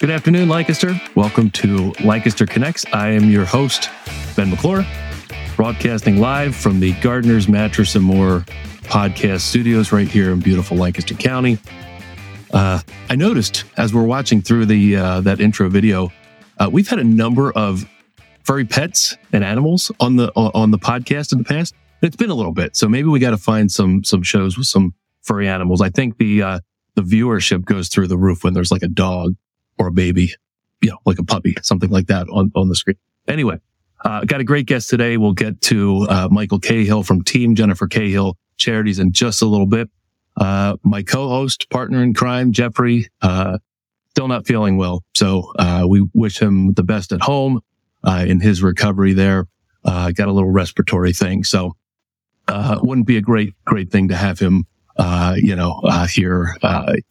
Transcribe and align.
Good 0.00 0.08
afternoon, 0.08 0.48
Lancaster. 0.48 0.98
Welcome 1.14 1.50
to 1.50 1.92
Lancaster 2.02 2.46
Connects. 2.46 2.86
I 2.90 3.08
am 3.08 3.28
your 3.28 3.44
host, 3.44 3.90
Ben 4.34 4.48
McClure, 4.48 4.86
broadcasting 5.56 6.18
live 6.18 6.56
from 6.56 6.80
the 6.80 6.94
Gardner's 7.02 7.48
Mattress 7.48 7.94
and 7.96 8.04
More 8.06 8.46
podcast 8.84 9.40
studios 9.40 9.92
right 9.92 10.08
here 10.08 10.32
in 10.32 10.40
beautiful 10.40 10.78
Lancaster 10.78 11.12
County. 11.12 11.58
Uh, 12.50 12.80
I 13.10 13.14
noticed 13.14 13.64
as 13.76 13.92
we're 13.92 14.06
watching 14.06 14.40
through 14.40 14.64
the 14.64 14.96
uh, 14.96 15.20
that 15.20 15.38
intro 15.38 15.68
video, 15.68 16.10
uh, 16.56 16.70
we've 16.72 16.88
had 16.88 16.98
a 16.98 17.04
number 17.04 17.52
of 17.52 17.86
furry 18.42 18.64
pets 18.64 19.18
and 19.34 19.44
animals 19.44 19.92
on 20.00 20.16
the 20.16 20.32
on 20.34 20.70
the 20.70 20.78
podcast 20.78 21.30
in 21.30 21.36
the 21.36 21.44
past. 21.44 21.74
It's 22.00 22.16
been 22.16 22.30
a 22.30 22.34
little 22.34 22.54
bit, 22.54 22.74
so 22.74 22.88
maybe 22.88 23.08
we 23.08 23.18
got 23.18 23.32
to 23.32 23.36
find 23.36 23.70
some 23.70 24.02
some 24.04 24.22
shows 24.22 24.56
with 24.56 24.66
some 24.66 24.94
furry 25.20 25.46
animals. 25.46 25.82
I 25.82 25.90
think 25.90 26.16
the 26.16 26.42
uh, 26.42 26.60
the 26.94 27.02
viewership 27.02 27.66
goes 27.66 27.90
through 27.90 28.06
the 28.06 28.16
roof 28.16 28.44
when 28.44 28.54
there's 28.54 28.72
like 28.72 28.82
a 28.82 28.88
dog 28.88 29.34
or 29.80 29.88
a 29.88 29.92
baby, 29.92 30.34
you 30.82 30.90
know, 30.90 30.98
like 31.06 31.18
a 31.18 31.24
puppy, 31.24 31.56
something 31.62 31.88
like 31.90 32.06
that 32.08 32.28
on, 32.28 32.52
on 32.54 32.68
the 32.68 32.76
screen. 32.76 32.96
Anyway, 33.26 33.58
uh, 34.04 34.24
got 34.24 34.40
a 34.40 34.44
great 34.44 34.66
guest 34.66 34.90
today. 34.90 35.16
We'll 35.16 35.32
get 35.32 35.60
to 35.62 36.06
uh, 36.08 36.28
Michael 36.30 36.60
Cahill 36.60 37.02
from 37.02 37.24
Team 37.24 37.54
Jennifer 37.54 37.88
Cahill 37.88 38.36
Charities 38.58 38.98
in 38.98 39.12
just 39.12 39.40
a 39.40 39.46
little 39.46 39.66
bit. 39.66 39.88
Uh, 40.36 40.76
my 40.82 41.02
co-host, 41.02 41.68
partner 41.70 42.02
in 42.02 42.12
crime, 42.12 42.52
Jeffrey, 42.52 43.08
uh, 43.22 43.58
still 44.10 44.28
not 44.28 44.46
feeling 44.46 44.76
well. 44.76 45.02
So, 45.14 45.52
uh, 45.58 45.86
we 45.88 46.06
wish 46.12 46.38
him 46.38 46.74
the 46.74 46.82
best 46.82 47.12
at 47.12 47.22
home, 47.22 47.60
uh, 48.04 48.24
in 48.28 48.40
his 48.40 48.62
recovery 48.62 49.14
there. 49.14 49.46
got 49.84 50.28
a 50.28 50.32
little 50.32 50.50
respiratory 50.50 51.12
thing. 51.14 51.42
So, 51.44 51.74
uh 52.48 52.78
wouldn't 52.82 53.06
be 53.06 53.16
a 53.16 53.20
great, 53.20 53.54
great 53.64 53.90
thing 53.90 54.08
to 54.08 54.16
have 54.16 54.38
him, 54.38 54.66
you 55.36 55.56
know, 55.56 55.80
here, 56.10 56.56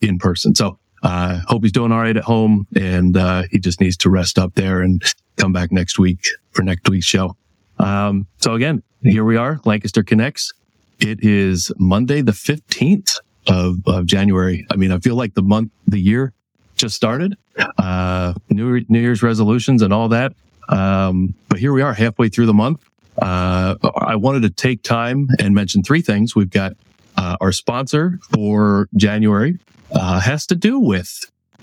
in 0.01 0.17
person. 0.17 0.53
So, 0.55 0.78
uh, 1.03 1.39
hope 1.47 1.63
he's 1.63 1.71
doing 1.71 1.91
all 1.91 1.99
right 1.99 2.17
at 2.17 2.23
home 2.23 2.67
and, 2.75 3.17
uh, 3.17 3.43
he 3.51 3.59
just 3.59 3.79
needs 3.79 3.97
to 3.97 4.09
rest 4.09 4.37
up 4.37 4.55
there 4.55 4.81
and 4.81 5.03
come 5.37 5.53
back 5.53 5.71
next 5.71 5.97
week 5.97 6.19
for 6.51 6.63
next 6.63 6.89
week's 6.89 7.05
show. 7.05 7.35
Um, 7.77 8.27
so 8.37 8.53
again, 8.53 8.83
here 9.01 9.23
we 9.23 9.37
are, 9.37 9.59
Lancaster 9.65 10.03
Connects. 10.03 10.53
It 10.99 11.23
is 11.23 11.71
Monday, 11.77 12.21
the 12.21 12.33
15th 12.33 13.19
of, 13.47 13.77
of 13.87 14.05
January. 14.05 14.65
I 14.69 14.75
mean, 14.75 14.91
I 14.91 14.99
feel 14.99 15.15
like 15.15 15.33
the 15.33 15.41
month, 15.41 15.71
the 15.87 15.99
year 15.99 16.33
just 16.75 16.95
started, 16.95 17.37
uh, 17.77 18.33
New, 18.49 18.83
New 18.89 18.99
Year's 18.99 19.23
resolutions 19.23 19.81
and 19.81 19.93
all 19.93 20.09
that. 20.09 20.33
Um, 20.67 21.33
but 21.47 21.59
here 21.59 21.73
we 21.73 21.81
are 21.81 21.93
halfway 21.93 22.29
through 22.29 22.45
the 22.45 22.53
month. 22.53 22.83
Uh, 23.21 23.75
I 23.95 24.15
wanted 24.15 24.43
to 24.43 24.49
take 24.49 24.83
time 24.83 25.27
and 25.39 25.53
mention 25.53 25.83
three 25.83 26.01
things. 26.01 26.35
We've 26.35 26.49
got 26.49 26.73
uh, 27.19 27.35
our 27.41 27.51
sponsor 27.51 28.17
for 28.33 28.87
January 28.95 29.59
uh, 29.91 30.21
has 30.21 30.45
to 30.47 30.55
do 30.55 30.79
with 30.79 31.19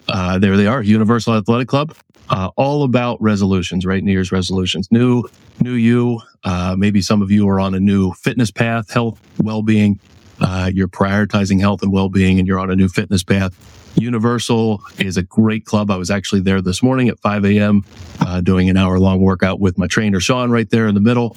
uh, 0.09 0.39
there 0.39 0.57
they 0.57 0.67
are, 0.67 0.83
Universal 0.83 1.35
Athletic 1.35 1.67
Club, 1.67 1.95
uh, 2.29 2.51
all 2.57 2.85
about 2.85 3.21
resolutions, 3.23 3.87
right? 3.87 4.05
New 4.05 4.13
Year's 4.13 4.31
resolutions, 4.31 4.87
new, 4.93 5.25
new 5.61 5.73
you. 5.73 6.21
Uh, 6.45 6.77
maybe 6.79 7.01
some 7.01 7.23
of 7.23 7.31
you 7.31 7.49
are 7.49 7.59
on 7.59 7.75
a 7.75 7.81
new 7.81 8.13
fitness 8.13 8.51
path, 8.51 8.91
health, 8.91 9.19
well-being. 9.43 9.99
Uh, 10.41 10.71
you're 10.73 10.89
prioritizing 10.89 11.59
health 11.59 11.83
and 11.83 11.91
well-being, 11.91 12.39
and 12.39 12.47
you're 12.47 12.59
on 12.59 12.71
a 12.71 12.77
new 12.77 12.89
fitness 12.89 13.25
path. 13.25 13.55
Universal 13.97 14.83
is 14.99 15.17
a 15.17 15.23
great 15.23 15.65
club. 15.65 15.91
I 15.91 15.97
was 15.97 16.11
actually 16.11 16.43
there 16.43 16.61
this 16.61 16.83
morning 16.83 17.09
at 17.09 17.19
5 17.21 17.47
a.m. 17.47 17.83
Uh, 18.21 18.43
doing 18.43 18.69
an 18.69 18.77
hour-long 18.77 19.23
workout 19.23 19.59
with 19.59 19.79
my 19.79 19.87
trainer 19.87 20.21
Sean 20.21 20.51
right 20.51 20.69
there 20.69 20.87
in 20.87 20.95
the 20.95 21.01
middle. 21.01 21.35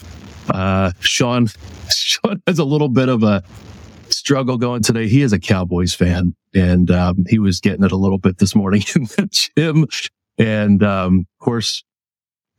Sean, 0.99 1.47
Sean 1.89 2.43
has 2.45 2.59
a 2.59 2.65
little 2.65 2.89
bit 2.89 3.07
of 3.07 3.23
a 3.23 3.43
struggle 4.11 4.57
going 4.57 4.81
today. 4.83 5.07
He 5.07 5.21
is 5.21 5.33
a 5.33 5.39
Cowboys 5.39 5.93
fan, 5.93 6.35
and 6.53 6.89
um, 6.91 7.25
he 7.27 7.39
was 7.39 7.59
getting 7.59 7.83
it 7.83 7.91
a 7.91 7.97
little 7.97 8.17
bit 8.17 8.37
this 8.37 8.55
morning 8.55 8.83
in 8.95 9.03
the 9.03 9.29
gym. 9.55 9.85
And 10.37 10.83
um, 10.83 11.25
of 11.39 11.45
course, 11.45 11.83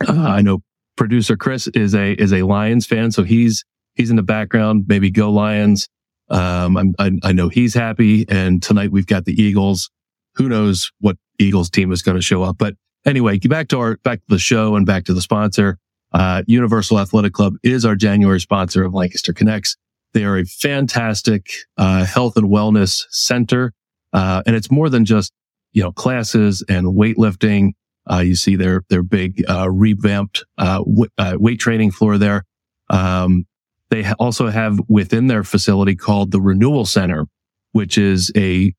uh, 0.06 0.12
I 0.12 0.42
know 0.42 0.60
producer 0.96 1.36
Chris 1.36 1.66
is 1.68 1.94
a 1.94 2.12
is 2.12 2.32
a 2.32 2.42
Lions 2.42 2.86
fan, 2.86 3.10
so 3.10 3.22
he's 3.22 3.64
he's 3.94 4.10
in 4.10 4.16
the 4.16 4.22
background. 4.22 4.84
Maybe 4.88 5.10
go 5.10 5.30
Lions. 5.30 5.88
Um, 6.30 6.94
I, 6.98 7.10
I 7.22 7.32
know 7.32 7.48
he's 7.48 7.75
happy. 7.75 8.25
And 8.28 8.62
tonight 8.62 8.92
we've 8.92 9.06
got 9.06 9.25
the 9.25 9.41
Eagles. 9.41 9.91
Who 10.36 10.48
knows 10.48 10.91
what 11.00 11.16
Eagles 11.38 11.70
team 11.70 11.91
is 11.92 12.02
going 12.02 12.16
to 12.16 12.22
show 12.22 12.42
up? 12.42 12.56
But 12.56 12.75
anyway, 13.04 13.38
back 13.38 13.69
to 13.69 13.78
our 13.78 13.96
back 13.98 14.19
to 14.20 14.26
the 14.28 14.38
show 14.38 14.76
and 14.76 14.86
back 14.86 15.04
to 15.04 15.14
the 15.14 15.20
sponsor. 15.20 15.78
Uh, 16.12 16.42
Universal 16.46 16.98
Athletic 16.98 17.32
Club 17.32 17.54
is 17.62 17.84
our 17.84 17.94
January 17.94 18.41
sponsor 18.41 18.84
of 18.84 18.94
Lancaster 18.94 19.32
Connects. 19.32 19.76
They 20.12 20.25
are 20.25 20.38
a 20.38 20.44
fantastic 20.44 21.47
uh, 21.76 22.04
health 22.04 22.37
and 22.37 22.48
wellness 22.48 23.04
center, 23.10 23.72
uh, 24.12 24.43
and 24.47 24.56
it's 24.56 24.71
more 24.71 24.88
than 24.88 25.04
just 25.04 25.32
you 25.72 25.82
know 25.82 25.93
classes 25.93 26.65
and 26.69 26.87
weightlifting. 26.88 27.72
Uh, 28.10 28.19
you 28.19 28.34
see 28.34 28.56
their 28.56 28.82
their 28.88 29.03
big 29.03 29.44
uh, 29.49 29.70
revamped 29.70 30.44
uh, 30.59 30.78
w- 30.78 31.06
uh, 31.16 31.37
weight 31.38 31.60
training 31.60 31.93
floor 31.93 32.19
there. 32.19 32.44
Um, 32.88 33.47
they 33.91 34.03
ha- 34.03 34.16
also 34.19 34.49
have 34.49 34.81
within 34.88 35.28
their 35.28 35.44
facility 35.44 35.94
called 35.94 36.32
the 36.32 36.41
Renewal 36.41 36.87
Center, 36.87 37.26
which 37.72 37.97
is 37.97 38.32
a 38.37 38.72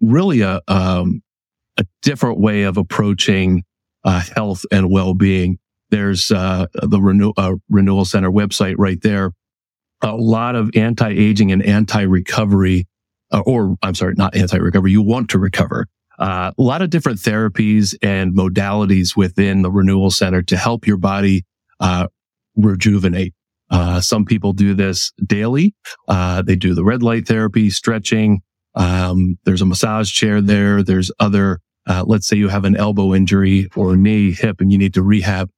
really 0.00 0.42
a 0.42 0.60
um, 0.68 1.22
a 1.76 1.84
different 2.02 2.38
way 2.38 2.62
of 2.62 2.76
approaching 2.76 3.64
health 4.04 4.64
and 4.70 4.92
well 4.92 5.12
being. 5.12 5.58
There's 5.90 6.28
the 6.28 7.00
Renew- 7.00 7.32
Renewal 7.68 8.04
Center 8.04 8.30
website 8.30 8.76
right 8.78 9.00
there 9.02 9.32
a 10.02 10.14
lot 10.14 10.54
of 10.56 10.70
anti-aging 10.74 11.52
and 11.52 11.64
anti-recovery, 11.64 12.86
uh, 13.32 13.42
or 13.46 13.76
I'm 13.82 13.94
sorry, 13.94 14.14
not 14.16 14.36
anti-recovery. 14.36 14.92
You 14.92 15.02
want 15.02 15.30
to 15.30 15.38
recover. 15.38 15.86
Uh, 16.18 16.52
a 16.56 16.62
lot 16.62 16.82
of 16.82 16.90
different 16.90 17.18
therapies 17.18 17.94
and 18.02 18.34
modalities 18.34 19.16
within 19.16 19.62
the 19.62 19.70
renewal 19.70 20.10
center 20.10 20.42
to 20.42 20.56
help 20.56 20.86
your 20.86 20.96
body, 20.96 21.44
uh, 21.80 22.06
rejuvenate. 22.56 23.34
Uh, 23.70 24.00
some 24.00 24.24
people 24.24 24.52
do 24.52 24.74
this 24.74 25.12
daily. 25.26 25.74
Uh, 26.08 26.40
they 26.40 26.56
do 26.56 26.74
the 26.74 26.84
red 26.84 27.02
light 27.02 27.26
therapy, 27.26 27.68
stretching. 27.68 28.40
Um, 28.74 29.38
there's 29.44 29.62
a 29.62 29.66
massage 29.66 30.10
chair 30.10 30.40
there. 30.40 30.82
There's 30.82 31.10
other, 31.18 31.60
uh, 31.86 32.04
let's 32.06 32.26
say 32.26 32.36
you 32.36 32.48
have 32.48 32.64
an 32.64 32.76
elbow 32.76 33.14
injury 33.14 33.68
or 33.76 33.96
knee, 33.96 34.32
hip, 34.32 34.60
and 34.60 34.70
you 34.70 34.78
need 34.78 34.94
to 34.94 35.02
rehab. 35.02 35.50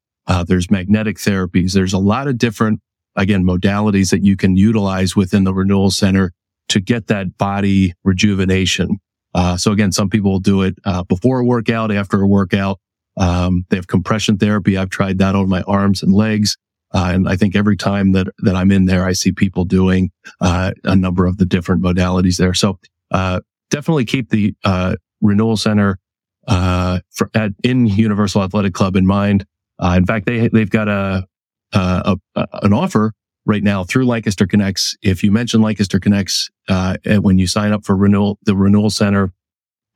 there's 0.46 0.70
magnetic 0.70 1.18
therapies. 1.18 1.72
There's 1.72 1.92
a 1.92 1.98
lot 1.98 2.28
of 2.28 2.38
different 2.38 2.80
again, 3.18 3.44
modalities 3.44 4.10
that 4.10 4.24
you 4.24 4.36
can 4.36 4.56
utilize 4.56 5.14
within 5.14 5.44
the 5.44 5.52
renewal 5.52 5.90
center 5.90 6.32
to 6.68 6.80
get 6.80 7.08
that 7.08 7.36
body 7.36 7.92
rejuvenation. 8.04 9.00
Uh, 9.34 9.56
so 9.56 9.72
again, 9.72 9.92
some 9.92 10.08
people 10.08 10.30
will 10.30 10.40
do 10.40 10.62
it 10.62 10.76
uh, 10.84 11.02
before 11.02 11.40
a 11.40 11.44
workout, 11.44 11.92
after 11.92 12.22
a 12.22 12.26
workout. 12.26 12.78
Um, 13.16 13.66
they 13.68 13.76
have 13.76 13.88
compression 13.88 14.38
therapy. 14.38 14.78
I've 14.78 14.90
tried 14.90 15.18
that 15.18 15.34
on 15.34 15.48
my 15.48 15.62
arms 15.62 16.02
and 16.02 16.14
legs. 16.14 16.56
Uh, 16.94 17.10
and 17.12 17.28
I 17.28 17.36
think 17.36 17.54
every 17.54 17.76
time 17.76 18.12
that, 18.12 18.28
that 18.38 18.54
I'm 18.54 18.70
in 18.70 18.86
there, 18.86 19.04
I 19.04 19.12
see 19.12 19.32
people 19.32 19.64
doing, 19.64 20.10
uh, 20.40 20.72
a 20.84 20.96
number 20.96 21.26
of 21.26 21.36
the 21.36 21.44
different 21.44 21.82
modalities 21.82 22.38
there. 22.38 22.54
So, 22.54 22.78
uh, 23.10 23.40
definitely 23.70 24.06
keep 24.06 24.30
the, 24.30 24.54
uh, 24.64 24.94
renewal 25.20 25.56
center, 25.56 25.98
for, 26.46 27.30
at, 27.34 27.50
in 27.62 27.88
Universal 27.88 28.42
Athletic 28.42 28.72
Club 28.72 28.96
in 28.96 29.06
mind. 29.06 29.44
in 29.82 30.06
fact, 30.06 30.24
they, 30.24 30.48
they've 30.48 30.70
got 30.70 30.88
a, 30.88 31.27
uh, 31.72 32.16
a, 32.34 32.46
an 32.62 32.72
offer 32.72 33.12
right 33.44 33.62
now 33.62 33.84
through 33.84 34.06
Lancaster 34.06 34.46
Connects. 34.46 34.96
If 35.02 35.24
you 35.24 35.32
mention 35.32 35.62
Lancaster 35.62 35.98
Connects 35.98 36.50
uh, 36.68 36.96
when 37.20 37.38
you 37.38 37.46
sign 37.46 37.72
up 37.72 37.84
for 37.84 37.96
renewal, 37.96 38.38
the 38.44 38.54
renewal 38.54 38.90
center 38.90 39.32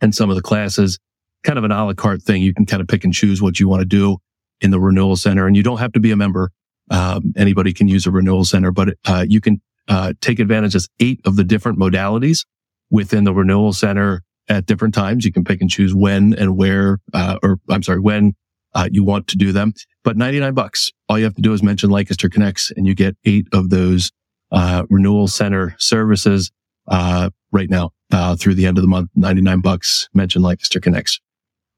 and 0.00 0.14
some 0.14 0.30
of 0.30 0.36
the 0.36 0.42
classes, 0.42 0.98
kind 1.42 1.58
of 1.58 1.64
an 1.64 1.72
a 1.72 1.84
la 1.84 1.92
carte 1.92 2.22
thing. 2.22 2.42
You 2.42 2.54
can 2.54 2.66
kind 2.66 2.80
of 2.80 2.88
pick 2.88 3.04
and 3.04 3.12
choose 3.12 3.42
what 3.42 3.60
you 3.60 3.68
want 3.68 3.80
to 3.80 3.86
do 3.86 4.18
in 4.60 4.70
the 4.70 4.80
renewal 4.80 5.16
center, 5.16 5.46
and 5.46 5.56
you 5.56 5.62
don't 5.62 5.78
have 5.78 5.92
to 5.92 6.00
be 6.00 6.10
a 6.10 6.16
member. 6.16 6.50
Um, 6.90 7.32
anybody 7.36 7.72
can 7.72 7.88
use 7.88 8.06
a 8.06 8.10
renewal 8.10 8.44
center, 8.44 8.70
but 8.70 8.96
uh, 9.06 9.24
you 9.28 9.40
can 9.40 9.60
uh, 9.88 10.12
take 10.20 10.38
advantage 10.38 10.74
of 10.74 10.86
eight 11.00 11.20
of 11.24 11.36
the 11.36 11.44
different 11.44 11.78
modalities 11.78 12.44
within 12.90 13.24
the 13.24 13.34
renewal 13.34 13.72
center 13.72 14.22
at 14.48 14.66
different 14.66 14.94
times. 14.94 15.24
You 15.24 15.32
can 15.32 15.44
pick 15.44 15.60
and 15.60 15.70
choose 15.70 15.94
when 15.94 16.34
and 16.34 16.56
where, 16.56 16.98
uh, 17.12 17.38
or 17.42 17.58
I'm 17.68 17.82
sorry, 17.82 18.00
when 18.00 18.34
uh, 18.74 18.88
you 18.90 19.04
want 19.04 19.28
to 19.28 19.36
do 19.36 19.52
them. 19.52 19.72
But 20.04 20.16
99 20.16 20.54
bucks. 20.54 20.92
All 21.08 21.18
you 21.18 21.24
have 21.24 21.34
to 21.34 21.42
do 21.42 21.52
is 21.52 21.62
mention 21.62 21.90
Lancaster 21.90 22.28
Connects 22.28 22.72
and 22.76 22.86
you 22.86 22.94
get 22.94 23.16
eight 23.24 23.46
of 23.52 23.70
those, 23.70 24.10
uh, 24.50 24.84
renewal 24.90 25.28
center 25.28 25.76
services, 25.78 26.50
uh, 26.88 27.30
right 27.52 27.70
now, 27.70 27.90
uh, 28.10 28.36
through 28.36 28.54
the 28.54 28.66
end 28.66 28.78
of 28.78 28.82
the 28.82 28.88
month. 28.88 29.10
99 29.14 29.60
bucks. 29.60 30.08
Mention 30.12 30.42
Lancaster 30.42 30.80
Connects. 30.80 31.20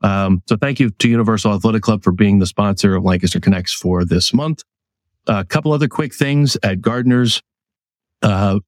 Um, 0.02 0.42
so 0.46 0.56
thank 0.56 0.80
you 0.80 0.90
to 0.90 1.08
Universal 1.08 1.54
Athletic 1.54 1.82
Club 1.82 2.02
for 2.02 2.12
being 2.12 2.38
the 2.38 2.46
sponsor 2.46 2.94
of 2.94 3.04
Lancaster 3.04 3.40
Connects 3.40 3.72
for 3.72 4.04
this 4.04 4.34
month. 4.34 4.62
A 5.26 5.44
couple 5.44 5.72
other 5.72 5.88
quick 5.88 6.14
things 6.14 6.56
at 6.62 6.80
Gardner's. 6.82 7.42
Uh, 8.20 8.60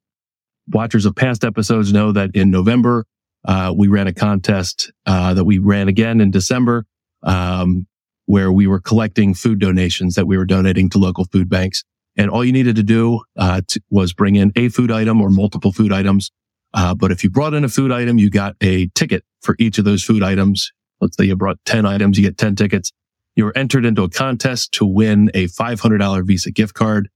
watchers 0.69 1.05
of 1.05 1.15
past 1.15 1.45
episodes 1.45 1.93
know 1.93 2.13
that 2.13 2.31
in 2.35 2.51
November, 2.51 3.05
uh, 3.45 3.73
we 3.77 3.89
ran 3.89 4.07
a 4.07 4.13
contest, 4.13 4.93
uh, 5.05 5.35
that 5.35 5.45
we 5.45 5.59
ran 5.59 5.89
again 5.89 6.21
in 6.21 6.31
December. 6.31 6.87
Um, 7.23 7.87
where 8.27 8.53
we 8.53 8.67
were 8.67 8.81
collecting 8.81 9.35
food 9.35 9.59
donations 9.59 10.15
that 10.15 10.27
we 10.27 10.37
were 10.37 10.45
donating 10.45 10.91
to 10.91 10.99
local 10.99 11.25
food 11.25 11.49
banks. 11.49 11.85
And 12.17 12.31
all 12.31 12.45
you 12.45 12.53
needed 12.53 12.77
to 12.77 12.83
do 12.83 13.23
uh, 13.37 13.63
to, 13.69 13.81
was 13.91 14.13
bring 14.13 14.37
in 14.37 14.53
a 14.57 14.69
food 14.69 14.91
item 14.91 15.21
or 15.21 15.31
multiple 15.31 15.73
food 15.73 15.93
items. 15.93 16.31
Uh, 16.75 16.95
but 16.95 17.11
if 17.11 17.25
you 17.25 17.31
brought 17.31 17.55
in 17.55 17.65
a 17.65 17.69
food 17.69 17.93
item, 17.93 18.19
you 18.19 18.31
got 18.31 18.57
a 18.61 18.89
ticket 18.89 19.25
for 19.43 19.57
each 19.59 19.79
of 19.79 19.85
those 19.85 20.03
food 20.03 20.23
items 20.23 20.73
let's 21.01 21.17
say 21.17 21.25
you 21.25 21.37
brought 21.37 21.59
10 21.65 21.87
items, 21.87 22.19
you 22.19 22.25
get 22.25 22.39
10 22.39 22.57
tickets. 22.57 22.93
You 23.35 23.45
were 23.45 23.57
entered 23.57 23.85
into 23.85 24.03
a 24.03 24.09
contest 24.09 24.73
to 24.73 24.87
win 24.87 25.31
a 25.35 25.47
$500 25.47 26.27
Visa 26.27 26.51
gift 26.51 26.75
card. 26.75 27.09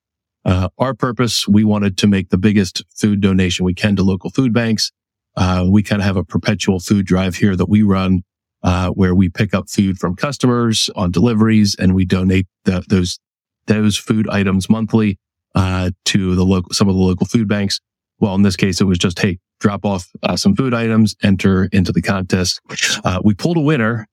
Uh, 0.45 0.69
our 0.79 0.95
purpose, 0.95 1.47
we 1.49 1.65
wanted 1.65 1.97
to 1.99 2.07
make 2.07 2.31
the 2.31 2.39
biggest 2.39 2.83
food 2.95 3.21
donation 3.21 3.65
we 3.65 3.75
can 3.75 3.97
to 3.97 4.03
local 4.03 4.31
food 4.31 4.53
banks. 4.53 4.93
Uh, 5.37 5.67
we 5.69 5.83
kind 5.83 6.03
of 6.03 6.07
have 6.07 6.17
a 6.17 6.25
perpetual 6.25 6.81
food 6.81 7.07
drive 7.07 7.37
here 7.37 7.57
that 7.57 7.69
we 7.69 7.83
run, 7.83 8.23
uh, 8.63 8.91
where 8.91 9.15
we 9.15 9.29
pick 9.29 9.55
up 9.55 9.69
food 9.69 9.99
from 9.99 10.17
customers 10.17 10.91
on 10.97 11.11
deliveries 11.11 11.75
and 11.79 11.95
we 11.95 12.05
donate 12.05 12.47
the, 12.65 12.85
those, 12.89 13.19
those 13.67 13.97
food 13.97 14.29
items 14.29 14.69
monthly, 14.69 15.19
uh, 15.55 15.91
to 16.05 16.35
the 16.35 16.45
local, 16.45 16.73
some 16.73 16.89
of 16.89 16.95
the 16.95 17.01
local 17.01 17.27
food 17.27 17.49
banks. 17.49 17.81
Well, 18.19 18.35
in 18.35 18.43
this 18.43 18.57
case, 18.57 18.81
it 18.81 18.85
was 18.85 18.99
just, 18.99 19.19
Hey, 19.19 19.39
drop 19.61 19.85
off 19.85 20.09
uh, 20.23 20.37
some 20.37 20.55
food 20.55 20.75
items, 20.75 21.17
enter 21.23 21.65
into 21.73 21.93
the 21.93 22.03
contest. 22.03 22.61
Uh, 23.05 23.21
we 23.25 23.35
pulled 23.35 23.57
a 23.57 23.61
winner. 23.61 24.07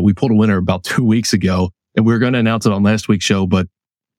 we 0.00 0.12
pulled 0.12 0.32
a 0.32 0.34
winner 0.34 0.56
about 0.56 0.84
two 0.84 1.04
weeks 1.04 1.32
ago 1.32 1.70
and 1.96 2.06
we 2.06 2.12
were 2.12 2.18
going 2.18 2.32
to 2.32 2.38
announce 2.38 2.66
it 2.66 2.72
on 2.72 2.82
last 2.82 3.08
week's 3.08 3.24
show, 3.24 3.46
but 3.46 3.66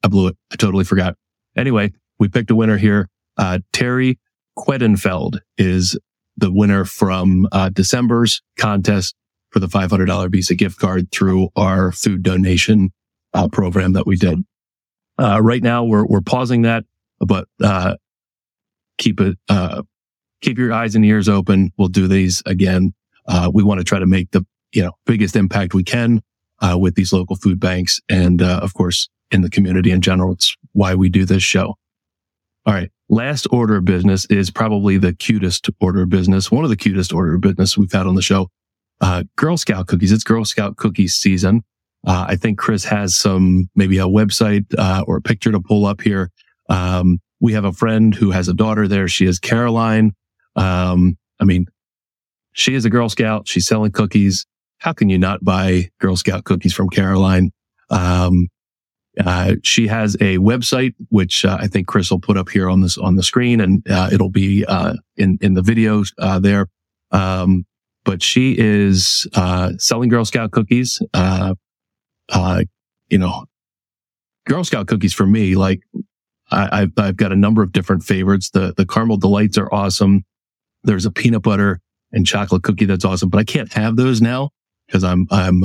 I 0.03 0.07
blew 0.07 0.27
it. 0.27 0.37
I 0.51 0.55
totally 0.55 0.83
forgot. 0.83 1.15
Anyway, 1.55 1.93
we 2.19 2.27
picked 2.27 2.51
a 2.51 2.55
winner 2.55 2.77
here. 2.77 3.09
Uh, 3.37 3.59
Terry 3.71 4.19
Quedenfeld 4.57 5.39
is 5.57 5.97
the 6.37 6.51
winner 6.51 6.85
from 6.85 7.47
uh, 7.51 7.69
December's 7.69 8.41
contest 8.57 9.15
for 9.53 9.59
the 9.59 9.67
$500 9.67 10.31
Visa 10.31 10.55
gift 10.55 10.79
card 10.79 11.11
through 11.11 11.49
our 11.55 11.91
food 11.91 12.23
donation 12.23 12.91
uh, 13.33 13.47
program 13.47 13.93
that 13.93 14.07
we 14.07 14.17
did. 14.17 14.39
Uh, 15.19 15.39
right 15.41 15.61
now, 15.61 15.83
we're 15.83 16.05
we're 16.05 16.21
pausing 16.21 16.63
that, 16.63 16.85
but 17.19 17.47
uh, 17.63 17.95
keep 18.97 19.21
it 19.21 19.37
uh, 19.47 19.83
keep 20.41 20.57
your 20.57 20.73
eyes 20.73 20.95
and 20.95 21.05
ears 21.05 21.29
open. 21.29 21.71
We'll 21.77 21.87
do 21.87 22.07
these 22.07 22.41
again. 22.47 22.93
we 23.53 23.63
want 23.63 23.79
to 23.79 23.83
try 23.83 23.99
to 23.99 24.07
make 24.07 24.31
the 24.31 24.43
you 24.71 24.81
know 24.81 24.93
biggest 25.05 25.35
impact 25.35 25.75
we 25.75 25.83
can 25.83 26.21
with 26.75 26.95
these 26.95 27.13
local 27.13 27.35
food 27.35 27.59
banks, 27.59 28.01
and 28.09 28.41
of 28.41 28.73
course, 28.73 29.07
in 29.29 29.41
the 29.41 29.51
community 29.51 29.91
in 29.91 30.01
general. 30.01 30.33
It's 30.33 30.55
why 30.71 30.95
we 30.95 31.09
do 31.09 31.25
this 31.25 31.43
show. 31.43 31.75
All 32.65 32.73
right. 32.73 32.89
Last 33.09 33.45
order 33.51 33.75
of 33.75 33.85
business 33.85 34.25
is 34.27 34.49
probably 34.49 34.97
the 34.97 35.13
cutest 35.13 35.69
order 35.81 36.03
of 36.03 36.09
business. 36.09 36.49
One 36.49 36.63
of 36.63 36.69
the 36.69 36.77
cutest 36.77 37.11
order 37.11 37.35
of 37.35 37.41
business 37.41 37.77
we've 37.77 37.91
had 37.91 38.07
on 38.07 38.15
the 38.15 38.21
show. 38.21 38.47
Uh, 39.01 39.23
Girl 39.35 39.57
Scout 39.57 39.87
cookies. 39.87 40.11
It's 40.11 40.23
Girl 40.23 40.45
Scout 40.45 40.77
cookies 40.77 41.15
season. 41.15 41.63
Uh, 42.05 42.25
I 42.27 42.35
think 42.35 42.57
Chris 42.57 42.83
has 42.85 43.15
some, 43.15 43.69
maybe 43.75 43.97
a 43.97 44.05
website, 44.05 44.65
uh, 44.77 45.03
or 45.07 45.17
a 45.17 45.21
picture 45.21 45.51
to 45.51 45.59
pull 45.59 45.85
up 45.85 46.01
here. 46.01 46.31
Um, 46.69 47.19
we 47.39 47.53
have 47.53 47.65
a 47.65 47.73
friend 47.73 48.13
who 48.13 48.31
has 48.31 48.47
a 48.47 48.53
daughter 48.53 48.87
there. 48.87 49.07
She 49.07 49.25
is 49.25 49.39
Caroline. 49.39 50.11
Um, 50.55 51.17
I 51.39 51.45
mean, 51.45 51.65
she 52.53 52.75
is 52.75 52.85
a 52.85 52.89
Girl 52.89 53.09
Scout. 53.09 53.47
She's 53.47 53.67
selling 53.67 53.91
cookies. 53.91 54.45
How 54.79 54.93
can 54.93 55.09
you 55.09 55.17
not 55.17 55.43
buy 55.43 55.89
Girl 55.99 56.15
Scout 56.15 56.43
cookies 56.43 56.73
from 56.73 56.89
Caroline? 56.89 57.51
Um, 57.89 58.49
uh, 59.23 59.55
she 59.63 59.87
has 59.87 60.15
a 60.15 60.37
website, 60.39 60.93
which 61.09 61.45
uh, 61.45 61.57
I 61.59 61.67
think 61.67 61.87
Chris 61.87 62.09
will 62.11 62.19
put 62.19 62.37
up 62.37 62.49
here 62.49 62.69
on 62.69 62.81
this 62.81 62.97
on 62.97 63.15
the 63.15 63.23
screen, 63.23 63.61
and 63.61 63.83
uh, 63.89 64.09
it'll 64.11 64.29
be 64.31 64.65
uh, 64.65 64.95
in 65.15 65.37
in 65.41 65.53
the 65.53 65.61
videos 65.61 66.11
there. 66.41 66.67
Um, 67.11 67.65
but 68.05 68.21
she 68.21 68.55
is 68.57 69.27
uh, 69.35 69.71
selling 69.77 70.09
Girl 70.09 70.25
Scout 70.25 70.51
cookies. 70.51 71.01
you 73.09 73.17
know, 73.17 73.45
Girl 74.47 74.63
Scout 74.63 74.87
cookies 74.87 75.13
for 75.13 75.25
me, 75.25 75.55
like 75.55 75.81
I, 76.51 76.79
have 76.81 76.91
I've 76.97 77.17
got 77.17 77.31
a 77.31 77.35
number 77.35 77.63
of 77.63 77.71
different 77.71 78.03
favorites. 78.03 78.49
The 78.49 78.73
the 78.75 78.85
caramel 78.85 79.17
delights 79.17 79.57
are 79.57 79.73
awesome. 79.73 80.23
There's 80.83 81.05
a 81.05 81.11
peanut 81.11 81.43
butter 81.43 81.79
and 82.11 82.27
chocolate 82.27 82.63
cookie 82.63 82.85
that's 82.85 83.05
awesome, 83.05 83.29
but 83.29 83.39
I 83.39 83.43
can't 83.43 83.71
have 83.73 83.95
those 83.95 84.21
now 84.21 84.49
because 84.87 85.03
I'm 85.03 85.27
I'm 85.31 85.63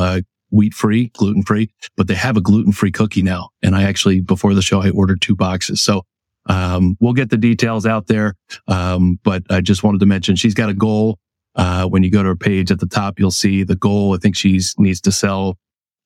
wheat 0.50 0.74
free, 0.74 1.08
gluten 1.14 1.42
free, 1.42 1.70
but 1.96 2.06
they 2.08 2.14
have 2.14 2.36
a 2.36 2.40
gluten 2.40 2.72
free 2.72 2.90
cookie 2.90 3.22
now. 3.22 3.50
And 3.62 3.74
I 3.74 3.82
actually, 3.84 4.20
before 4.20 4.54
the 4.54 4.62
show, 4.62 4.82
I 4.82 4.90
ordered 4.90 5.20
two 5.20 5.36
boxes. 5.36 5.82
So, 5.82 6.02
um, 6.46 6.96
we'll 7.00 7.12
get 7.12 7.30
the 7.30 7.36
details 7.36 7.84
out 7.84 8.06
there. 8.06 8.34
Um, 8.66 9.18
but 9.22 9.42
I 9.50 9.60
just 9.60 9.82
wanted 9.82 10.00
to 10.00 10.06
mention 10.06 10.36
she's 10.36 10.54
got 10.54 10.70
a 10.70 10.74
goal. 10.74 11.18
Uh, 11.58 11.84
when 11.86 12.04
you 12.04 12.10
go 12.10 12.22
to 12.22 12.28
her 12.28 12.36
page 12.36 12.70
at 12.70 12.78
the 12.78 12.86
top, 12.86 13.18
you'll 13.18 13.32
see 13.32 13.64
the 13.64 13.74
goal. 13.74 14.14
I 14.14 14.18
think 14.18 14.36
she 14.36 14.60
needs 14.78 15.00
to 15.02 15.12
sell 15.12 15.58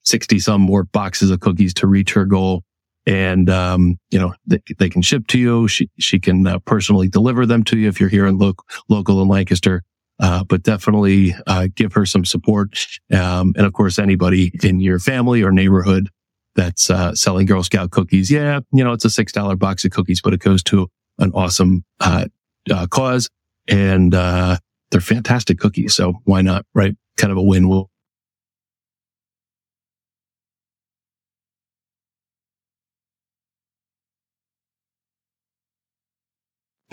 60 0.04 0.38
some 0.38 0.62
more 0.62 0.84
boxes 0.84 1.30
of 1.30 1.40
cookies 1.40 1.74
to 1.74 1.86
reach 1.86 2.14
her 2.14 2.24
goal. 2.24 2.64
And, 3.04 3.50
um, 3.50 3.98
you 4.10 4.18
know, 4.18 4.32
they, 4.46 4.60
they, 4.78 4.88
can 4.88 5.02
ship 5.02 5.26
to 5.28 5.38
you. 5.38 5.68
She, 5.68 5.90
she 5.98 6.18
can 6.18 6.46
uh, 6.46 6.58
personally 6.60 7.08
deliver 7.08 7.44
them 7.46 7.64
to 7.64 7.76
you 7.76 7.88
if 7.88 8.00
you're 8.00 8.08
here 8.08 8.26
in 8.26 8.38
lo- 8.38 8.54
local 8.88 9.20
in 9.20 9.28
Lancaster. 9.28 9.82
Uh, 10.20 10.44
but 10.44 10.62
definitely 10.62 11.34
uh, 11.48 11.66
give 11.74 11.92
her 11.94 12.06
some 12.06 12.24
support. 12.24 12.78
Um, 13.12 13.54
and 13.56 13.66
of 13.66 13.72
course, 13.72 13.98
anybody 13.98 14.52
in 14.62 14.78
your 14.78 15.00
family 15.00 15.42
or 15.42 15.50
neighborhood 15.50 16.08
that's 16.54 16.90
uh, 16.90 17.14
selling 17.14 17.46
Girl 17.46 17.64
Scout 17.64 17.90
cookies, 17.90 18.30
yeah, 18.30 18.60
you 18.72 18.84
know, 18.84 18.92
it's 18.92 19.04
a 19.04 19.10
six 19.10 19.32
dollar 19.32 19.56
box 19.56 19.84
of 19.84 19.90
cookies, 19.90 20.20
but 20.22 20.32
it 20.32 20.40
goes 20.40 20.62
to 20.64 20.86
an 21.18 21.32
awesome 21.34 21.84
uh, 21.98 22.26
uh, 22.70 22.86
cause, 22.86 23.28
and 23.68 24.14
uh, 24.14 24.58
they're 24.92 25.00
fantastic 25.00 25.58
cookies. 25.58 25.94
So 25.94 26.20
why 26.24 26.42
not? 26.42 26.64
Right? 26.74 26.94
Kind 27.16 27.32
of 27.32 27.38
a 27.38 27.42
win. 27.42 27.68
We'll 27.68 27.90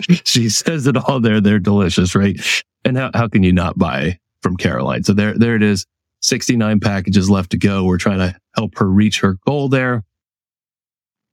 she 0.24 0.48
says 0.48 0.86
it 0.86 0.96
all 0.96 1.20
there. 1.20 1.40
They're 1.40 1.58
delicious, 1.58 2.14
right? 2.14 2.40
And 2.84 2.96
how, 2.96 3.10
how 3.12 3.28
can 3.28 3.42
you 3.42 3.52
not 3.52 3.78
buy 3.78 4.18
from 4.42 4.56
Caroline? 4.56 5.04
So 5.04 5.12
there, 5.12 5.34
there 5.36 5.54
it 5.54 5.62
is. 5.62 5.84
69 6.22 6.80
packages 6.80 7.30
left 7.30 7.50
to 7.50 7.58
go. 7.58 7.84
We're 7.84 7.98
trying 7.98 8.18
to 8.18 8.34
help 8.56 8.78
her 8.78 8.88
reach 8.88 9.20
her 9.20 9.36
goal 9.46 9.68
there. 9.68 10.04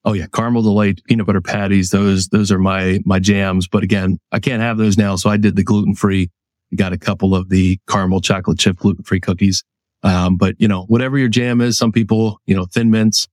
Oh 0.05 0.13
yeah, 0.13 0.27
caramel 0.27 0.61
delight, 0.61 1.01
peanut 1.05 1.25
butter 1.25 1.41
patties. 1.41 1.89
Those, 1.89 2.27
those 2.27 2.51
are 2.51 2.59
my, 2.59 2.99
my 3.05 3.19
jams. 3.19 3.67
But 3.67 3.83
again, 3.83 4.19
I 4.31 4.39
can't 4.39 4.61
have 4.61 4.77
those 4.77 4.97
now. 4.97 5.15
So 5.15 5.29
I 5.29 5.37
did 5.37 5.55
the 5.55 5.63
gluten 5.63 5.95
free. 5.95 6.29
Got 6.75 6.93
a 6.93 6.97
couple 6.97 7.33
of 7.33 7.49
the 7.49 7.79
caramel 7.87 8.21
chocolate 8.21 8.59
chip 8.59 8.77
gluten 8.77 9.03
free 9.03 9.19
cookies. 9.19 9.63
Um, 10.03 10.37
but 10.37 10.55
you 10.59 10.67
know, 10.67 10.83
whatever 10.83 11.17
your 11.17 11.29
jam 11.29 11.61
is, 11.61 11.77
some 11.77 11.91
people, 11.91 12.41
you 12.45 12.55
know, 12.55 12.65
thin 12.65 12.91
mints, 12.91 13.27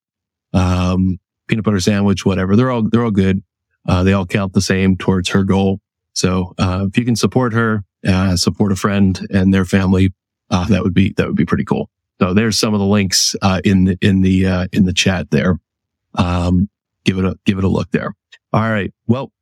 um, 0.52 1.18
peanut 1.46 1.64
butter 1.64 1.80
sandwich, 1.80 2.24
whatever. 2.24 2.56
They're 2.56 2.70
all, 2.70 2.88
they're 2.88 3.04
all 3.04 3.10
good. 3.10 3.42
Uh, 3.86 4.02
they 4.02 4.12
all 4.12 4.24
count 4.24 4.52
the 4.54 4.62
same 4.62 4.96
towards 4.96 5.28
her 5.30 5.44
goal. 5.44 5.80
So, 6.14 6.54
uh, 6.58 6.86
if 6.88 6.96
you 6.96 7.04
can 7.04 7.16
support 7.16 7.52
her, 7.52 7.84
uh, 8.06 8.36
support 8.36 8.72
a 8.72 8.76
friend 8.76 9.26
and 9.30 9.52
their 9.52 9.64
family, 9.64 10.14
uh, 10.50 10.66
that 10.68 10.82
would 10.82 10.94
be, 10.94 11.12
that 11.16 11.26
would 11.26 11.36
be 11.36 11.44
pretty 11.44 11.64
cool. 11.64 11.90
So 12.20 12.32
there's 12.32 12.58
some 12.58 12.72
of 12.72 12.80
the 12.80 12.86
links, 12.86 13.34
uh, 13.42 13.60
in 13.64 13.84
the, 13.84 13.98
in 14.00 14.22
the, 14.22 14.46
uh, 14.46 14.66
in 14.72 14.84
the 14.84 14.92
chat 14.92 15.30
there. 15.30 15.58
Um, 16.14 16.68
give 17.04 17.18
it 17.18 17.24
a, 17.24 17.36
give 17.44 17.58
it 17.58 17.64
a 17.64 17.68
look 17.68 17.90
there. 17.90 18.14
All 18.52 18.62
right. 18.62 18.94
Well, 19.06 19.32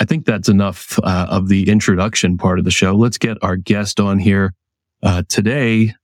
I 0.00 0.04
think 0.04 0.26
that's 0.26 0.48
enough, 0.48 0.98
of 1.00 1.48
the 1.48 1.68
introduction 1.68 2.36
part 2.36 2.58
of 2.58 2.64
the 2.64 2.70
show. 2.70 2.94
Let's 2.94 3.18
get 3.18 3.38
our 3.42 3.56
guest 3.56 4.00
on 4.00 4.18
here. 4.18 4.54
today, 5.28 5.94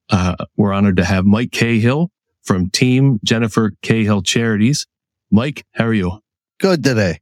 we're 0.56 0.72
honored 0.72 0.96
to 0.98 1.04
have 1.04 1.24
Mike 1.26 1.52
Cahill 1.52 2.10
from 2.44 2.70
Team 2.70 3.20
Jennifer 3.24 3.72
Cahill 3.82 4.22
Charities. 4.22 4.86
Mike, 5.30 5.66
how 5.74 5.84
are 5.84 5.94
you? 5.94 6.20
Good 6.58 6.82
today. 6.82 7.20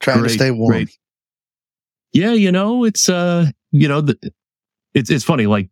Trying 0.00 0.20
great, 0.20 0.28
to 0.28 0.34
stay 0.34 0.50
warm. 0.50 0.70
Great. 0.70 0.98
Yeah, 2.12 2.32
you 2.32 2.52
know, 2.52 2.84
it's 2.84 3.08
uh, 3.08 3.46
you 3.70 3.88
know, 3.88 4.00
the, 4.00 4.32
it's 4.94 5.10
it's 5.10 5.24
funny. 5.24 5.46
Like 5.46 5.70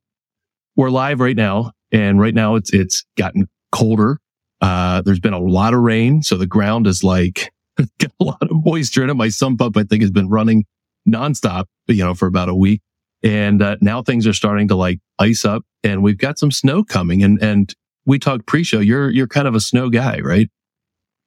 we're 0.75 0.91
live 0.91 1.21
right 1.21 1.37
now, 1.37 1.73
and 1.93 2.19
right 2.19 2.35
now 2.35 2.57
it's 2.57 2.73
it's 2.73 3.05
gotten 3.17 3.49
colder. 3.73 4.19
Uh, 4.61 5.03
there's 5.03 5.21
been 5.21 5.35
a 5.35 5.38
lot 5.38 5.75
of 5.75 5.81
rain, 5.81 6.23
so 6.23 6.37
the 6.37 6.47
ground 6.47 6.87
is 6.87 7.05
like 7.05 7.53
got 7.99 8.12
a 8.21 8.25
lot 8.25 8.42
of 8.42 8.64
moisture 8.64 9.04
in 9.04 9.11
it. 9.11 9.14
My 9.14 9.28
sump 9.28 9.59
pump, 9.59 9.76
I 9.76 9.85
think, 9.85 10.02
has 10.02 10.11
been 10.11 10.28
running 10.28 10.64
nonstop, 11.09 11.64
you 11.87 12.04
know, 12.04 12.14
for 12.14 12.26
about 12.26 12.49
a 12.49 12.54
week, 12.54 12.83
and 13.23 13.62
uh, 13.62 13.76
now 13.80 14.02
things 14.02 14.26
are 14.26 14.33
starting 14.33 14.68
to 14.68 14.76
like 14.76 15.00
ice 15.18 15.45
up, 15.45 15.62
and 15.83 16.02
we've 16.02 16.18
got 16.18 16.38
some 16.38 16.50
snow 16.50 16.85
coming. 16.85 17.23
And 17.23 17.42
and 17.42 17.75
we 18.04 18.18
talked 18.18 18.47
pre-show. 18.47 18.80
You're 18.80 19.11
you're 19.11 19.28
kind 19.28 19.49
of 19.49 19.54
a 19.54 19.61
snow 19.61 19.90
guy, 19.90 20.21
right? 20.21 20.49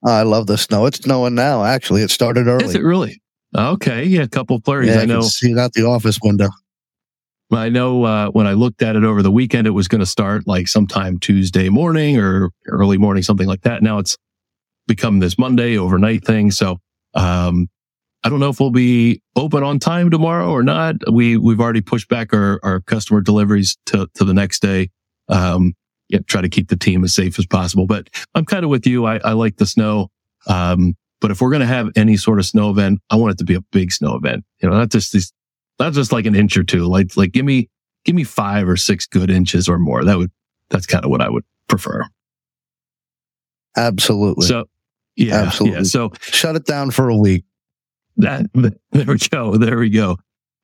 I 0.05 0.23
love 0.23 0.47
the 0.47 0.57
snow. 0.57 0.85
It's 0.85 0.99
snowing 0.99 1.35
now. 1.35 1.63
Actually, 1.63 2.01
it 2.03 2.09
started 2.09 2.47
early. 2.47 2.65
Is 2.65 2.75
it 2.75 2.83
really? 2.83 3.21
Okay, 3.57 4.03
yeah, 4.05 4.21
a 4.21 4.27
couple 4.27 4.59
flurries. 4.61 4.89
Yeah, 4.89 4.99
I, 4.99 5.01
I 5.01 5.05
know. 5.05 5.21
see 5.21 5.51
it 5.51 5.57
out 5.57 5.73
the 5.73 5.85
office 5.85 6.19
window. 6.21 6.49
I 7.51 7.69
know 7.69 8.03
uh, 8.03 8.27
when 8.29 8.45
I 8.45 8.53
looked 8.53 8.83
at 8.83 8.95
it 8.95 9.03
over 9.03 9.23
the 9.23 9.31
weekend, 9.31 9.65
it 9.65 9.71
was 9.71 9.87
going 9.87 9.99
to 9.99 10.05
start 10.05 10.45
like 10.45 10.67
sometime 10.67 11.17
Tuesday 11.17 11.69
morning 11.69 12.17
or 12.17 12.51
early 12.67 12.97
morning, 12.97 13.23
something 13.23 13.47
like 13.47 13.61
that. 13.61 13.81
Now 13.81 13.97
it's 13.97 14.17
become 14.89 15.19
this 15.19 15.37
Monday 15.37 15.77
overnight 15.77 16.25
thing. 16.25 16.51
So 16.51 16.79
um, 17.13 17.69
I 18.23 18.29
don't 18.29 18.41
know 18.41 18.49
if 18.49 18.59
we'll 18.59 18.71
be 18.71 19.21
open 19.37 19.63
on 19.63 19.79
time 19.79 20.09
tomorrow 20.09 20.49
or 20.51 20.63
not. 20.63 20.95
We 21.09 21.37
we've 21.37 21.61
already 21.61 21.81
pushed 21.81 22.09
back 22.09 22.33
our, 22.33 22.59
our 22.63 22.81
customer 22.81 23.21
deliveries 23.21 23.77
to 23.85 24.07
to 24.15 24.25
the 24.25 24.33
next 24.33 24.61
day. 24.61 24.89
Um, 25.29 25.75
yeah, 26.09 26.19
try 26.27 26.41
to 26.41 26.49
keep 26.49 26.69
the 26.69 26.75
team 26.75 27.03
as 27.03 27.13
safe 27.13 27.39
as 27.39 27.45
possible. 27.45 27.85
But 27.85 28.09
I'm 28.35 28.43
kind 28.43 28.65
of 28.65 28.69
with 28.69 28.85
you. 28.87 29.05
I, 29.05 29.17
I 29.23 29.33
like 29.33 29.57
the 29.57 29.65
snow. 29.65 30.09
Um, 30.47 30.95
but 31.21 31.31
if 31.31 31.39
we're 31.39 31.51
going 31.51 31.61
to 31.61 31.67
have 31.67 31.89
any 31.95 32.17
sort 32.17 32.39
of 32.39 32.45
snow 32.45 32.71
event, 32.71 32.99
I 33.09 33.15
want 33.15 33.33
it 33.33 33.37
to 33.37 33.43
be 33.45 33.53
a 33.53 33.61
big 33.71 33.91
snow 33.91 34.15
event. 34.15 34.43
You 34.61 34.69
know, 34.69 34.75
not 34.75 34.89
just 34.89 35.13
these, 35.13 35.31
not 35.79 35.93
just 35.93 36.11
like 36.11 36.25
an 36.25 36.35
inch 36.35 36.57
or 36.57 36.63
two. 36.63 36.85
Like, 36.85 37.15
like 37.15 37.31
give 37.31 37.45
me, 37.45 37.69
give 38.05 38.15
me 38.15 38.23
five 38.23 38.67
or 38.67 38.75
six 38.75 39.05
good 39.05 39.29
inches 39.29 39.69
or 39.69 39.77
more. 39.77 40.03
That 40.03 40.17
would, 40.17 40.31
that's 40.69 40.87
kind 40.87 41.05
of 41.05 41.11
what 41.11 41.21
I 41.21 41.29
would 41.29 41.43
prefer. 41.67 42.05
Absolutely. 43.77 44.47
So, 44.47 44.65
yeah, 45.19 45.35
Absolutely. 45.41 45.77
yeah. 45.79 45.83
So 45.83 46.11
Shut 46.21 46.55
it 46.55 46.65
down 46.65 46.91
for 46.91 47.09
a 47.09 47.17
week. 47.17 47.43
that 48.17 48.45
there 48.91 49.05
we 49.05 49.17
go. 49.17 49.57
There 49.57 49.77
we 49.77 49.89
go. 49.89 50.17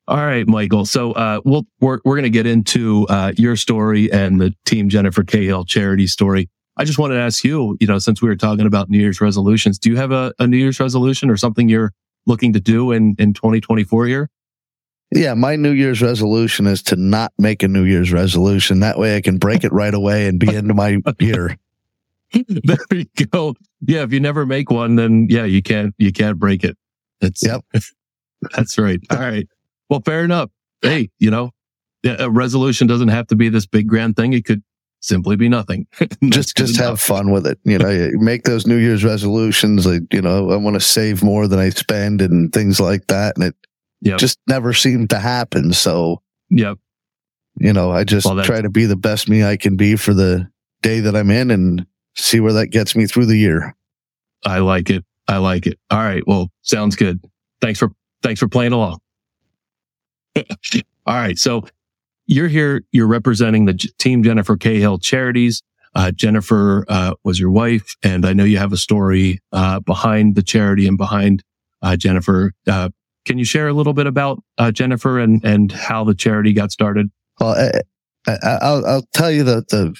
All 0.08 0.18
right, 0.18 0.48
Michael. 0.48 0.86
So 0.86 1.14
uh, 1.14 1.42
we'll 1.46 1.66
we're 1.82 2.00
we're 2.06 2.16
gonna 2.16 2.30
get 2.30 2.46
into 2.46 3.08
uh, 3.10 3.34
your 3.38 3.56
story 3.56 4.12
and 4.12 4.40
the 4.40 4.54
Team 4.66 4.88
Jennifer 4.90 5.24
Cahill 5.24 5.66
charity 5.66 6.06
story. 6.08 6.50
I 6.78 6.84
just 6.84 7.00
wanted 7.00 7.16
to 7.16 7.22
ask 7.22 7.44
you, 7.44 7.78
you 7.80 7.88
know, 7.88 7.98
since 8.00 8.22
we 8.22 8.28
were 8.28 8.36
talking 8.36 8.66
about 8.68 8.90
New 8.90 9.00
Year's 9.00 9.22
resolutions, 9.22 9.80
do 9.80 9.90
you 9.90 9.96
have 9.98 10.12
a, 10.12 10.34
a 10.40 10.46
New 10.46 10.58
Year's 10.58 10.80
resolution 10.80 11.30
or 11.30 11.38
something 11.38 11.70
you're 11.70 11.92
looking 12.28 12.54
to 12.54 12.60
do 12.60 12.92
in 12.92 13.16
in 13.18 13.34
2024 13.34 14.06
here? 14.08 14.30
Yeah, 15.12 15.34
my 15.34 15.56
New 15.56 15.72
Year's 15.72 16.02
resolution 16.02 16.68
is 16.68 16.84
to 16.84 16.96
not 16.96 17.32
make 17.38 17.64
a 17.64 17.68
New 17.68 17.84
Year's 17.84 18.12
resolution. 18.12 18.82
That 18.82 19.00
way 19.00 19.16
I 19.16 19.22
can 19.22 19.38
break 19.38 19.64
it 19.64 19.72
right 19.72 19.94
away 19.94 20.28
and 20.28 20.40
be 20.40 20.54
into 20.56 20.74
my 20.74 21.00
year. 21.20 21.58
there 22.48 22.78
you 22.92 23.06
go. 23.32 23.56
Yeah, 23.86 24.04
if 24.04 24.12
you 24.14 24.20
never 24.20 24.46
make 24.46 24.70
one, 24.70 24.96
then 24.96 25.28
yeah, 25.30 25.46
you 25.46 25.62
can't 25.62 25.94
you 25.98 26.12
can't 26.12 26.38
break 26.40 26.64
it. 26.64 26.78
That's 27.22 27.44
Yep. 27.46 27.62
that's 28.56 28.78
right. 28.78 29.00
All 29.12 29.20
right. 29.20 29.48
Well, 29.90 30.02
fair 30.04 30.24
enough. 30.24 30.50
Hey, 30.82 31.10
you 31.20 31.32
know, 31.32 31.52
a 32.06 32.30
resolution 32.30 32.88
doesn't 32.88 33.08
have 33.10 33.28
to 33.28 33.36
be 33.36 33.50
this 33.50 33.66
big 33.66 33.88
grand 33.88 34.16
thing. 34.16 34.34
It 34.34 34.46
could 34.46 34.64
simply 35.02 35.36
be 35.36 35.48
nothing. 35.50 35.86
Just 36.30 36.58
just 36.58 36.78
have 36.78 37.00
fun 37.00 37.32
with 37.32 37.46
it. 37.46 37.60
You 37.64 37.78
know, 37.78 37.90
you 37.90 38.18
make 38.20 38.44
those 38.44 38.66
New 38.66 38.78
Year's 38.78 39.04
resolutions. 39.04 39.86
Like, 39.86 40.02
you 40.12 40.22
know, 40.22 40.50
I 40.52 40.56
want 40.56 40.74
to 40.76 40.80
save 40.80 41.22
more 41.24 41.48
than 41.48 41.60
I 41.60 41.70
spend 41.70 42.22
and 42.22 42.52
things 42.52 42.80
like 42.80 43.08
that. 43.08 43.36
And 43.38 43.46
it 43.46 43.56
Yep. 44.02 44.18
just 44.20 44.40
never 44.48 44.74
seemed 44.74 45.10
to 45.12 45.20
happen. 45.20 45.74
So, 45.74 46.22
Yep. 46.50 46.78
you 47.60 47.72
know, 47.74 47.92
I 47.92 48.04
just 48.04 48.26
Well, 48.26 48.44
try 48.44 48.62
to 48.62 48.70
be 48.70 48.86
the 48.86 48.96
best 48.98 49.30
me 49.30 49.44
I 49.44 49.58
can 49.58 49.76
be 49.78 49.96
for 49.96 50.14
the 50.14 50.48
day 50.82 51.00
that 51.00 51.16
I'm 51.16 51.32
in 51.32 51.50
and 51.50 51.86
see 52.16 52.40
where 52.40 52.54
that 52.54 52.68
gets 52.68 52.96
me 52.96 53.06
through 53.06 53.26
the 53.26 53.38
year. 53.38 53.76
I 54.46 54.60
like 54.60 54.90
it. 54.90 55.04
I 55.28 55.38
like 55.38 55.66
it. 55.66 55.80
All 55.90 56.00
right. 56.00 56.24
Well, 56.28 56.50
sounds 56.62 56.96
good. 56.96 57.20
Thanks 57.62 57.80
for 57.80 57.90
thanks 58.22 58.40
for 58.40 58.48
playing 58.48 58.74
along. 58.74 59.00
All 60.36 60.44
right. 61.08 61.38
So 61.38 61.66
you're 62.28 62.48
here. 62.48 62.84
You're 62.92 63.08
representing 63.08 63.66
the 63.66 63.74
Team 63.74 64.24
Jennifer 64.24 64.58
Cahill 64.58 65.00
Charities. 65.00 65.62
Uh, 65.96 66.12
Jennifer 66.12 66.86
uh, 66.90 67.14
was 67.24 67.40
your 67.40 67.52
wife, 67.52 67.96
and 68.04 68.26
I 68.26 68.34
know 68.34 68.44
you 68.44 68.58
have 68.58 68.74
a 68.74 68.78
story 68.78 69.40
uh, 69.54 69.80
behind 69.80 70.36
the 70.36 70.44
charity 70.44 70.88
and 70.88 70.98
behind 70.98 71.42
uh, 71.82 71.96
Jennifer. 71.96 72.52
Uh, 72.68 72.90
can 73.26 73.38
you 73.38 73.46
share 73.46 73.70
a 73.70 73.74
little 73.74 73.94
bit 73.94 74.06
about 74.06 74.44
uh, 74.58 74.72
Jennifer 74.72 75.20
and 75.20 75.44
and 75.46 75.72
how 75.72 76.04
the 76.04 76.14
charity 76.14 76.52
got 76.52 76.72
started? 76.72 77.10
Well, 77.40 77.52
I, 77.52 77.82
I, 78.28 78.58
I'll, 78.62 78.86
I'll 78.86 79.08
tell 79.14 79.32
you 79.32 79.44
the, 79.44 79.64
the, 79.70 79.96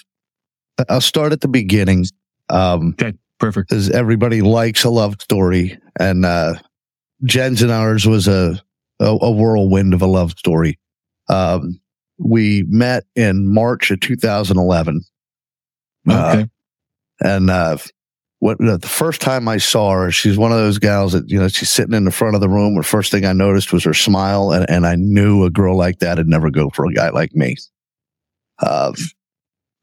I'll 0.90 1.02
start 1.02 1.32
at 1.32 1.42
the 1.42 1.48
beginning. 1.48 2.06
Um, 2.50 2.96
Perfect. 3.40 3.70
because 3.70 3.90
everybody 3.90 4.42
likes 4.42 4.84
a 4.84 4.90
love 4.90 5.22
story, 5.22 5.78
and 6.00 6.26
uh, 6.26 6.56
Jen's 7.24 7.62
and 7.62 7.72
ours 7.72 8.06
was 8.08 8.28
a, 8.28 8.62
a 9.00 9.06
a 9.22 9.32
whirlwind 9.32 9.94
of 9.94 10.02
a 10.02 10.08
love 10.08 10.32
story. 10.32 10.80
Um, 11.30 11.80
we 12.18 12.64
met 12.70 13.04
in 13.16 13.52
March 13.54 13.92
of 13.92 14.00
2011, 14.00 15.02
Uh, 16.08 16.12
Okay. 16.38 16.50
and 17.22 17.50
uh, 17.50 17.78
what 18.40 18.58
the 18.60 18.80
first 18.88 19.22
time 19.22 19.48
I 19.48 19.58
saw 19.58 19.92
her, 19.92 20.12
she's 20.12 20.38
one 20.38 20.52
of 20.52 20.58
those 20.60 20.78
gals 20.80 21.14
that 21.14 21.30
you 21.30 21.40
know 21.40 21.48
she's 21.48 21.70
sitting 21.70 21.94
in 21.96 22.06
the 22.06 22.12
front 22.12 22.36
of 22.36 22.42
the 22.42 22.50
room. 22.50 22.76
The 22.76 22.84
first 22.84 23.12
thing 23.12 23.26
I 23.26 23.34
noticed 23.34 23.74
was 23.74 23.84
her 23.86 23.94
smile, 23.94 24.52
and, 24.52 24.70
and 24.70 24.86
I 24.86 24.96
knew 24.96 25.44
a 25.46 25.50
girl 25.50 25.76
like 25.76 26.00
that 26.00 26.18
would 26.18 26.28
never 26.28 26.50
go 26.52 26.70
for 26.70 26.86
a 26.86 26.94
guy 26.94 27.10
like 27.10 27.34
me. 27.36 27.56
Um, 28.66 28.94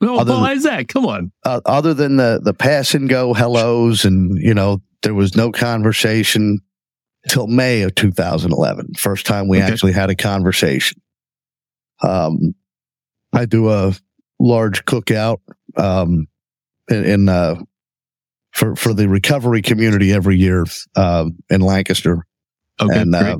other 0.03 0.33
well, 0.33 0.43
than- 0.43 0.51
Isaac, 0.51 0.89
come 0.89 1.07
on. 1.07 1.33
uh, 1.45 1.61
other 1.67 1.95
than 1.95 2.17
the 2.17 2.41
the 2.43 2.55
pass 2.55 2.95
and 2.95 3.09
go 3.09 3.33
hellos 3.35 4.05
and 4.05 4.37
you 4.43 4.55
know 4.55 4.81
there 5.03 5.15
was 5.15 5.37
no 5.37 5.51
conversation 5.53 6.59
till 7.29 7.47
May 7.47 7.83
of 7.83 7.95
2011 7.95 8.95
first 8.99 9.27
time 9.27 9.49
we 9.49 9.59
Okay. 9.63 9.73
actually 9.73 9.93
had 9.93 10.11
a 10.11 10.15
conversation 10.17 11.01
um 12.03 12.55
I 13.33 13.45
do 13.47 13.71
a 13.71 13.93
large 14.41 14.85
cookout 14.85 15.39
um 15.77 16.27
in, 16.91 17.05
in 17.05 17.29
uh 17.29 17.57
for 18.53 18.75
for 18.77 18.93
the 18.93 19.09
recovery 19.09 19.63
community 19.63 20.13
every 20.13 20.37
year 20.37 20.65
um 20.97 21.37
in 21.51 21.61
Lancaster 21.61 22.27
Okay. 22.81 23.01
and 23.01 23.13
great. 23.13 23.25
uh, 23.25 23.39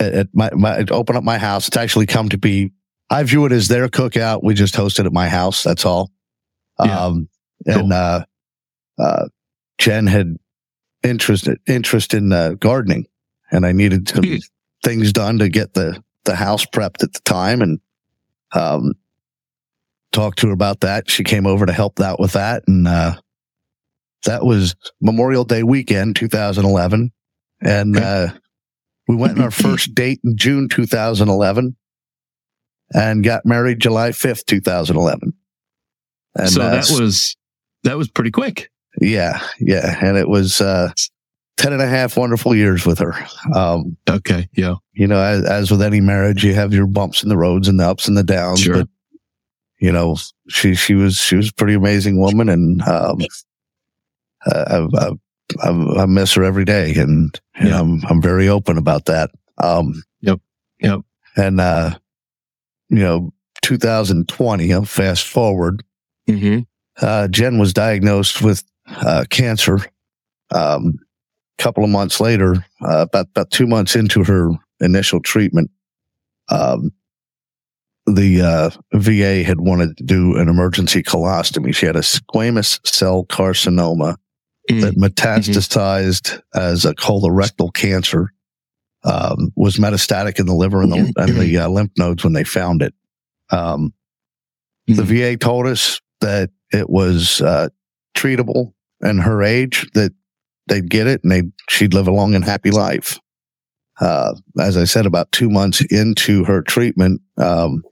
at, 0.00 0.12
at 0.14 0.26
my, 0.32 0.50
my 0.54 0.78
it 0.78 0.90
open 0.92 1.16
up 1.16 1.24
my 1.24 1.38
house. 1.38 1.66
It's 1.68 1.76
actually 1.76 2.06
come 2.06 2.28
to 2.28 2.38
be. 2.38 2.70
I 3.10 3.22
view 3.22 3.44
it 3.46 3.52
as 3.52 3.68
their 3.68 3.88
cookout. 3.88 4.42
We 4.42 4.54
just 4.54 4.74
hosted 4.74 5.06
at 5.06 5.12
my 5.12 5.28
house. 5.28 5.62
That's 5.62 5.84
all. 5.84 6.10
Yeah. 6.82 7.04
Um, 7.04 7.28
and 7.66 7.92
uh, 7.92 8.24
uh, 8.98 9.26
Jen 9.78 10.06
had 10.06 10.36
interest 11.02 11.48
interest 11.66 12.14
in 12.14 12.32
uh, 12.32 12.54
gardening, 12.54 13.06
and 13.52 13.64
I 13.66 13.72
needed 13.72 14.08
some 14.08 14.24
things 14.82 15.12
done 15.12 15.38
to 15.38 15.48
get 15.48 15.74
the 15.74 16.02
the 16.24 16.34
house 16.34 16.64
prepped 16.64 17.02
at 17.02 17.12
the 17.12 17.20
time, 17.24 17.60
and 17.62 17.78
um, 18.52 18.92
talked 20.12 20.38
to 20.40 20.48
her 20.48 20.52
about 20.52 20.80
that. 20.80 21.08
She 21.10 21.22
came 21.24 21.46
over 21.46 21.66
to 21.66 21.72
help 21.72 22.00
out 22.00 22.18
with 22.18 22.32
that, 22.32 22.64
and 22.66 22.88
uh, 22.88 23.16
that 24.24 24.44
was 24.44 24.74
Memorial 25.00 25.44
Day 25.44 25.62
weekend, 25.62 26.16
2011, 26.16 27.12
and 27.60 27.96
Okay. 27.96 28.04
uh, 28.04 28.28
we 29.06 29.16
went 29.16 29.38
on 29.38 29.44
our 29.44 29.50
first 29.52 29.94
date 29.94 30.20
in 30.24 30.36
June 30.36 30.68
2011, 30.68 31.76
and 32.94 33.22
got 33.24 33.44
married 33.44 33.80
July 33.80 34.10
5th, 34.10 34.44
2011. 34.46 35.32
And 36.36 36.48
so 36.50 36.62
uh, 36.62 36.70
that 36.70 36.90
was 37.00 37.36
that 37.84 37.96
was 37.98 38.08
pretty 38.08 38.30
quick. 38.30 38.70
yeah, 39.00 39.40
yeah, 39.60 39.98
and 40.02 40.16
it 40.16 40.28
was 40.28 40.60
uh, 40.60 40.90
10 41.58 41.72
and 41.72 41.82
a 41.82 41.86
half 41.86 42.16
wonderful 42.16 42.54
years 42.54 42.86
with 42.86 42.98
her. 42.98 43.14
Um, 43.54 43.96
Okay. 44.08 44.48
Yeah. 44.54 44.76
you 44.94 45.06
know, 45.06 45.20
as, 45.20 45.44
as 45.44 45.70
with 45.70 45.82
any 45.82 46.00
marriage, 46.00 46.44
you 46.44 46.54
have 46.54 46.72
your 46.72 46.86
bumps 46.86 47.22
in 47.22 47.28
the 47.28 47.36
roads 47.36 47.68
and 47.68 47.78
the 47.78 47.86
ups 47.88 48.08
and 48.08 48.16
the 48.16 48.22
downs. 48.24 48.60
Sure. 48.62 48.74
But 48.78 48.88
you 49.80 49.92
know, 49.92 50.16
she 50.48 50.74
she 50.74 50.94
was 50.94 51.16
she 51.16 51.36
was 51.36 51.50
a 51.50 51.54
pretty 51.54 51.74
amazing 51.74 52.18
woman, 52.18 52.48
and 52.48 52.80
um, 52.82 53.18
I, 54.46 54.86
I, 54.96 55.10
I, 55.62 56.02
I 56.02 56.06
miss 56.06 56.32
her 56.34 56.44
every 56.44 56.64
day, 56.64 56.94
and, 56.94 57.38
and 57.54 57.68
Yeah. 57.68 57.80
I'm 57.80 58.00
I'm 58.08 58.22
very 58.22 58.48
open 58.48 58.78
about 58.78 59.04
that. 59.06 59.30
Um, 59.58 60.02
Yep. 60.22 60.40
Yep. 60.80 61.00
And 61.36 61.60
uh, 61.60 61.98
you 62.88 62.98
know, 62.98 63.32
2020. 63.62 64.72
I'll 64.72 64.84
fast 64.84 65.26
forward. 65.26 65.82
Mm-hmm. 66.28 66.60
Uh, 67.00 67.28
Jen 67.28 67.58
was 67.58 67.72
diagnosed 67.72 68.42
with 68.42 68.62
uh, 68.86 69.24
cancer. 69.30 69.78
Um, 70.50 70.98
a 71.58 71.62
couple 71.62 71.84
of 71.84 71.90
months 71.90 72.20
later, 72.20 72.64
uh, 72.82 73.06
about 73.08 73.26
about 73.30 73.50
two 73.50 73.66
months 73.66 73.96
into 73.96 74.24
her 74.24 74.50
initial 74.80 75.20
treatment, 75.20 75.70
um, 76.48 76.90
the 78.06 78.42
uh, 78.42 78.70
VA 78.92 79.42
had 79.42 79.60
wanted 79.60 79.96
to 79.96 80.04
do 80.04 80.36
an 80.36 80.48
emergency 80.48 81.02
colostomy. 81.02 81.74
She 81.74 81.86
had 81.86 81.96
a 81.96 82.00
squamous 82.00 82.84
cell 82.86 83.24
carcinoma 83.24 84.16
that 84.68 84.96
metastasized 84.96 86.40
as 86.54 86.84
a 86.84 86.94
colorectal 86.94 87.72
cancer. 87.72 88.32
Um, 89.04 89.52
was 89.54 89.76
metastatic 89.76 90.40
in 90.40 90.46
the 90.46 90.54
liver 90.54 90.80
and 90.80 90.90
the, 90.90 91.12
and 91.16 91.36
the 91.36 91.58
uh, 91.58 91.68
lymph 91.68 91.92
nodes 91.98 92.24
when 92.24 92.32
they 92.32 92.44
found 92.44 92.80
it. 92.80 92.94
Um, 93.50 93.92
the 94.86 95.02
VA 95.02 95.36
told 95.36 95.66
us 95.66 96.00
that 96.20 96.50
it 96.72 96.88
was 96.88 97.40
uh, 97.42 97.68
treatable 98.16 98.72
and 99.02 99.20
her 99.20 99.42
age 99.42 99.86
that 99.92 100.12
they'd 100.68 100.88
get 100.88 101.06
it 101.06 101.22
and 101.22 101.30
they 101.30 101.42
she'd 101.68 101.92
live 101.92 102.08
a 102.08 102.12
long 102.12 102.34
and 102.34 102.44
happy 102.44 102.70
life. 102.70 103.18
Uh, 104.00 104.34
as 104.58 104.76
I 104.76 104.84
said, 104.84 105.06
about 105.06 105.30
two 105.32 105.50
months 105.50 105.82
into 105.90 106.44
her 106.44 106.62
treatment, 106.62 107.20
um, 107.36 107.82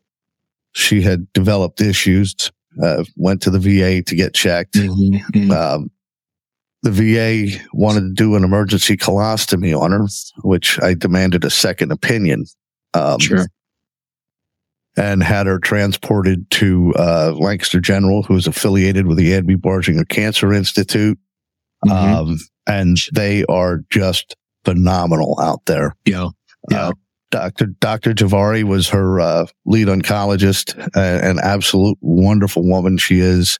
she 0.73 1.03
had 1.03 1.31
developed 1.33 1.81
issues. 1.81 2.35
Uh, 2.83 3.05
went 3.17 3.43
to 3.43 3.51
the 3.51 3.59
VA 3.59 4.03
to 4.03 4.17
get 4.17 4.33
checked. 4.33 4.75
Mhm. 4.75 5.51
Um, 5.51 5.91
the 6.83 6.91
VA 6.91 7.65
wanted 7.73 8.01
to 8.01 8.13
do 8.13 8.35
an 8.35 8.45
emergency 8.45 8.97
colostomy 8.97 9.79
on 9.79 9.93
her, 9.93 10.07
which 10.43 10.81
I 10.83 10.95
demanded 10.95 11.45
a 11.45 11.51
second 11.51 11.93
opinion. 11.93 12.45
Um, 12.95 13.19
Sure. 13.21 13.47
and 14.97 15.23
had 15.23 15.47
her 15.47 15.59
transported 15.59 16.51
to 16.51 16.93
uh, 16.99 17.33
Lancaster 17.39 17.81
General, 17.81 18.23
who 18.23 18.37
is 18.37 18.47
affiliated 18.47 19.07
with 19.07 19.17
the 19.17 19.35
Ann 19.35 19.47
B. 19.47 19.55
Barshinger 19.57 20.07
Cancer 20.09 20.53
Institute. 20.53 21.19
Mhm. 21.87 21.91
Um, 21.91 22.39
and 22.67 22.97
they 23.15 23.45
are 23.47 23.81
just 23.91 24.37
phenomenal 24.65 25.39
out 25.41 25.65
there. 25.67 25.97
yeah. 26.05 26.29
Yeah. 26.71 26.89
Uh, 26.89 26.93
Dr. 27.33 27.67
Dr. 27.81 28.13
Javari 28.15 28.63
was 28.63 28.91
her 28.91 29.19
uh, 29.19 29.47
lead 29.65 29.89
oncologist, 29.89 30.79
uh, 30.95 31.01
an 31.27 31.39
absolute 31.43 31.97
wonderful 32.03 32.63
woman. 32.63 32.99
She 32.99 33.19
is 33.21 33.59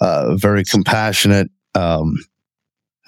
uh, 0.00 0.36
very 0.36 0.62
compassionate, 0.62 1.48
um, 1.74 2.16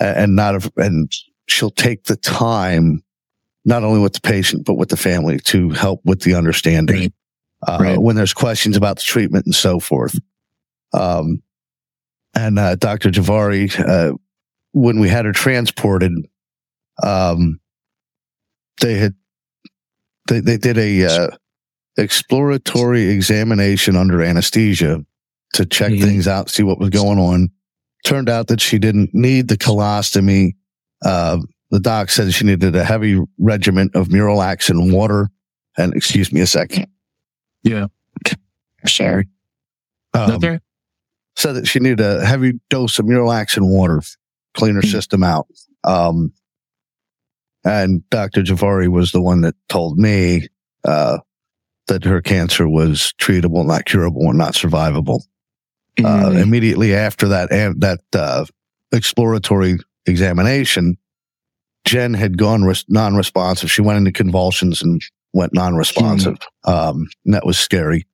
and 0.00 0.35
not 0.37 0.71
and 0.76 1.12
she'll 1.47 1.71
take 1.71 2.04
the 2.04 2.16
time, 2.16 3.02
not 3.64 3.85
only 3.85 4.00
with 4.00 4.14
the 4.14 4.21
patient 4.21 4.64
but 4.64 4.75
with 4.75 4.88
the 4.88 4.97
family, 4.97 5.38
to 5.40 5.71
help 5.71 6.00
with 6.04 6.23
the 6.23 6.35
understanding. 6.35 7.12
Uh, 7.66 7.76
Right. 7.78 7.99
when 8.00 8.16
there's 8.16 8.33
questions 8.33 8.75
about 8.75 8.97
the 8.97 9.02
treatment 9.02 9.45
and 9.45 9.54
so 9.54 9.78
forth. 9.80 10.19
Um, 10.95 11.42
and 12.35 12.59
uh, 12.59 12.76
Dr. 12.76 13.11
Javari, 13.11 13.69
uh, 13.78 14.16
when 14.73 14.99
we 14.99 15.11
had 15.11 15.26
her 15.26 15.33
transported, 15.33 16.12
um, 17.02 17.61
they 18.80 18.95
had 18.95 19.14
they 20.28 20.40
they 20.40 20.57
did 20.57 20.78
a 20.78 21.04
uh, 21.04 21.28
exploratory 21.99 23.11
examination 23.11 23.95
under 23.97 24.23
anesthesia 24.23 25.04
to 25.54 25.66
check 25.66 25.92
Mhm. 25.92 26.02
things 26.02 26.26
out, 26.28 26.49
see 26.49 26.62
what 26.62 26.78
was 26.78 26.88
going 26.90 27.19
on. 27.19 27.50
Turned 28.04 28.28
out 28.28 28.47
that 28.49 28.61
she 28.61 28.78
didn't 28.78 29.11
need 29.14 29.49
the 29.49 29.57
colostomy. 29.59 30.52
Uh, 31.04 31.38
the 31.71 31.80
doc 31.80 32.11
said 32.11 32.33
she 32.33 32.45
needed 32.45 32.75
a 32.75 32.85
heavy 32.85 33.21
regimen 33.38 33.90
of 33.95 34.09
MiraLAX 34.09 34.71
and 34.71 34.92
water. 34.92 35.28
And 35.78 35.95
excuse 35.95 36.33
me 36.33 36.40
a 36.40 36.47
second. 36.47 36.87
Yeah. 37.62 37.87
Sure. 38.87 39.25
Um, 40.14 40.28
Not 40.30 40.40
there? 40.40 40.61
said 41.37 41.52
that 41.52 41.66
she 41.69 41.78
needed 41.78 42.00
a 42.00 42.25
heavy 42.25 42.54
dose 42.71 42.99
of 42.99 43.07
MiraLAX 43.07 43.57
and 43.57 43.69
water, 43.69 44.02
clean 44.54 44.75
her 44.75 44.80
Hmm. 44.80 44.88
system 44.88 45.23
out. 45.23 45.47
Um, 45.85 46.33
and 47.64 48.09
Dr. 48.11 48.42
Javari 48.42 48.88
was 48.88 49.12
the 49.12 49.21
one 49.21 49.42
that 49.42 49.54
told 49.69 49.99
me 49.99 50.49
uh, 50.85 51.19
that 51.88 52.04
her 52.04 52.23
cancer 52.23 52.69
was 52.69 53.12
treatable, 53.21 53.66
not 53.66 53.85
curable, 53.85 54.28
and 54.28 54.38
not 54.38 54.54
survivable. 54.54 55.21
Uh, 55.99 56.30
Mm. 56.30 56.42
immediately 56.42 56.94
after 56.94 57.28
that, 57.28 57.50
eh, 57.52 57.73
that 57.76 58.00
uh, 58.14 58.44
exploratory 58.92 59.78
examination, 60.06 60.97
Jen 61.85 62.14
had 62.14 62.38
gone 62.38 62.64
res- 62.64 62.85
non-responsive. 62.88 63.70
She 63.70 63.82
went 63.82 63.99
into 63.99 64.12
convulsions 64.12 64.82
and 64.82 65.02
went 65.32 65.52
non-responsive. 65.52 66.37
Um, 66.64 67.09
and 67.25 67.35
that 67.35 67.44
was 67.44 67.59
scary 67.59 68.06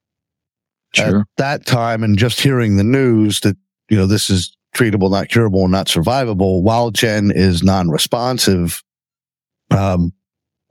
sure. 0.95 1.21
at 1.21 1.26
that 1.37 1.66
time 1.66 2.02
and 2.02 2.18
just 2.18 2.40
hearing 2.40 2.76
the 2.76 2.85
news 2.85 3.40
that, 3.40 3.56
you 3.88 3.97
know, 3.97 4.06
this 4.06 4.30
is 4.30 4.56
treatable, 4.75 5.11
not 5.11 5.28
curable, 5.28 5.68
not 5.68 5.87
survivable, 5.87 6.62
while 6.62 6.90
Jen 6.90 7.30
is 7.30 7.62
non-responsive, 7.62 8.83
um, 9.71 10.12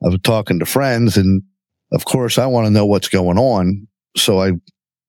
I 0.03 0.09
was 0.09 0.19
talking 0.23 0.59
to 0.59 0.65
friends 0.65 1.17
and 1.17 1.41
of 1.91 2.05
course 2.05 2.37
I 2.37 2.45
want 2.45 2.65
to 2.67 2.71
know 2.71 2.85
what's 2.85 3.09
going 3.09 3.37
on. 3.37 3.87
So 4.17 4.41
I 4.41 4.51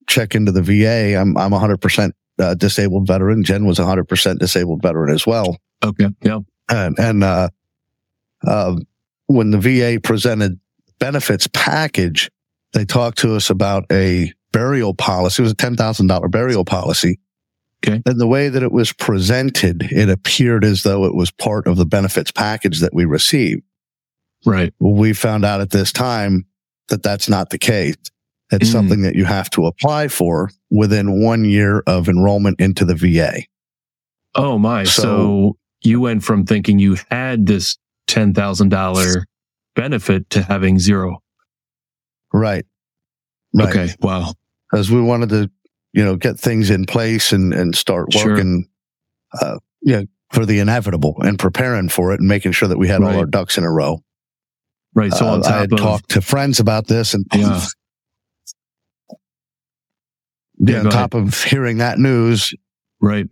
check 0.09 0.35
into 0.35 0.53
the 0.53 0.63
VA. 0.63 1.17
I'm, 1.17 1.37
I'm 1.37 1.53
a 1.53 1.59
hundred 1.59 1.81
percent 1.81 2.15
uh, 2.39 2.55
disabled 2.55 3.07
veteran. 3.07 3.45
Jen 3.45 3.67
was 3.67 3.79
a 3.79 3.85
hundred 3.87 4.09
percent 4.09 4.41
disabled 4.41 4.83
veteran 4.83 5.13
as 5.13 5.27
well. 5.27 5.57
Okay. 5.85 6.09
Yeah. 6.23 6.41
And, 6.69 6.99
and, 6.99 7.25
uh, 7.25 7.49
uh, 8.47 8.77
when 9.27 9.51
the 9.51 9.59
VA 9.59 10.01
presented 10.01 10.59
benefits 10.99 11.49
package, 11.53 12.31
they 12.73 12.85
talked 12.85 13.19
to 13.19 13.35
us 13.35 13.51
about 13.51 13.85
a 13.91 14.33
burial 14.53 14.95
policy. 14.95 15.43
It 15.43 15.45
was 15.45 15.53
a 15.53 15.57
$10,000 15.57 16.31
burial 16.31 16.65
policy. 16.65 17.19
Okay. 17.87 18.03
And 18.07 18.21
the 18.21 18.27
way 18.27 18.49
that 18.49 18.63
it 18.63 18.73
was 18.73 18.93
presented, 18.93 19.83
it 19.91 20.09
appeared 20.09 20.65
as 20.65 20.83
though 20.83 21.05
it 21.05 21.15
was 21.15 21.31
part 21.31 21.67
of 21.67 21.77
the 21.77 21.85
benefits 21.85 22.31
package 22.31 22.81
that 22.81 22.95
we 22.95 23.05
received. 23.05 23.63
Right. 24.45 24.73
Well, 24.79 24.95
we 24.95 25.13
found 25.13 25.45
out 25.45 25.61
at 25.61 25.71
this 25.71 25.93
time 25.93 26.47
that 26.89 27.03
that's 27.03 27.29
not 27.29 27.51
the 27.51 27.59
case. 27.59 27.97
It's 28.53 28.69
Mm. 28.69 28.73
something 28.73 29.03
that 29.03 29.15
you 29.17 29.25
have 29.25 29.51
to 29.51 29.67
apply 29.67 30.09
for 30.09 30.51
within 30.71 31.21
one 31.21 31.45
year 31.45 31.83
of 31.87 32.09
enrollment 32.09 32.61
into 32.61 32.85
the 32.85 32.95
VA. 32.95 33.43
Oh 34.35 34.59
my. 34.59 34.85
So, 34.85 35.03
So- 35.03 35.57
you 35.83 36.01
went 36.01 36.23
from 36.25 36.45
thinking 36.47 36.79
you 36.79 36.97
had 37.11 37.47
this 37.47 37.77
ten 38.07 38.35
thousand 38.35 38.69
dollar 38.71 39.25
benefit 39.75 40.31
to 40.31 40.43
having 40.43 40.79
zero. 40.79 41.23
Right. 42.33 42.65
Right. 43.55 43.69
Okay. 43.69 43.95
Wow. 44.01 44.35
Because 44.71 44.91
we 44.91 45.01
wanted 45.01 45.29
to, 45.31 45.51
you 45.93 46.05
know, 46.05 46.17
get 46.17 46.39
things 46.39 46.71
in 46.71 46.85
place 46.87 47.33
and, 47.33 47.53
and 47.55 47.75
start 47.75 48.13
Sure. 48.13 48.33
working, 48.33 48.67
uh, 49.41 49.59
yeah, 49.83 50.03
for 50.33 50.45
the 50.45 50.59
inevitable 50.59 51.17
and 51.21 51.39
preparing 51.39 51.89
for 51.89 52.13
it 52.13 52.21
and 52.21 52.29
making 52.29 52.53
sure 52.53 52.69
that 52.69 52.79
we 52.79 52.89
had 52.89 53.03
all 53.03 53.17
our 53.17 53.27
ducks 53.27 53.59
in 53.59 53.65
a 53.65 53.71
row. 53.71 54.01
Right. 54.95 55.13
So 55.13 55.27
Uh, 55.27 55.33
on 55.35 55.45
I 55.45 55.59
had 55.61 55.73
of 55.73 55.79
talked 55.79 56.11
to 56.11 56.21
friends 56.21 56.59
about 56.61 56.87
this 56.89 57.15
and 57.15 57.25
Yeah. 57.35 57.65
Yeah, 60.59 60.81
on 60.81 60.91
top 60.91 61.15
of 61.15 61.43
hearing 61.45 61.79
that 61.79 61.99
news, 61.99 62.55
right. 63.01 63.27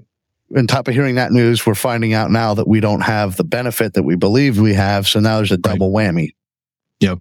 on 0.56 0.66
top 0.66 0.88
of 0.88 0.94
hearing 0.94 1.14
that 1.16 1.32
news, 1.32 1.64
we're 1.64 1.74
finding 1.74 2.12
out 2.12 2.30
now 2.30 2.54
that 2.54 2.68
we 2.68 2.80
don't 2.80 3.02
have 3.02 3.37
the 3.37 3.44
benefit 3.44 3.94
that 3.94 4.02
we 4.02 4.16
believe 4.16 4.58
we 4.58 4.74
have. 4.74 5.08
So 5.08 5.20
now 5.20 5.37
there's 5.37 5.52
a 5.52 5.56
double 5.56 5.92
whammy. 5.92 6.30
Yep. 7.00 7.18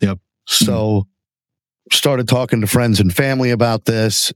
Yep. 0.00 0.18
So 0.46 1.06
started 1.92 2.28
talking 2.28 2.60
to 2.60 2.66
friends 2.66 3.00
and 3.00 3.14
family 3.14 3.50
about 3.50 3.84
this 3.84 4.32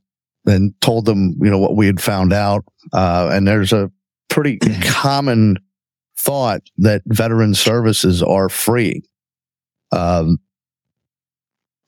and 0.46 0.78
told 0.80 1.06
them, 1.06 1.36
you 1.40 1.50
know, 1.50 1.58
what 1.58 1.76
we 1.76 1.86
had 1.86 2.00
found 2.00 2.32
out. 2.32 2.64
Uh, 2.92 3.30
and 3.32 3.46
there's 3.46 3.72
a 3.72 3.90
pretty 4.28 4.58
common 4.82 5.58
thought 6.16 6.62
that 6.78 7.02
veteran 7.06 7.54
services 7.54 8.22
are 8.22 8.48
free. 8.48 9.02
Um, 9.92 10.38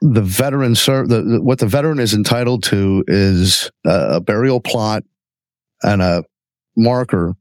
the 0.01 0.23
veteran 0.23 0.75
ser- 0.75 1.07
the, 1.07 1.23
the- 1.23 1.43
what 1.43 1.59
the 1.59 1.67
veteran 1.67 1.99
is 1.99 2.15
entitled 2.15 2.63
to 2.65 3.05
is 3.07 3.71
a, 3.87 4.17
a 4.17 4.21
burial 4.21 4.61
plot 4.61 5.03
and 5.83 6.03
a 6.03 6.25
marker 6.77 7.35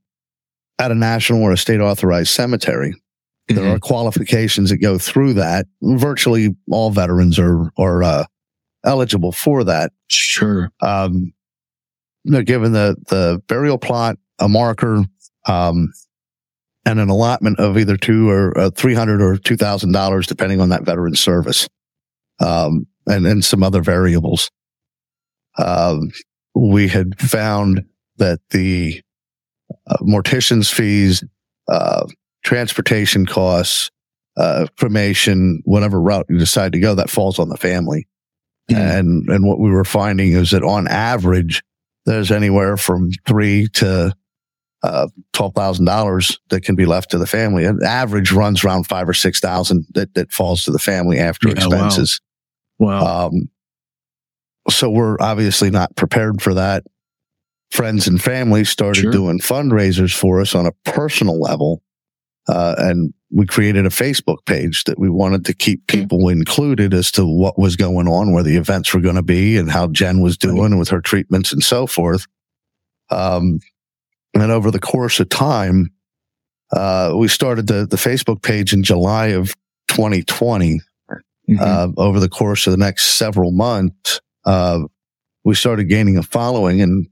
at 0.80 0.91
a 0.91 0.96
national 0.96 1.41
or 1.41 1.52
a 1.52 1.58
state 1.58 1.80
authorized 1.80 2.30
cemetery. 2.30 2.94
There 3.48 3.63
Mhm. 3.63 3.76
are 3.76 3.80
qualifications 3.80 4.70
that 4.72 4.78
go 4.78 4.98
through 4.98 5.34
that. 5.36 5.68
Virtually 5.82 6.56
all 6.72 6.89
veterans 6.91 7.38
are 7.38 7.70
are 7.78 8.02
uh, 8.04 8.26
eligible 8.84 9.32
for 9.32 9.63
that. 9.65 9.91
Sure. 10.08 10.72
Um, 10.82 11.32
they're 12.24 12.41
given 12.44 12.72
the 12.72 12.96
the 13.10 13.41
burial 13.48 13.78
plot, 13.78 14.18
a 14.39 14.50
marker, 14.50 15.04
um, 15.48 15.94
and 16.88 17.00
an 17.00 17.10
allotment 17.10 17.60
of 17.60 17.78
either 17.78 17.98
two 17.98 18.30
or 18.30 18.58
uh, 18.58 18.70
three 18.72 18.96
hundred 18.96 19.22
or 19.22 19.38
two 19.38 19.56
thousand 19.58 19.91
dollars, 19.91 20.26
depending 20.26 20.60
on 20.60 20.70
that 20.70 20.84
veteran's 20.84 21.20
service, 21.20 21.68
um, 22.39 22.88
and 23.08 23.26
and 23.26 23.43
some 23.43 23.63
other 23.63 23.82
variables. 23.82 24.50
Um, 25.58 26.12
we 26.54 26.88
had 26.88 27.19
found 27.19 27.86
that 28.17 28.39
the 28.52 29.02
uh, 29.88 29.98
mortician's 30.02 30.69
fees, 30.69 31.24
uh, 31.67 32.06
transportation 32.43 33.26
costs, 33.26 33.89
uh, 34.38 34.67
cremation, 34.78 35.62
whatever 35.65 36.00
route 36.00 36.26
you 36.30 36.38
decide 36.38 36.71
to 36.74 36.80
go, 36.80 36.95
that 36.95 37.10
falls 37.10 37.39
on 37.39 37.50
the 37.50 37.58
family. 37.58 38.08
Mhm. 38.69 39.00
And, 39.00 39.30
and 39.30 39.45
what 39.48 39.60
we 39.60 39.69
were 39.69 39.86
finding 39.86 40.34
is 40.34 40.52
that 40.52 40.63
on 40.63 40.88
average, 40.88 41.63
there's 42.06 42.32
anywhere 42.32 42.78
from 42.78 43.12
three 43.26 43.67
to, 43.74 44.13
uh, 44.86 45.08
$12,000 45.34 46.38
that 46.50 46.62
can 46.62 46.76
be 46.76 46.86
left 46.86 47.12
to 47.12 47.17
the 47.17 47.26
family. 47.28 47.63
The 47.65 47.88
average 47.88 48.32
runs 48.32 48.63
around 48.63 48.86
five 48.88 49.08
or 49.10 49.13
6,000 49.13 49.86
that, 49.93 50.13
that 50.13 50.32
falls 50.32 50.63
to 50.65 50.71
the 50.71 50.80
family 50.80 51.19
after 51.19 51.50
Yeah, 51.50 51.56
wow. 51.56 51.62
expenses. 51.65 52.21
Wow. 52.80 53.26
Um, 53.28 53.50
so 54.69 54.89
we're 54.89 55.17
obviously 55.19 55.69
not 55.69 55.95
prepared 55.95 56.41
for 56.41 56.54
that. 56.56 56.84
Friends 57.71 58.08
and 58.08 58.21
family 58.21 58.63
started 58.63 59.02
Sure. 59.02 59.12
doing 59.12 59.39
fundraisers 59.39 60.13
for 60.15 60.41
us 60.41 60.56
on 60.56 60.65
a 60.65 60.71
personal 60.89 61.39
level. 61.39 61.82
Uh, 62.48 62.76
and 62.78 63.13
we 63.32 63.45
created 63.45 63.86
a 63.86 63.89
Facebook 63.89 64.45
page 64.45 64.84
that 64.84 65.00
we 65.00 65.10
wanted 65.10 65.45
to 65.45 65.54
keep 65.54 65.88
people 65.88 66.30
included 66.30 66.93
as 66.93 67.12
to 67.12 67.26
what 67.26 67.58
was 67.58 67.76
going 67.76 68.08
on, 68.08 68.34
where 68.34 68.43
the 68.43 68.56
events 68.56 68.93
were 68.93 69.02
going 69.02 69.15
to 69.15 69.24
be 69.24 69.58
and 69.58 69.71
how 69.71 69.88
Jen 69.88 70.21
was 70.21 70.38
doing 70.38 70.78
with 70.78 70.89
her 70.89 71.02
treatments 71.02 71.52
and 71.52 71.63
so 71.63 71.88
forth. 71.88 72.28
Um, 73.10 73.60
and 74.36 74.52
over 74.52 74.69
the 74.71 74.80
course 74.80 75.19
of 75.19 75.30
time, 75.30 75.89
uh, 76.71 77.13
we 77.15 77.28
started 77.28 77.67
the, 77.67 77.86
the 77.86 77.98
Facebook 77.98 78.41
page 78.41 78.74
in 78.74 78.84
July 78.84 79.28
of 79.28 79.56
2020 79.89 80.82
Mhm. 81.48 81.62
uh, 81.62 81.91
over 82.02 82.19
the 82.19 82.28
course 82.30 82.65
of 82.65 82.71
the 82.71 82.78
next 82.78 83.17
several 83.19 83.52
months, 83.52 84.19
uh, 84.45 84.80
we 85.43 85.54
started 85.54 85.84
gaining 85.86 86.17
a 86.17 86.24
following 86.24 86.82
and 86.82 87.08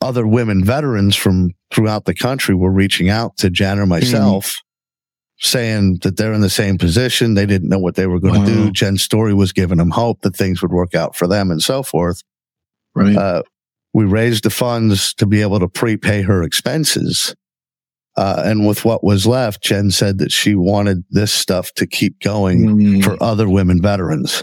other 0.00 0.26
women 0.26 0.64
veterans 0.64 1.14
from 1.14 1.50
throughout 1.70 2.06
the 2.06 2.14
country 2.14 2.54
were 2.54 2.70
reaching 2.72 3.10
out 3.10 3.36
to 3.36 3.50
Jan 3.50 3.78
or 3.78 3.84
myself 3.84 4.56
saying 5.40 5.98
that 6.02 6.16
they're 6.16 6.32
in 6.32 6.40
the 6.40 6.48
same 6.48 6.78
position. 6.78 7.34
They 7.34 7.44
didn't 7.46 7.68
know 7.68 7.78
what 7.78 7.94
they 7.94 8.06
were 8.06 8.18
going 8.18 8.34
to 8.34 8.40
Wow. 8.40 8.46
do. 8.46 8.72
Jen's 8.72 9.02
story 9.02 9.34
was 9.34 9.52
giving 9.52 9.76
them 9.78 9.90
hope 9.90 10.22
that 10.22 10.34
things 10.34 10.62
would 10.62 10.72
work 10.72 10.94
out 10.94 11.14
for 11.14 11.26
them 11.28 11.50
and 11.50 11.62
so 11.62 11.82
forth. 11.82 12.22
right. 12.94 13.14
Uh, 13.14 13.42
we 13.94 14.04
raised 14.04 14.44
the 14.44 14.50
funds 14.50 15.14
to 15.14 15.26
be 15.26 15.40
able 15.42 15.58
to 15.60 15.68
prepay 15.68 16.22
her 16.22 16.42
expenses. 16.42 17.34
Uh, 18.16 18.42
and 18.44 18.66
with 18.66 18.84
what 18.84 19.04
was 19.04 19.26
left, 19.26 19.62
Jen 19.62 19.90
said 19.90 20.18
that 20.18 20.32
she 20.32 20.54
wanted 20.54 21.04
this 21.10 21.32
stuff 21.32 21.72
to 21.74 21.86
keep 21.86 22.20
going 22.20 22.66
Mm. 22.66 23.04
for 23.04 23.16
other 23.22 23.48
women 23.48 23.80
veterans. 23.80 24.42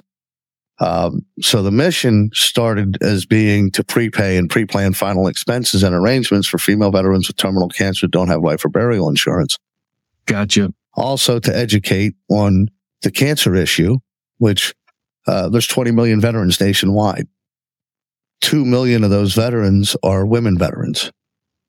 Um, 0.79 1.21
so 1.41 1.61
the 1.63 1.71
mission 1.71 2.29
started 2.33 2.97
as 3.01 3.25
being 3.25 3.71
to 3.71 3.83
prepay 3.83 4.37
and 4.37 4.49
pre-plan 4.49 4.93
final 4.93 5.27
expenses 5.27 5.83
and 5.83 5.95
arrangements 5.95 6.47
for 6.47 6.57
female 6.57 6.91
veterans 6.91 7.27
with 7.27 7.37
terminal 7.37 7.69
cancer 7.69 8.05
who 8.07 8.09
don't 8.09 8.27
have 8.27 8.41
life 8.41 8.63
or 8.65 8.69
burial 8.69 9.07
insurance. 9.09 9.57
Gotcha. 10.25 10.73
Also 10.95 11.39
to 11.39 11.55
educate 11.55 12.15
on 12.29 12.67
the 13.03 13.11
cancer 13.11 13.55
issue, 13.55 13.97
which 14.37 14.73
uh, 15.27 15.47
there's 15.49 15.67
20 15.67 15.91
million 15.91 16.19
veterans 16.19 16.59
nationwide. 16.59 17.27
Two 18.45 18.63
million 18.63 19.03
of 19.03 19.09
those 19.09 19.33
veterans 19.33 19.95
are 20.03 20.23
women 20.23 20.55
veterans. 20.55 21.11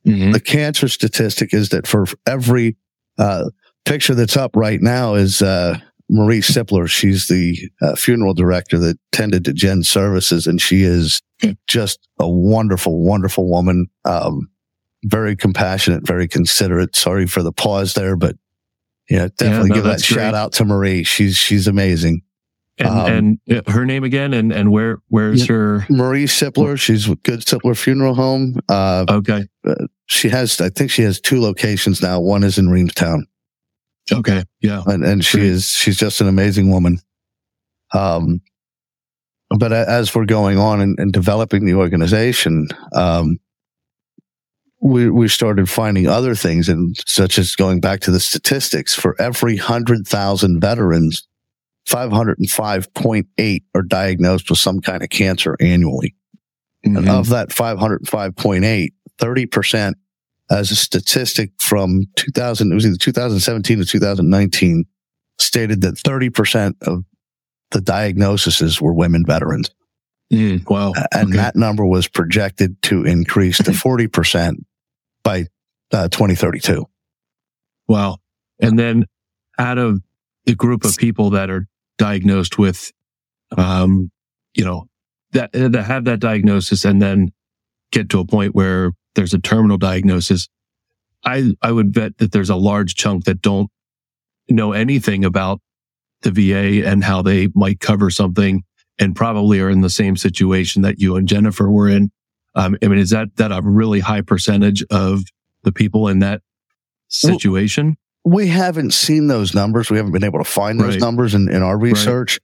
Mhm. 0.06 0.34
The 0.34 0.40
cancer 0.40 0.88
statistic 0.88 1.54
is 1.54 1.70
that 1.70 1.86
for 1.86 2.04
every 2.26 2.76
uh, 3.18 3.44
picture 3.86 4.14
that's 4.14 4.36
up 4.36 4.54
right 4.54 4.82
now 4.82 5.14
is 5.14 5.40
uh, 5.40 5.78
Marie 6.10 6.42
Sipler. 6.42 6.86
She's 6.86 7.28
the 7.28 7.56
uh, 7.80 7.94
funeral 7.94 8.34
director 8.34 8.78
that 8.78 8.98
tended 9.10 9.46
to 9.46 9.54
Jen's 9.54 9.88
services, 9.88 10.46
and 10.46 10.60
she 10.60 10.82
is 10.82 11.22
just 11.66 12.06
a 12.20 12.28
wonderful, 12.28 13.00
wonderful 13.00 13.48
woman. 13.48 13.86
Um, 14.04 14.50
very 15.04 15.34
compassionate, 15.34 16.06
very 16.06 16.28
considerate. 16.28 16.94
Sorry 16.94 17.26
for 17.26 17.42
the 17.42 17.52
pause 17.52 17.94
there, 17.94 18.16
but 18.16 18.36
yeah, 19.08 19.28
definitely 19.38 19.70
no, 19.70 19.74
give 19.76 19.84
that 19.84 19.90
that's 19.92 20.04
shout 20.04 20.34
out 20.34 20.52
to 20.54 20.64
Marie. 20.66 21.04
She's 21.04 21.36
she's 21.38 21.66
amazing. 21.66 22.20
And, 22.78 22.88
Um, 22.88 23.38
and 23.48 23.66
uh, 23.66 23.70
her 23.72 23.86
name 23.86 24.04
again, 24.04 24.34
and 24.34 24.52
and 24.52 24.70
where 24.70 24.98
where's 25.08 25.46
her? 25.46 25.86
Marie 25.88 26.26
Sipler. 26.26 26.78
She's 26.78 27.08
with 27.08 27.22
Good 27.22 27.40
Sipler 27.40 27.76
Funeral 27.76 28.14
Home. 28.14 28.60
Uh, 28.68 29.06
Okay, 29.08 29.46
she 30.06 30.28
has, 30.28 30.60
I 30.60 30.68
think 30.68 30.90
she 30.90 31.02
has 31.02 31.18
two 31.20 31.40
locations 31.40 32.02
now. 32.02 32.20
One 32.20 32.44
is 32.44 32.58
in 32.58 32.68
Reamstown. 32.68 33.24
okay, 34.12 34.44
yeah, 34.60 34.82
and, 34.86 35.04
and 35.04 35.24
she 35.24 35.38
Great. 35.38 35.48
is 35.48 35.68
she's 35.68 35.96
just 35.96 36.20
an 36.20 36.28
amazing 36.28 36.70
woman. 36.70 36.98
Um, 37.94 38.40
but 39.58 39.72
as 39.72 40.14
we're 40.14 40.26
going 40.26 40.58
on 40.58 40.80
and, 40.82 40.98
and 40.98 41.12
developing 41.12 41.64
the 41.64 41.74
organization, 41.74 42.66
um, 42.92 43.38
we 44.82 45.08
we 45.08 45.28
started 45.28 45.70
finding 45.70 46.06
other 46.08 46.34
things, 46.34 46.68
and 46.68 46.94
such 47.06 47.38
as 47.38 47.54
going 47.56 47.80
back 47.80 48.00
to 48.00 48.10
the 48.10 48.20
statistics. 48.20 48.94
For 48.94 49.16
every 49.20 49.56
hundred 49.56 50.06
thousand 50.06 50.60
veterans, 50.60 51.26
five 51.86 52.10
hundred 52.12 52.38
and 52.38 52.50
five 52.50 52.92
point 52.94 53.26
eight 53.38 53.64
are 53.74 53.82
diagnosed 53.82 54.50
with 54.50 54.58
some 54.58 54.80
kind 54.80 55.02
of 55.02 55.08
cancer 55.10 55.56
annually. 55.60 56.14
And 56.84 56.96
Mhm. 56.98 57.08
of 57.10 57.28
that 57.30 57.48
505.8, 57.50 58.92
30% 59.18 59.94
as 60.50 60.70
a 60.70 60.76
statistic 60.76 61.50
from 61.58 62.02
2000, 62.16 62.70
it 62.70 62.74
was 62.74 62.86
either 62.86 62.96
2017 62.96 63.80
or 63.80 63.84
2019, 63.84 64.84
stated 65.38 65.80
that 65.80 65.94
30% 65.96 66.76
of 66.82 67.04
the 67.72 67.80
diagnoses 67.80 68.80
were 68.80 68.92
women 68.94 69.24
veterans. 69.26 69.70
Mm, 70.32 70.68
wow, 70.70 70.92
And 71.12 71.28
Okay. 71.28 71.36
that 71.38 71.56
number 71.56 71.84
was 71.84 72.06
projected 72.08 72.80
to 72.82 73.04
increase 73.04 73.58
to 73.58 73.70
40% 73.72 74.64
by 75.24 75.46
uh, 75.92 76.08
2032. 76.08 76.84
wow. 77.88 78.18
And 78.60 78.78
then 78.78 79.04
out 79.58 79.78
of 79.78 80.00
the 80.44 80.54
group 80.54 80.84
of 80.84 80.96
people 80.96 81.30
that 81.30 81.50
are 81.50 81.66
diagnosed 81.98 82.58
with, 82.58 82.92
um, 83.56 84.10
you 84.54 84.64
know, 84.64 84.86
that 85.32 85.52
that 85.52 85.84
have 85.84 86.04
that 86.04 86.20
diagnosis 86.20 86.84
and 86.84 87.00
then 87.00 87.32
get 87.92 88.08
to 88.10 88.20
a 88.20 88.26
point 88.26 88.54
where 88.54 88.92
there's 89.14 89.34
a 89.34 89.38
terminal 89.38 89.78
diagnosis, 89.78 90.48
I 91.24 91.52
I 91.62 91.72
would 91.72 91.92
bet 91.92 92.18
that 92.18 92.32
there's 92.32 92.50
a 92.50 92.56
large 92.56 92.94
chunk 92.94 93.24
that 93.24 93.42
don't 93.42 93.70
know 94.48 94.72
anything 94.72 95.24
about 95.24 95.60
the 96.22 96.30
VA 96.30 96.86
and 96.86 97.04
how 97.04 97.22
they 97.22 97.48
might 97.54 97.80
cover 97.80 98.10
something, 98.10 98.62
and 98.98 99.14
probably 99.14 99.60
are 99.60 99.70
in 99.70 99.80
the 99.80 99.90
same 99.90 100.16
situation 100.16 100.82
that 100.82 100.98
you 100.98 101.16
and 101.16 101.28
Jennifer 101.28 101.70
were 101.70 101.88
in. 101.88 102.10
Um, 102.54 102.76
I 102.82 102.88
mean, 102.88 102.98
is 102.98 103.10
that 103.10 103.36
that 103.36 103.52
a 103.52 103.60
really 103.62 104.00
high 104.00 104.22
percentage 104.22 104.82
of 104.90 105.24
the 105.62 105.72
people 105.72 106.08
in 106.08 106.20
that 106.20 106.42
situation? 107.08 107.96
We 108.26 108.48
haven't 108.48 108.92
seen 108.92 109.28
those 109.28 109.54
numbers. 109.54 109.88
We 109.88 109.98
haven't 109.98 110.10
been 110.12 110.24
able 110.24 110.40
to 110.40 110.44
find 110.44 110.80
those 110.80 110.94
Right. 110.94 111.00
numbers 111.00 111.32
in, 111.34 111.48
in 111.48 111.62
our 111.62 111.78
research. 111.78 112.40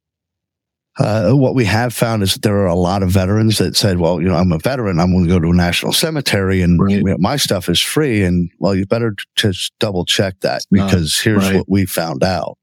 Uh, 0.99 1.33
what 1.33 1.55
we 1.55 1.65
have 1.65 1.93
found 1.93 2.23
is 2.23 2.35
that 2.35 2.43
there 2.43 2.57
are 2.59 2.67
a 2.67 2.75
lot 2.75 3.03
of 3.03 3.09
veterans 3.11 3.59
that 3.59 3.75
said, 3.75 3.99
well, 3.99 4.21
you 4.21 4.29
know, 4.29 4.35
I'm 4.37 4.53
a 4.53 4.59
veteran. 4.59 5.01
I'm 5.01 5.11
going 5.11 5.25
to 5.25 5.29
go 5.29 5.41
to 5.41 5.49
a 5.51 5.55
national 5.55 5.93
cemetery 5.93 6.63
and 6.63 6.79
Right. 6.81 7.19
my 7.19 7.37
stuff 7.37 7.69
is 7.69 7.81
free. 7.81 8.23
And 8.23 8.51
well, 8.61 8.75
you 8.75 8.87
better 8.87 9.15
just 9.35 9.73
double 9.81 10.05
check 10.05 10.39
that 10.41 10.61
Uh, 10.63 10.87
because 10.87 11.19
here's 11.19 11.47
right. 11.47 11.57
what 11.57 11.69
we 11.69 11.85
found 11.87 12.23
out. 12.23 12.59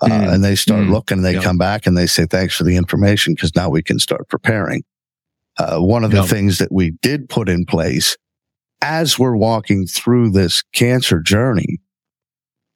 Uh, 0.00 0.08
Mm, 0.08 0.34
and 0.34 0.44
they 0.44 0.54
start 0.54 0.84
mm, 0.86 0.90
looking 0.90 1.18
and 1.18 1.24
they 1.24 1.34
yeah. 1.34 1.42
come 1.42 1.56
back 1.58 1.86
and 1.86 1.96
they 1.96 2.06
say, 2.06 2.26
thanks 2.26 2.54
for 2.54 2.64
the 2.64 2.76
information 2.76 3.34
because 3.34 3.56
now 3.56 3.68
we 3.70 3.82
can 3.82 3.98
start 3.98 4.28
preparing. 4.28 4.82
Uh, 5.58 5.78
one 5.78 6.04
of 6.04 6.10
the 6.10 6.22
things 6.24 6.58
that 6.58 6.70
we 6.70 6.92
did 7.00 7.28
put 7.28 7.48
in 7.48 7.64
place 7.64 8.16
as 8.82 9.18
we're 9.18 9.36
walking 9.36 9.86
through 9.86 10.28
this 10.30 10.62
cancer 10.74 11.20
journey, 11.20 11.78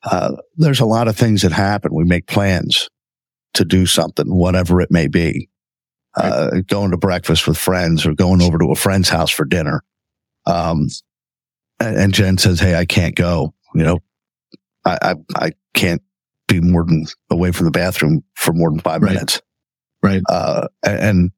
uh, 0.05 0.37
there's 0.57 0.81
a 0.81 0.87
lot 0.87 1.09
of 1.09 1.17
things 1.17 1.43
that 1.43 1.53
happen. 1.53 1.95
We 1.95 2.05
make 2.05 2.27
plans 2.27 2.89
to 3.55 3.65
do 3.65 3.87
something, 3.87 4.27
whatever 4.33 4.81
it 4.81 4.91
may 4.91 5.09
be. 5.09 5.49
Uh, 6.17 6.63
going 6.67 6.91
to 6.91 6.97
breakfast 6.97 7.47
with 7.47 7.57
friends 7.57 8.05
or 8.05 8.13
going 8.13 8.43
over 8.43 8.59
to 8.59 8.73
a 8.73 8.75
friend's 8.75 9.09
house 9.09 9.31
for 9.31 9.45
dinner. 9.45 9.85
Um, 10.47 10.89
and, 11.79 12.13
Jen 12.13 12.39
says, 12.39 12.59
Hey, 12.59 12.75
I 12.75 12.87
can't 12.87 13.15
go. 13.15 13.55
You 13.75 13.85
know, 13.85 13.99
I, 14.85 14.99
I, 15.03 15.15
I 15.37 15.53
can't 15.75 16.03
be 16.49 16.61
more 16.61 16.85
than 16.85 17.07
away 17.31 17.53
from 17.53 17.67
the 17.67 17.71
bathroom 17.71 18.25
for 18.35 18.53
more 18.53 18.71
than 18.71 18.81
five 18.81 19.03
Right. 19.03 19.13
minutes. 19.13 19.41
Right. 20.03 20.23
Uh, 20.29 20.67
and, 20.85 20.99
and 21.01 21.31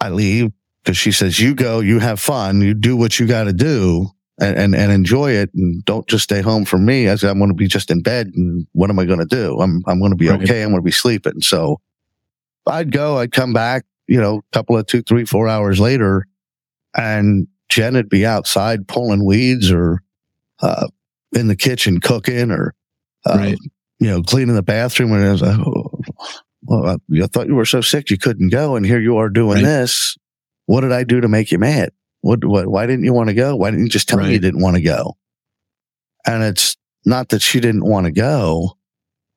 I 0.00 0.10
leave 0.10 0.50
because 0.84 0.98
she 0.98 1.12
says, 1.12 1.38
you 1.40 1.54
go, 1.54 1.80
you 1.80 1.98
have 1.98 2.20
fun, 2.20 2.60
you 2.60 2.74
do 2.74 2.96
what 2.96 3.18
you 3.18 3.26
got 3.26 3.44
to 3.44 3.52
do 3.54 4.10
and, 4.40 4.56
and, 4.58 4.74
and 4.74 4.92
enjoy 4.92 5.30
it. 5.32 5.50
And 5.54 5.84
don't 5.84 6.06
just 6.06 6.24
stay 6.24 6.40
home 6.42 6.64
for 6.64 6.78
me 6.78 7.06
as 7.06 7.22
I'm 7.24 7.38
going 7.38 7.50
to 7.50 7.54
be 7.54 7.68
just 7.68 7.90
in 7.90 8.02
bed. 8.02 8.32
And 8.34 8.66
what 8.72 8.90
am 8.90 8.98
I 8.98 9.04
going 9.04 9.18
to 9.20 9.24
do? 9.26 9.58
I'm, 9.60 9.82
I'm 9.86 9.98
going 9.98 10.10
to 10.12 10.16
be 10.16 10.28
Right. 10.28 10.42
okay. 10.42 10.62
I'm 10.62 10.70
going 10.70 10.82
to 10.82 10.84
be 10.84 10.90
sleeping. 10.92 11.40
So 11.40 11.80
I'd 12.66 12.92
go, 12.92 13.18
I'd 13.18 13.32
come 13.32 13.52
back, 13.52 13.84
you 14.08 14.20
know, 14.20 14.38
a 14.38 14.42
couple 14.56 14.76
of 14.76 14.86
two, 14.86 15.02
three, 15.02 15.24
four 15.24 15.48
hours 15.48 15.80
later 15.80 16.26
and 16.94 17.46
Jen 17.68 17.94
would 17.94 18.08
be 18.08 18.24
outside 18.24 18.86
pulling 18.88 19.24
weeds 19.24 19.70
or, 19.70 20.02
uh, 20.60 20.86
in 21.32 21.48
the 21.48 21.56
kitchen 21.56 22.00
cooking 22.00 22.50
or, 22.50 22.74
uh, 23.26 23.36
Right. 23.36 23.58
you 23.98 24.08
know, 24.08 24.22
cleaning 24.22 24.54
the 24.54 24.62
bathroom. 24.62 25.12
And 25.12 25.24
I 25.24 25.32
was 25.32 25.42
like, 25.42 25.58
oh, 25.58 26.00
well, 26.62 26.86
I, 26.86 27.22
I 27.22 27.26
thought 27.26 27.46
you 27.48 27.54
were 27.54 27.64
so 27.64 27.80
sick 27.80 28.10
you 28.10 28.18
couldn't 28.18 28.48
go. 28.50 28.76
And 28.76 28.84
here 28.86 29.00
you 29.00 29.16
are 29.18 29.28
doing 29.28 29.56
Right. 29.56 29.64
this. 29.64 30.16
What 30.66 30.80
did 30.80 30.92
I 30.92 31.04
do 31.04 31.20
to 31.20 31.28
make 31.28 31.50
you 31.52 31.58
mad? 31.58 31.90
What, 32.26 32.44
what, 32.44 32.66
why 32.66 32.86
didn't 32.86 33.04
you 33.04 33.12
want 33.12 33.28
to 33.28 33.34
go? 33.34 33.54
Why 33.54 33.70
didn't 33.70 33.84
you 33.86 33.90
just 33.90 34.08
tell 34.08 34.18
me 34.18 34.32
you 34.32 34.40
didn't 34.40 34.60
want 34.60 34.74
to 34.76 34.82
go? 34.82 35.16
And 36.26 36.42
it's 36.42 36.76
not 37.04 37.28
that 37.28 37.40
she 37.40 37.60
didn't 37.60 37.84
want 37.84 38.06
to 38.06 38.10
go. 38.12 38.76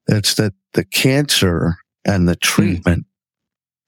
It's 0.08 0.34
that 0.36 0.54
the 0.74 0.84
cancer 0.84 1.76
and 2.04 2.22
Hmm. 2.24 2.26
the 2.26 2.36
treatment, 2.36 3.06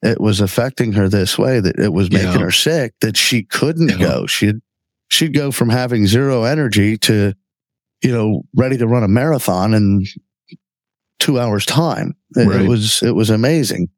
it 0.03 0.21
was 0.21 0.39
affecting 0.39 0.91
her 0.93 1.09
this 1.09 1.35
way 1.35 1.59
that 1.59 1.79
it 1.79 1.91
was 1.93 2.11
making 2.11 2.27
Yeah. 2.33 2.39
her 2.45 2.51
sick 2.51 2.93
that 3.01 3.17
she 3.17 3.41
couldn't 3.41 3.89
Yeah. 3.89 3.97
go. 3.97 4.27
She'd, 4.27 4.59
she'd 5.07 5.33
go 5.33 5.49
from 5.51 5.69
having 5.69 6.05
zero 6.05 6.43
energy 6.43 6.95
to, 6.99 7.33
you 8.03 8.11
know, 8.11 8.43
ready 8.55 8.77
to 8.77 8.85
run 8.85 9.03
a 9.03 9.07
marathon 9.07 9.73
in 9.73 10.05
two 11.19 11.39
hours 11.39 11.65
time. 11.65 12.15
It, 12.35 12.47
Right. 12.47 12.61
it 12.61 12.67
was, 12.67 13.01
it 13.01 13.15
was 13.15 13.31
amazing. 13.31 13.89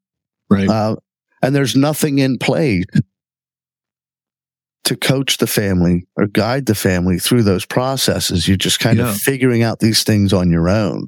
Right. 0.49 0.69
Uh, 0.69 0.95
and 1.41 1.53
there's 1.53 1.75
nothing 1.75 2.19
in 2.19 2.37
play 2.37 2.85
to 4.85 4.95
coach 4.97 5.37
the 5.37 5.47
family 5.47 6.05
or 6.17 6.27
guide 6.27 6.65
the 6.65 6.75
family 6.75 7.17
through 7.17 7.43
those 7.43 7.65
processes. 7.65 8.47
You're 8.47 8.57
just 8.57 8.79
kind 8.79 8.97
Yeah. 8.97 9.09
of 9.09 9.17
figuring 9.17 9.63
out 9.63 9.79
these 9.79 10.03
things 10.03 10.33
on 10.33 10.51
your 10.51 10.67
own. 10.69 11.07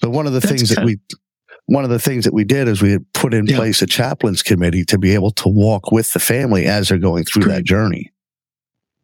But 0.00 0.10
one 0.10 0.26
of 0.26 0.32
the 0.32 0.40
That's 0.40 0.52
things 0.52 0.68
that 0.70 0.84
we, 0.84 0.96
one 1.66 1.84
of 1.84 1.90
the 1.90 1.98
things 1.98 2.24
that 2.24 2.32
we 2.32 2.44
did 2.44 2.68
is 2.68 2.80
we 2.80 2.92
had 2.92 3.04
put 3.12 3.34
in 3.34 3.46
Yeah. 3.46 3.56
place 3.56 3.82
a 3.82 3.86
chaplains 3.86 4.42
committee 4.42 4.84
to 4.86 4.98
be 4.98 5.12
able 5.12 5.30
to 5.32 5.48
walk 5.48 5.92
with 5.92 6.12
the 6.14 6.18
family 6.20 6.64
as 6.66 6.88
they're 6.88 6.98
going 6.98 7.24
through 7.24 7.44
that 7.44 7.64
journey. 7.64 8.12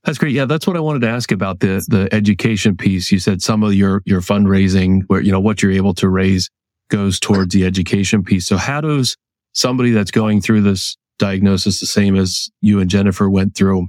That's 0.05 0.19
great. 0.19 0.33
Yeah, 0.33 0.45
that's 0.45 0.67
what 0.67 0.77
I 0.77 0.81
wanted 0.81 1.01
to 1.01 1.09
ask 1.09 1.33
about 1.33 1.61
the 1.61 1.85
the 1.89 2.09
education 2.15 2.77
piece. 2.77 3.11
You 3.11 3.19
said 3.19 3.43
some 3.43 3.63
of 3.65 3.75
your 3.75 4.03
your 4.07 4.21
fundraising, 4.21 5.03
where 5.09 5.21
you 5.21 5.33
know 5.33 5.41
what 5.41 5.63
you're 5.63 5.73
able 5.73 5.95
to 5.95 6.09
raise, 6.09 6.49
goes 6.91 7.19
towards 7.19 7.53
the 7.53 7.65
education 7.67 8.23
piece. 8.23 8.47
So 8.47 8.57
how 8.57 8.81
does 8.81 9.17
somebody 9.53 9.91
that's 9.91 10.13
going 10.13 10.41
through 10.43 10.61
this 10.63 10.97
diagnosis, 11.19 11.81
the 11.81 11.87
same 11.87 12.17
as 12.17 12.51
you 12.61 12.81
and 12.81 12.91
Jennifer 12.91 13.29
went 13.29 13.55
through, 13.57 13.89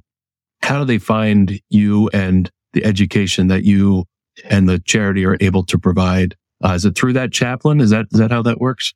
how 0.62 0.80
do 0.80 0.86
they 0.86 0.98
find 0.98 1.60
you 1.70 2.10
and 2.10 2.50
the 2.74 2.84
education 2.86 3.48
that 3.48 3.64
you 3.64 4.06
and 4.50 4.68
the 4.68 4.80
charity 4.80 5.26
are 5.26 5.38
able 5.40 5.64
to 5.66 5.78
provide? 5.80 6.36
Uh, 6.64 6.74
is 6.74 6.86
it 6.86 6.96
through 6.96 7.14
that 7.14 7.32
chaplain? 7.32 7.80
Is 7.80 7.92
that 7.92 8.08
is 8.12 8.20
that 8.20 8.32
how 8.32 8.42
that 8.44 8.60
works? 8.60 8.94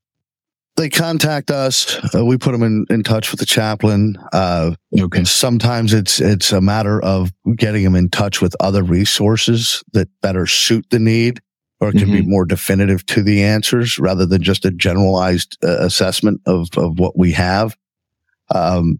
They 0.77 0.89
contact 0.89 1.51
us. 1.51 1.99
Uh, 2.15 2.25
we 2.25 2.37
put 2.37 2.53
them 2.53 2.63
in, 2.63 2.85
in 2.89 3.03
touch 3.03 3.29
with 3.31 3.39
the 3.39 3.45
chaplain. 3.45 4.17
Uh, 4.31 4.71
Okay. 4.97 5.23
Sometimes 5.25 5.93
it's 5.93 6.19
it's 6.19 6.51
a 6.51 6.61
matter 6.61 7.01
of 7.03 7.31
getting 7.55 7.83
them 7.83 7.95
in 7.95 8.09
touch 8.09 8.41
with 8.41 8.55
other 8.59 8.83
resources 8.83 9.83
that 9.93 10.07
better 10.21 10.45
suit 10.47 10.85
the 10.89 10.99
need, 10.99 11.39
or 11.79 11.91
can 11.91 12.11
be 12.11 12.21
more 12.21 12.45
definitive 12.45 13.05
to 13.07 13.23
the 13.23 13.43
answers 13.43 13.99
rather 13.99 14.25
than 14.25 14.41
just 14.41 14.65
a 14.65 14.71
generalized 14.71 15.57
uh, 15.63 15.77
assessment 15.79 16.41
of 16.45 16.67
of 16.77 16.99
what 16.99 17.17
we 17.17 17.31
have. 17.33 17.75
Um, 18.53 18.99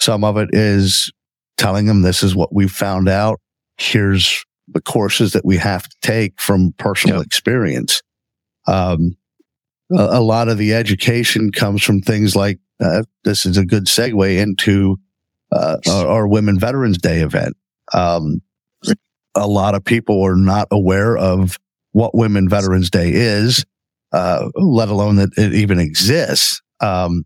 some 0.00 0.24
of 0.24 0.36
it 0.36 0.50
is 0.52 1.12
telling 1.56 1.86
them 1.86 2.02
this 2.02 2.22
is 2.22 2.34
what 2.34 2.54
we've 2.54 2.70
found 2.70 3.08
out. 3.08 3.40
Here's 3.78 4.44
the 4.68 4.80
courses 4.80 5.32
that 5.32 5.44
we 5.44 5.56
have 5.58 5.84
to 5.88 5.96
take 6.02 6.40
from 6.40 6.72
personal 6.78 7.18
Yep. 7.18 7.26
experience. 7.26 8.02
Um, 8.66 9.16
a, 9.90 10.18
a 10.18 10.20
lot 10.20 10.48
of 10.48 10.58
the 10.58 10.74
education 10.74 11.52
comes 11.52 11.82
from 11.82 12.00
things 12.00 12.34
like 12.34 12.58
uh, 12.80 13.02
this 13.24 13.46
is 13.46 13.56
a 13.56 13.64
good 13.64 13.84
segue 13.84 14.38
into 14.38 14.98
uh, 15.52 15.76
our, 15.88 16.08
our, 16.08 16.28
Women 16.28 16.58
Veterans 16.58 16.98
Day 16.98 17.20
event. 17.20 17.56
Um, 17.92 18.42
a 19.34 19.46
lot 19.46 19.74
of 19.74 19.84
people 19.84 20.22
are 20.22 20.36
not 20.36 20.68
aware 20.70 21.16
of 21.16 21.58
what 21.92 22.14
Women 22.14 22.48
Veterans 22.48 22.90
Day 22.90 23.10
is, 23.12 23.64
uh, 24.12 24.48
let 24.56 24.88
alone 24.88 25.16
that 25.16 25.30
it 25.36 25.54
even 25.54 25.78
exists. 25.78 26.60
Um, 26.80 27.24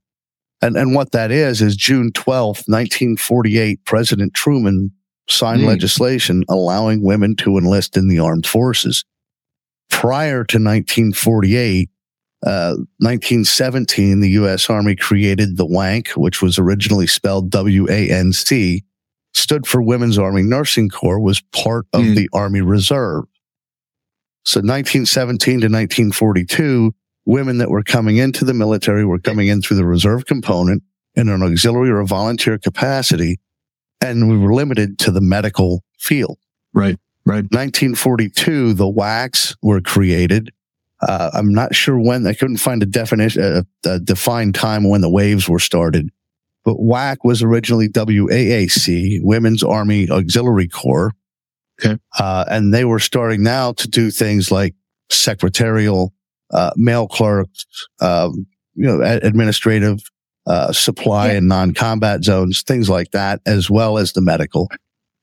and, 0.60 0.76
and 0.76 0.94
what 0.94 1.12
that 1.12 1.30
is, 1.30 1.62
is 1.62 1.76
June 1.76 2.10
12th, 2.12 2.66
1948, 2.66 3.84
President 3.84 4.34
Truman 4.34 4.90
signed 5.28 5.62
mm. 5.62 5.66
legislation 5.66 6.42
allowing 6.48 7.02
women 7.02 7.36
to 7.36 7.58
enlist 7.58 7.96
in 7.96 8.08
the 8.08 8.18
armed 8.18 8.46
forces. 8.46 9.04
Prior 9.90 10.44
to 10.44 10.56
1948, 10.56 11.90
uh, 12.44 12.74
1917, 12.98 14.20
the 14.20 14.30
U.S. 14.30 14.68
Army 14.70 14.96
created 14.96 15.56
the 15.56 15.66
WANC, 15.66 16.10
which 16.16 16.42
was 16.42 16.58
originally 16.58 17.06
spelled 17.06 17.50
W-A-N-C, 17.50 18.84
stood 19.34 19.66
for 19.66 19.82
Women's 19.82 20.18
Army 20.18 20.42
Nursing 20.42 20.88
Corps, 20.88 21.20
was 21.20 21.40
part 21.52 21.86
of 21.92 22.02
mm. 22.02 22.16
the 22.16 22.28
Army 22.32 22.60
Reserve. 22.60 23.24
So 24.44 24.60
1917 24.60 25.60
to 25.60 25.66
1942, 25.66 26.94
women 27.28 27.58
that 27.58 27.70
were 27.70 27.82
coming 27.82 28.16
into 28.16 28.42
the 28.42 28.54
military 28.54 29.04
were 29.04 29.18
coming 29.18 29.48
in 29.48 29.60
through 29.60 29.76
the 29.76 29.84
reserve 29.84 30.24
component 30.24 30.82
in 31.14 31.28
an 31.28 31.42
auxiliary 31.42 31.90
or 31.90 32.00
a 32.00 32.06
volunteer 32.06 32.56
capacity. 32.56 33.38
And 34.00 34.30
we 34.30 34.38
were 34.38 34.54
limited 34.54 34.98
to 35.00 35.10
the 35.10 35.20
medical 35.20 35.84
field. 35.98 36.38
Right. 36.72 36.96
Right. 37.26 37.44
1942, 37.44 38.72
the 38.72 38.90
WACs 38.90 39.54
were 39.62 39.82
created. 39.82 40.50
Uh, 41.06 41.30
I'm 41.34 41.52
not 41.52 41.74
sure 41.74 41.98
when. 41.98 42.26
I 42.26 42.32
couldn't 42.32 42.56
find 42.56 42.82
a 42.82 42.86
definition, 42.86 43.42
a, 43.42 43.88
a, 43.88 44.00
defined 44.00 44.54
time 44.54 44.88
when 44.88 45.02
the 45.02 45.10
WAVES 45.10 45.48
were 45.48 45.58
started. 45.58 46.08
But 46.64 46.78
WAC 46.78 47.18
was 47.24 47.42
originally 47.42 47.90
WAAC, 47.90 49.18
Women's 49.22 49.62
Army 49.62 50.08
Auxiliary 50.10 50.68
Corps. 50.68 51.12
Okay. 51.78 51.98
Uh, 52.18 52.46
and 52.48 52.72
they 52.72 52.86
were 52.86 52.98
starting 52.98 53.42
now 53.42 53.72
to 53.72 53.86
do 53.86 54.10
things 54.10 54.50
like 54.50 54.74
secretarial 55.10 56.14
uh, 56.52 56.70
mail 56.76 57.06
clerks, 57.08 57.66
um, 58.00 58.46
you 58.74 58.86
know, 58.86 59.02
administrative, 59.02 60.00
uh, 60.46 60.72
supply 60.72 61.28
yeah. 61.28 61.38
and 61.38 61.48
non-combat 61.48 62.24
zones, 62.24 62.62
things 62.62 62.88
like 62.88 63.10
that, 63.10 63.40
as 63.46 63.70
well 63.70 63.98
as 63.98 64.12
the 64.12 64.20
medical. 64.20 64.68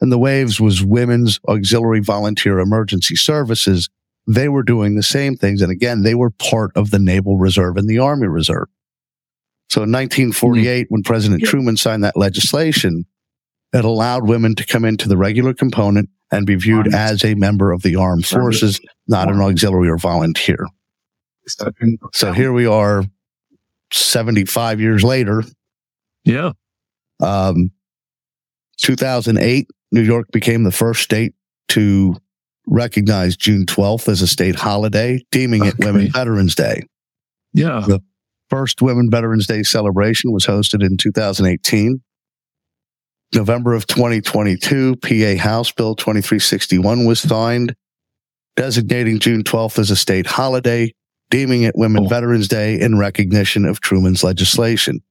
And 0.01 0.11
the 0.11 0.19
WAVES 0.19 0.59
was 0.59 0.83
women's 0.83 1.39
auxiliary 1.47 2.01
volunteer 2.01 2.59
emergency 2.59 3.15
services. 3.15 3.89
They 4.27 4.49
were 4.49 4.63
doing 4.63 4.95
the 4.95 5.03
same 5.03 5.35
things. 5.35 5.61
And 5.61 5.71
again, 5.71 6.03
they 6.03 6.15
were 6.15 6.29
part 6.29 6.71
of 6.75 6.91
the 6.91 6.99
Naval 6.99 7.38
Reserve 7.38 7.77
and 7.77 7.89
the 7.89 7.99
Army 7.99 8.27
Reserve. 8.27 8.67
So 9.69 9.81
in 9.81 9.91
1948, 9.91 10.85
mm-hmm. 10.85 10.93
when 10.93 11.03
President 11.03 11.41
yeah. 11.41 11.49
Truman 11.49 11.77
signed 11.77 12.03
that 12.03 12.17
legislation, 12.17 13.05
it 13.73 13.83
allowed 13.83 14.27
women 14.27 14.55
to 14.55 14.65
come 14.65 14.85
into 14.85 15.09
the 15.09 15.17
regular 15.17 15.53
component 15.53 16.09
and 16.31 16.45
be 16.45 16.55
viewed 16.55 16.93
as 16.93 17.23
a 17.23 17.35
member 17.35 17.71
of 17.71 17.81
the 17.81 17.95
armed 17.95 18.25
forces, 18.25 18.79
not 19.07 19.31
an 19.31 19.41
auxiliary 19.41 19.89
or 19.89 19.97
volunteer. 19.97 20.65
So 22.13 22.31
here 22.31 22.51
we 22.51 22.65
are 22.65 23.03
75 23.91 24.79
years 24.79 25.03
later. 25.03 25.43
Yeah. 26.23 26.51
Um, 27.21 27.71
2008, 28.77 29.67
New 29.91 30.01
York 30.01 30.27
became 30.31 30.63
the 30.63 30.71
first 30.71 31.01
state 31.01 31.34
to 31.69 32.15
recognize 32.67 33.38
June 33.38 33.65
12th 33.65 34.08
as 34.10 34.21
a 34.21 34.27
state 34.27 34.55
holiday, 34.55 35.23
deeming 35.31 35.65
it. 35.65 35.75
Women 35.79 36.10
Veterans 36.12 36.55
Day. 36.55 36.84
Yeah. 37.53 37.84
The 37.88 38.01
first 38.49 38.81
Women 38.81 39.10
Veterans 39.10 39.47
Day 39.47 39.63
celebration 39.63 40.31
was 40.31 40.45
hosted 40.45 40.86
in 40.86 40.97
2018. 40.97 42.01
November 43.34 43.73
of 43.73 43.88
2022, 43.88 44.97
PA 44.97 45.41
House 45.41 45.71
Bill 45.71 45.95
2361 45.95 47.05
was 47.05 47.19
signed, 47.19 47.75
designating 48.55 49.19
June 49.19 49.43
12th 49.43 49.79
as 49.79 49.91
a 49.91 49.95
state 49.95 50.27
holiday, 50.27 50.93
deeming 51.36 51.63
it 51.63 51.76
Women 51.76 52.06
oh. 52.06 52.08
Veterans 52.08 52.48
Day 52.48 52.80
in 52.80 52.98
recognition 52.98 53.65
of 53.65 53.82
Truman's 53.82 54.24
legislation. 54.24 55.02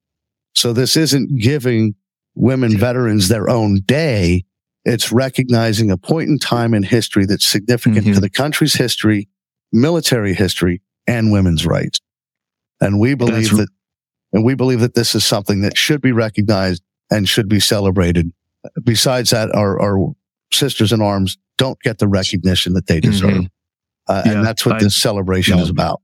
So 0.55 0.73
this 0.73 0.97
isn't 0.97 1.39
giving 1.39 1.97
women 2.35 2.79
veterans 2.79 3.29
their 3.29 3.51
own 3.51 3.81
day. 3.85 4.45
It's 4.87 5.13
recognizing 5.13 5.91
a 5.91 5.99
point 5.99 6.31
in 6.31 6.39
time 6.39 6.73
in 6.73 6.83
history 6.83 7.27
that's 7.27 7.45
significant 7.45 8.07
mm-hmm. 8.07 8.15
to 8.15 8.21
the 8.21 8.31
country's 8.31 8.75
history, 8.75 9.29
military 9.71 10.33
history, 10.33 10.81
and 11.07 11.31
women's 11.31 11.67
rights. 11.67 12.01
And 12.81 12.99
we 12.99 13.15
believe 13.15 13.51
that's 13.51 13.59
that, 13.59 13.69
and 14.33 14.45
we 14.45 14.55
believe 14.55 14.81
that 14.81 14.95
this 14.95 15.15
is 15.15 15.27
something 15.27 15.61
that 15.61 15.77
should 15.77 16.01
be 16.01 16.13
recognized 16.13 16.83
and 17.11 17.29
should 17.29 17.49
be 17.51 17.61
celebrated. 17.61 18.33
Besides 18.83 19.31
that, 19.31 19.55
our, 19.55 19.79
our 19.79 20.15
sisters 20.51 20.91
in 20.91 21.03
arms 21.03 21.37
don't 21.59 21.79
get 21.81 21.99
the 21.99 22.09
recognition 22.09 22.73
that 22.73 22.87
they 22.87 23.01
deserve. 23.01 23.31
Mm-hmm. 23.31 23.47
Uh, 24.07 24.23
yeah, 24.25 24.33
and 24.33 24.45
that's 24.45 24.65
what 24.65 24.77
I, 24.77 24.79
this 24.79 24.97
celebration 24.97 25.59
is 25.59 25.69
about. 25.71 26.01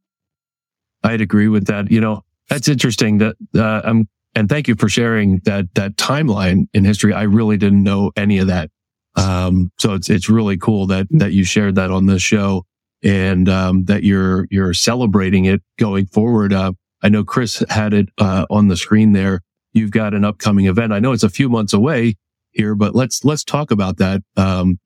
I'd 1.02 1.20
agree 1.20 1.48
with 1.48 1.66
that. 1.66 1.90
You 1.90 2.00
know, 2.00 2.24
that's 2.48 2.68
interesting 2.68 3.18
that, 3.18 3.36
uh, 3.54 3.80
I'm, 3.84 4.08
and 4.34 4.48
thank 4.48 4.68
you 4.68 4.74
for 4.76 4.88
sharing 4.88 5.38
that, 5.44 5.74
that 5.74 5.96
timeline 5.96 6.68
in 6.74 6.84
history. 6.84 7.12
I 7.12 7.22
really 7.22 7.56
didn't 7.56 7.82
know 7.82 8.12
any 8.16 8.38
of 8.38 8.46
that. 8.48 8.70
Um, 9.16 9.72
so 9.78 9.94
it's, 9.94 10.08
it's 10.08 10.28
really 10.28 10.56
cool 10.56 10.86
that, 10.86 11.06
that 11.10 11.32
you 11.32 11.44
shared 11.44 11.74
that 11.76 11.90
on 11.90 12.06
this 12.06 12.22
show 12.22 12.64
and, 13.02 13.48
um, 13.48 13.84
that 13.86 14.04
you're, 14.04 14.46
you're 14.50 14.74
celebrating 14.74 15.46
it 15.46 15.62
going 15.78 16.06
forward. 16.06 16.52
Uh, 16.52 16.72
I 17.02 17.08
know 17.08 17.24
Chris 17.24 17.64
had 17.70 17.92
it, 17.92 18.08
uh, 18.18 18.46
on 18.50 18.68
the 18.68 18.76
screen 18.76 19.12
there. 19.12 19.40
You've 19.72 19.90
got 19.90 20.14
an 20.14 20.24
upcoming 20.24 20.66
event. 20.66 20.92
I 20.92 20.98
know 20.98 21.12
it's 21.12 21.22
a 21.22 21.28
few 21.28 21.48
months 21.48 21.72
away 21.72 22.16
here, 22.52 22.74
but 22.74 22.94
let's, 22.94 23.24
let's 23.24 23.44
talk 23.44 23.70
about 23.70 23.96
that. 23.98 24.22
Um, 24.36 24.78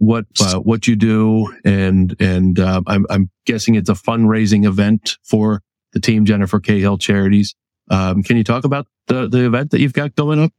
what 0.00 0.24
uh, 0.40 0.58
what 0.58 0.86
you 0.86 0.96
do, 0.96 1.54
and 1.62 2.16
and 2.18 2.58
uh, 2.58 2.80
I'm 2.86 3.06
I'm 3.10 3.30
guessing 3.44 3.74
it's 3.74 3.90
a 3.90 3.94
fundraising 3.94 4.64
event 4.64 5.18
for 5.22 5.62
the 5.92 6.00
Team 6.00 6.24
Jennifer 6.24 6.58
Cahill 6.58 6.96
Charities. 6.96 7.54
Um, 7.90 8.22
can 8.22 8.38
you 8.38 8.44
talk 8.44 8.64
about 8.64 8.86
the 9.08 9.28
the 9.28 9.44
event 9.44 9.72
that 9.72 9.80
you've 9.80 9.92
got 9.92 10.14
going 10.14 10.42
up? 10.42 10.52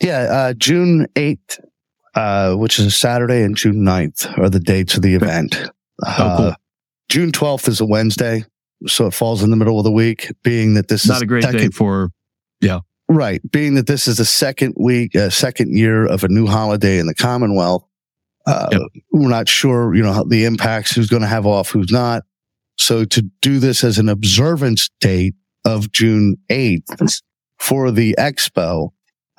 Yeah, 0.00 0.18
uh, 0.18 0.52
June 0.52 1.06
eighth, 1.16 1.58
uh, 2.14 2.54
which 2.54 2.78
is 2.78 2.84
a 2.86 2.90
Saturday, 2.90 3.42
and 3.42 3.56
June 3.56 3.76
9th 3.76 4.38
are 4.38 4.50
the 4.50 4.60
dates 4.60 4.94
of 4.94 5.02
the 5.02 5.14
event. 5.14 5.70
Oh, 6.04 6.34
cool. 6.36 6.46
Uh, 6.46 6.54
June 7.08 7.32
twelfth 7.32 7.68
is 7.68 7.80
a 7.80 7.86
Wednesday, 7.86 8.44
so 8.86 9.06
it 9.06 9.14
falls 9.14 9.42
in 9.42 9.50
the 9.50 9.56
middle 9.56 9.78
of 9.78 9.84
the 9.84 9.92
week. 9.92 10.30
Being 10.42 10.74
that 10.74 10.88
this 10.88 11.08
not 11.08 11.16
is 11.16 11.22
a 11.22 11.26
great 11.26 11.44
second, 11.44 11.60
day 11.60 11.68
for, 11.68 12.10
yeah, 12.60 12.80
right. 13.08 13.40
Being 13.50 13.74
that 13.76 13.86
this 13.86 14.06
is 14.06 14.18
the 14.18 14.26
second 14.26 14.74
week, 14.78 15.16
uh, 15.16 15.30
second 15.30 15.78
year 15.78 16.04
of 16.04 16.24
a 16.24 16.28
new 16.28 16.46
holiday 16.46 16.98
in 16.98 17.06
the 17.06 17.14
Commonwealth 17.14 17.86
uh, 18.46 18.68
yep. 18.72 18.80
We're 19.10 19.28
not 19.28 19.48
sure, 19.48 19.94
you 19.94 20.02
know, 20.02 20.24
the 20.28 20.44
impacts, 20.44 20.94
who's 20.94 21.08
going 21.08 21.22
to 21.22 21.28
have 21.28 21.46
off, 21.46 21.70
who's 21.70 21.92
not. 21.92 22.24
So 22.78 23.04
to 23.04 23.22
do 23.40 23.58
this 23.58 23.84
as 23.84 23.98
an 23.98 24.08
observance 24.08 24.90
date 25.00 25.34
of 25.64 25.92
June 25.92 26.36
8th 26.50 27.22
for 27.58 27.90
the 27.90 28.16
expo, 28.18 28.90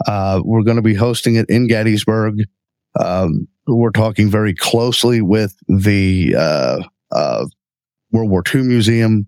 uh, 0.08 0.42
we're 0.44 0.64
going 0.64 0.78
to 0.78 0.84
be 0.84 0.94
hosting 0.94 1.36
it 1.36 1.50
in 1.50 1.68
Gettysburg. 1.68 2.44
Um, 3.00 3.48
we're 3.68 3.92
talking 3.92 4.30
very 4.30 4.54
closely 4.54 5.22
with 5.22 5.56
the, 5.68 6.36
uh, 6.38 6.84
uh 7.12 7.46
World 8.12 8.30
War 8.30 8.44
II 8.54 8.62
Museum, 8.62 9.28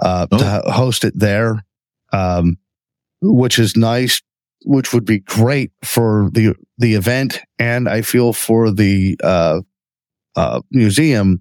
uh, 0.00 0.26
oh. 0.32 0.38
to 0.38 0.72
host 0.72 1.04
it 1.04 1.12
there. 1.18 1.64
Um, 2.12 2.56
which 3.22 3.58
is 3.58 3.76
nice 3.76 4.20
which 4.66 4.92
would 4.92 5.04
be 5.04 5.20
great 5.20 5.70
for 5.82 6.28
the 6.32 6.54
the 6.76 6.94
event 6.94 7.40
and 7.58 7.88
I 7.88 8.02
feel 8.02 8.32
for 8.32 8.70
the 8.70 9.18
uh, 9.22 9.60
uh, 10.34 10.60
museum. 10.70 11.40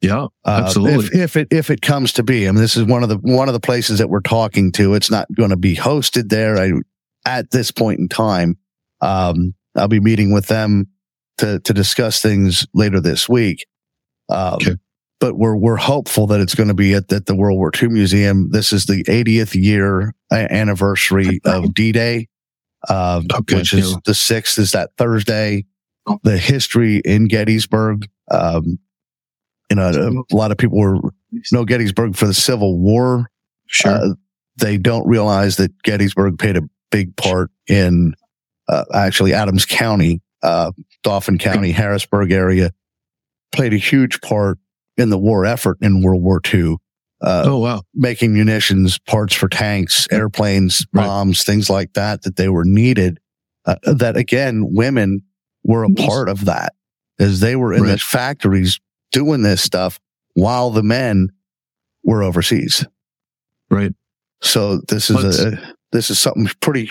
Yeah, 0.00 0.24
uh, 0.44 0.62
absolutely. 0.64 1.06
If, 1.06 1.14
if, 1.14 1.36
it 1.36 1.48
if 1.50 1.70
it 1.70 1.82
comes 1.82 2.12
to 2.14 2.22
be, 2.22 2.48
I 2.48 2.52
mean, 2.52 2.60
this 2.60 2.76
is 2.76 2.84
one 2.84 3.02
of 3.02 3.08
the 3.08 3.18
one 3.18 3.48
of 3.48 3.52
the 3.52 3.60
places 3.60 3.98
that 3.98 4.08
we're 4.08 4.20
talking 4.20 4.72
to. 4.72 4.94
It's 4.94 5.10
not 5.10 5.26
going 5.36 5.50
to 5.50 5.56
be 5.56 5.76
hosted 5.76 6.28
there 6.28 6.56
I, 6.56 6.72
at 7.26 7.50
this 7.50 7.70
point 7.70 8.00
in 8.00 8.08
time. 8.08 8.56
Um, 9.00 9.54
I'll 9.76 9.88
be 9.88 10.00
meeting 10.00 10.32
with 10.32 10.46
them 10.46 10.88
to 11.38 11.60
to 11.60 11.74
discuss 11.74 12.22
things 12.22 12.66
later 12.74 13.00
this 13.00 13.28
week. 13.28 13.66
Um, 14.28 14.54
okay. 14.54 14.76
But 15.20 15.36
we're 15.36 15.56
we're 15.56 15.76
hopeful 15.76 16.26
that 16.28 16.40
it's 16.40 16.56
going 16.56 16.68
to 16.68 16.74
be 16.74 16.94
at, 16.94 17.12
at 17.12 17.26
the 17.26 17.36
World 17.36 17.58
War 17.58 17.70
II 17.80 17.88
Museum. 17.90 18.50
This 18.50 18.72
is 18.72 18.86
the 18.86 19.04
80th 19.04 19.54
year 19.54 20.14
anniversary 20.32 21.40
of 21.44 21.74
D-Day, 21.74 22.26
uh, 22.88 23.22
okay, 23.32 23.56
which 23.56 23.72
is 23.72 23.96
the 24.04 24.14
sixth 24.14 24.58
is 24.58 24.72
that 24.72 24.90
Thursday. 24.96 25.64
The 26.24 26.36
history 26.36 26.98
in 27.04 27.28
Gettysburg. 27.28 28.08
Um, 28.30 28.78
you 29.70 29.76
know, 29.76 30.24
a 30.30 30.36
lot 30.36 30.50
of 30.50 30.58
people 30.58 30.78
were 30.78 30.98
know 31.52 31.64
Gettysburg 31.64 32.16
for 32.16 32.26
the 32.26 32.34
Civil 32.34 32.78
War. 32.78 33.30
Sure. 33.66 33.92
Uh, 33.92 34.08
they 34.56 34.78
don't 34.78 35.06
realize 35.06 35.56
that 35.56 35.70
Gettysburg 35.82 36.38
played 36.38 36.56
a 36.56 36.62
big 36.90 37.16
part 37.16 37.50
in 37.68 38.14
uh, 38.68 38.84
actually 38.92 39.32
Adams 39.32 39.64
County, 39.64 40.20
uh, 40.42 40.72
Dauphin 41.02 41.38
County, 41.38 41.72
Harrisburg 41.72 42.32
area 42.32 42.72
played 43.52 43.72
a 43.72 43.78
huge 43.78 44.20
part 44.20 44.58
in 44.96 45.10
the 45.10 45.18
war 45.18 45.46
effort 45.46 45.78
in 45.80 46.02
World 46.02 46.22
War 46.22 46.40
II. 46.52 46.76
Uh, 47.22 47.44
oh 47.46 47.58
wow, 47.58 47.82
making 47.94 48.32
munitions, 48.34 48.98
parts 48.98 49.34
for 49.34 49.48
tanks, 49.48 50.06
airplanes, 50.10 50.86
Right. 50.92 51.06
bombs, 51.06 51.44
things 51.44 51.70
like 51.70 51.92
that 51.94 52.22
that 52.22 52.36
they 52.36 52.48
were 52.48 52.64
needed. 52.64 53.18
Uh, 53.64 53.76
that 53.84 54.16
again, 54.16 54.72
women 54.74 55.22
were 55.64 55.84
a 55.84 55.90
part 55.90 56.28
of 56.28 56.44
that 56.46 56.74
as 57.20 57.40
they 57.40 57.54
were 57.56 57.72
in 57.72 57.82
Right. 57.84 57.92
the 57.92 57.98
factories 57.98 58.80
doing 59.12 59.42
this 59.42 59.62
stuff 59.62 60.00
while 60.34 60.70
the 60.70 60.82
men 60.82 61.28
were 62.02 62.22
overseas. 62.24 62.84
right? 63.70 63.92
So 64.40 64.78
this 64.88 65.08
is 65.08 65.40
a 65.44 65.74
this 65.92 66.10
is 66.10 66.18
something 66.18 66.48
pretty 66.60 66.90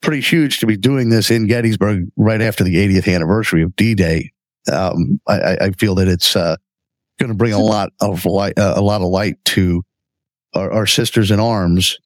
pretty 0.00 0.20
huge 0.20 0.60
to 0.60 0.66
be 0.66 0.76
doing 0.76 1.08
this 1.08 1.30
in 1.30 1.48
Gettysburg 1.48 2.06
right 2.16 2.40
after 2.40 2.62
the 2.62 2.76
80th 2.76 3.12
anniversary 3.12 3.62
of 3.64 3.74
D-Day. 3.74 4.30
Um, 4.72 5.20
I, 5.26 5.40
I- 5.40 5.56
I 5.66 5.70
feel 5.72 5.96
that 5.96 6.06
it's 6.06 6.36
uh, 6.36 6.56
going 7.18 7.30
to 7.30 7.36
bring 7.36 7.52
a 7.52 7.58
lot 7.58 7.90
of 8.00 8.24
light, 8.24 8.58
uh, 8.58 8.74
a 8.76 8.80
lot 8.80 9.00
of 9.00 9.08
light 9.08 9.36
to 9.46 9.82
our, 10.54 10.70
our 10.72 10.86
sisters 10.86 11.30
in 11.30 11.40
arms 11.40 11.98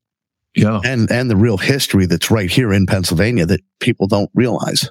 Yeah, 0.55 0.81
and 0.85 1.11
and 1.11 1.31
the 1.31 1.37
real 1.37 1.59
history 1.59 2.07
that's 2.07 2.31
right 2.31 2.51
here 2.51 2.73
in 2.73 2.87
Pennsylvania 2.87 3.47
that 3.47 3.61
people 3.81 4.07
don't 4.07 4.31
realize. 4.35 4.91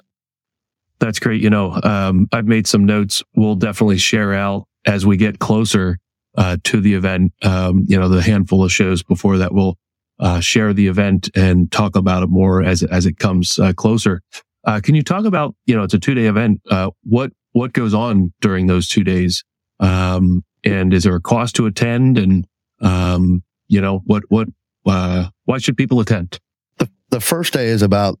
that's 0.98 1.18
great. 1.18 1.42
You 1.42 1.50
know, 1.50 1.78
um, 1.82 2.28
I've 2.32 2.46
made 2.46 2.66
some 2.66 2.86
notes. 2.86 3.22
We'll 3.34 3.56
definitely 3.56 3.98
share 3.98 4.32
out 4.34 4.66
as 4.86 5.04
we 5.04 5.16
get 5.16 5.38
closer 5.38 5.98
uh, 6.36 6.56
to 6.64 6.80
the 6.80 6.94
event. 6.94 7.32
Um, 7.42 7.84
you 7.88 7.98
know, 7.98 8.08
the 8.08 8.22
handful 8.22 8.64
of 8.64 8.72
shows 8.72 9.02
before 9.02 9.38
that, 9.38 9.52
we'll 9.52 9.76
uh, 10.20 10.40
share 10.40 10.72
the 10.72 10.86
event 10.86 11.28
and 11.34 11.70
talk 11.72 11.96
about 11.96 12.22
it 12.22 12.28
more 12.28 12.62
as 12.62 12.82
as 12.84 13.06
it 13.06 13.18
comes 13.18 13.58
uh, 13.58 13.72
closer. 13.72 14.22
Uh, 14.64 14.80
can 14.80 14.94
you 14.94 15.02
talk 15.02 15.24
about? 15.24 15.54
You 15.66 15.76
know, 15.76 15.82
it's 15.82 15.94
a 15.94 15.98
two 15.98 16.14
day 16.14 16.26
event. 16.26 16.60
Uh, 16.70 16.90
what 17.02 17.32
what 17.52 17.72
goes 17.72 17.94
on 17.94 18.32
during 18.40 18.66
those 18.68 18.88
two 18.88 19.04
days? 19.04 19.44
Um, 19.82 20.42
and 20.64 20.94
is 20.94 21.02
there 21.04 21.16
a 21.16 21.20
cost 21.20 21.56
to 21.56 21.66
attend? 21.66 22.16
And 22.16 22.46
um, 22.80 23.42
you 23.68 23.80
know, 23.80 24.00
what 24.06 24.22
what 24.28 24.48
uh, 24.86 25.28
why 25.44 25.58
should 25.58 25.76
people 25.76 26.00
attend? 26.00 26.38
The 26.78 26.88
the 27.10 27.20
first 27.20 27.52
day 27.52 27.66
is 27.66 27.82
about 27.82 28.18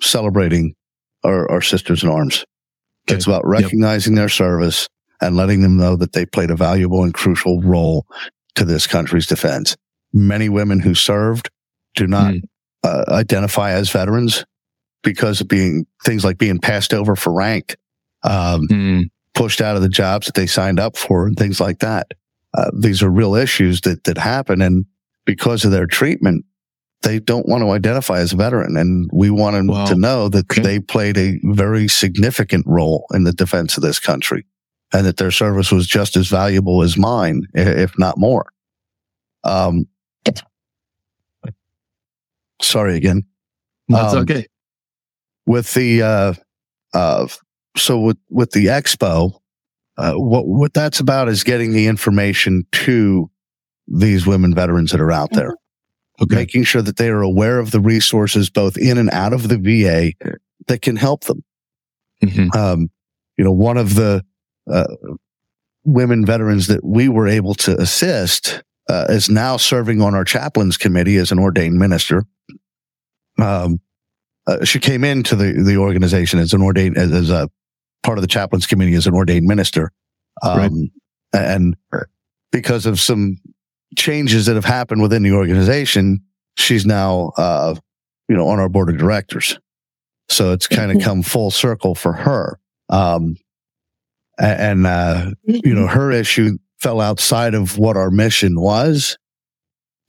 celebrating 0.00 0.74
our, 1.24 1.50
our 1.50 1.60
sisters 1.60 2.02
in 2.04 2.08
arms. 2.08 2.44
Okay. 3.08 3.16
It's 3.16 3.26
about 3.26 3.46
recognizing 3.46 4.14
their 4.14 4.28
service 4.28 4.86
and 5.20 5.34
letting 5.36 5.62
them 5.62 5.76
know 5.76 5.96
that 5.96 6.12
they 6.12 6.24
played 6.26 6.50
a 6.50 6.56
valuable 6.56 7.02
and 7.02 7.12
crucial 7.12 7.60
role 7.62 8.06
to 8.54 8.64
this 8.64 8.86
country's 8.86 9.26
defense. 9.26 9.76
Many 10.12 10.48
women 10.48 10.78
who 10.80 10.94
served 10.94 11.50
do 11.96 12.06
not 12.06 12.34
Mm. 12.34 12.42
uh, 12.84 13.04
identify 13.08 13.72
as 13.72 13.90
veterans 13.90 14.44
because 15.02 15.40
of 15.40 15.48
being 15.48 15.86
things 16.04 16.24
like 16.24 16.38
being 16.38 16.58
passed 16.60 16.94
over 16.94 17.16
for 17.16 17.32
rank, 17.32 17.76
um, 18.22 18.68
Mm, 18.68 19.04
pushed 19.38 19.60
out 19.60 19.76
of 19.76 19.82
the 19.82 19.88
jobs 19.88 20.26
that 20.26 20.34
they 20.34 20.46
signed 20.46 20.78
up 20.80 20.96
for, 20.96 21.26
and 21.26 21.36
things 21.36 21.60
like 21.60 21.78
that. 21.78 22.12
Uh, 22.54 22.70
these 22.74 23.02
are 23.02 23.10
real 23.10 23.34
issues 23.34 23.80
that 23.82 24.04
that 24.04 24.18
happen, 24.18 24.60
and 24.62 24.84
because 25.24 25.64
of 25.64 25.70
their 25.70 25.86
treatment, 25.86 26.44
they 27.02 27.18
don't 27.20 27.48
want 27.48 27.62
to 27.62 27.70
identify 27.70 28.18
as 28.18 28.32
a 28.32 28.36
veteran, 28.36 28.76
and 28.76 29.08
we 29.12 29.30
want 29.30 29.54
them 29.56 29.68
Wow. 29.68 29.86
to 29.86 29.94
know 29.94 30.28
that 30.28 30.46
Okay. 30.50 30.62
they 30.62 30.78
played 30.80 31.16
a 31.16 31.38
very 31.44 31.88
significant 31.88 32.64
role 32.66 33.06
in 33.14 33.24
the 33.24 33.32
defense 33.32 33.76
of 33.76 33.82
this 33.82 34.00
country, 34.00 34.44
and 34.92 35.06
that 35.06 35.16
their 35.18 35.30
service 35.30 35.70
was 35.70 35.86
just 35.86 36.16
as 36.16 36.28
valuable 36.28 36.82
as 36.82 36.96
mine, 36.96 37.42
if 37.54 37.98
not 37.98 38.18
more. 38.18 38.52
Um, 39.44 39.86
sorry 42.60 42.96
again 42.96 43.22
that's 43.88 44.14
Um, 44.14 44.22
okay. 44.22 44.46
with 45.46 45.72
the 45.74 46.02
uh 46.02 46.34
uh 46.92 47.28
so 47.78 47.98
with 47.98 48.18
with 48.30 48.50
the 48.52 48.66
expo 48.66 49.32
uh 49.96 50.14
what 50.14 50.46
what 50.46 50.74
that's 50.74 51.00
about 51.00 51.28
is 51.28 51.42
getting 51.44 51.72
the 51.72 51.86
information 51.86 52.64
to 52.72 53.30
these 53.86 54.26
women 54.26 54.54
veterans 54.54 54.90
that 54.92 55.00
are 55.00 55.12
out 55.12 55.32
there 55.32 55.54
Okay. 56.20 56.34
making 56.34 56.64
sure 56.64 56.82
that 56.82 56.96
they 56.96 57.08
are 57.10 57.22
aware 57.22 57.60
of 57.60 57.70
the 57.70 57.80
resources 57.80 58.50
both 58.50 58.76
in 58.76 58.98
and 58.98 59.08
out 59.10 59.32
of 59.32 59.48
the 59.48 59.56
VA 59.56 60.12
that 60.66 60.82
can 60.82 60.96
help 60.96 61.24
them 61.24 61.42
Mhm. 62.22 62.54
um 62.56 62.90
you 63.36 63.44
know 63.44 63.52
one 63.52 63.76
of 63.76 63.94
the 63.94 64.24
uh 64.70 64.94
women 65.84 66.26
veterans 66.26 66.66
that 66.66 66.84
we 66.84 67.08
were 67.08 67.28
able 67.28 67.54
to 67.54 67.80
assist 67.80 68.62
uh, 68.90 69.06
is 69.08 69.28
now 69.30 69.56
serving 69.56 70.00
on 70.02 70.14
our 70.14 70.24
chaplains 70.24 70.76
committee 70.76 71.16
as 71.16 71.30
an 71.30 71.38
ordained 71.38 71.78
minister 71.78 72.24
um 73.38 73.80
uh, 74.46 74.64
she 74.64 74.78
came 74.78 75.04
into 75.04 75.36
the 75.36 75.52
the 75.64 75.76
organization 75.76 76.38
as 76.38 76.52
an 76.52 76.62
ordained 76.62 76.96
as, 76.96 77.12
as 77.12 77.30
a 77.30 77.48
part 78.02 78.18
of 78.18 78.22
the 78.22 78.28
chaplains 78.28 78.66
committee 78.66 78.94
as 78.94 79.06
an 79.06 79.14
ordained 79.14 79.46
minister. 79.46 79.90
Um 80.42 80.58
Right. 81.34 81.42
and 81.50 81.76
because 82.52 82.86
of 82.86 82.98
some 83.00 83.36
changes 83.96 84.46
that 84.46 84.54
have 84.54 84.64
happened 84.64 85.02
within 85.02 85.22
the 85.22 85.32
organization 85.32 86.20
she's 86.56 86.84
now 86.86 87.32
uh 87.36 87.74
you 88.28 88.36
know 88.36 88.46
on 88.48 88.58
our 88.60 88.68
board 88.68 88.88
of 88.90 88.98
directors. 88.98 89.58
So 90.28 90.52
it's 90.52 90.66
kind 90.66 90.92
of 90.92 91.02
come 91.02 91.22
full 91.22 91.50
circle 91.50 91.94
for 91.94 92.12
her. 92.12 92.58
Um 92.88 93.36
and 94.38 94.86
uh 94.86 95.32
you 95.44 95.74
know 95.74 95.86
her 95.86 96.10
issue 96.12 96.58
fell 96.78 97.00
outside 97.00 97.54
of 97.54 97.76
what 97.78 97.96
our 97.96 98.10
mission 98.10 98.60
was. 98.60 99.18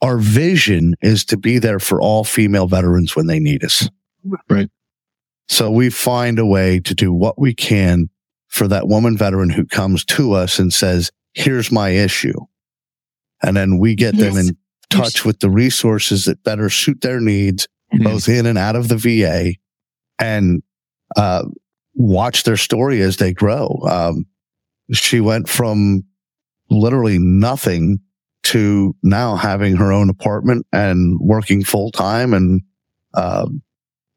Our 0.02 0.16
vision 0.18 0.94
is 1.02 1.24
to 1.26 1.36
be 1.36 1.58
there 1.58 1.78
for 1.80 2.00
all 2.00 2.24
female 2.24 2.66
veterans 2.66 3.14
when 3.16 3.26
they 3.26 3.38
need 3.40 3.64
us. 3.64 3.88
Right. 4.48 4.68
So 5.50 5.68
we 5.70 5.90
find 5.90 6.38
a 6.38 6.46
way 6.46 6.78
to 6.78 6.94
do 6.94 7.12
what 7.12 7.36
we 7.38 7.52
can 7.52 8.08
for 8.46 8.68
that 8.68 8.86
woman 8.86 9.16
veteran 9.16 9.50
who 9.50 9.66
comes 9.66 10.04
to 10.04 10.32
us 10.32 10.58
and 10.60 10.72
says 10.72 11.10
here's 11.34 11.72
my 11.72 11.88
issue 11.90 12.34
and 13.42 13.56
then 13.56 13.78
we 13.78 13.94
get 13.94 14.16
them 14.16 14.36
in 14.36 14.56
touch 14.90 15.24
with 15.24 15.40
the 15.40 15.50
resources 15.50 16.24
that 16.26 16.42
better 16.44 16.68
suit 16.70 17.00
their 17.00 17.20
needs 17.20 17.66
Mhm. 17.92 18.04
both 18.04 18.28
in 18.28 18.46
and 18.46 18.56
out 18.56 18.76
of 18.76 18.86
the 18.86 18.96
VA 18.96 19.54
and 20.20 20.62
uh, 21.16 21.44
watch 21.94 22.44
their 22.44 22.56
story 22.56 23.00
as 23.02 23.16
they 23.16 23.32
grow. 23.32 23.80
Um, 23.88 24.26
she 24.92 25.20
went 25.20 25.48
from 25.48 26.04
literally 26.70 27.18
nothing 27.18 27.98
to 28.44 28.94
now 29.02 29.34
having 29.34 29.74
her 29.74 29.92
own 29.92 30.08
apartment 30.08 30.66
and 30.72 31.18
working 31.20 31.64
full 31.64 31.90
time 31.90 32.32
and, 32.32 32.62
um, 33.14 33.60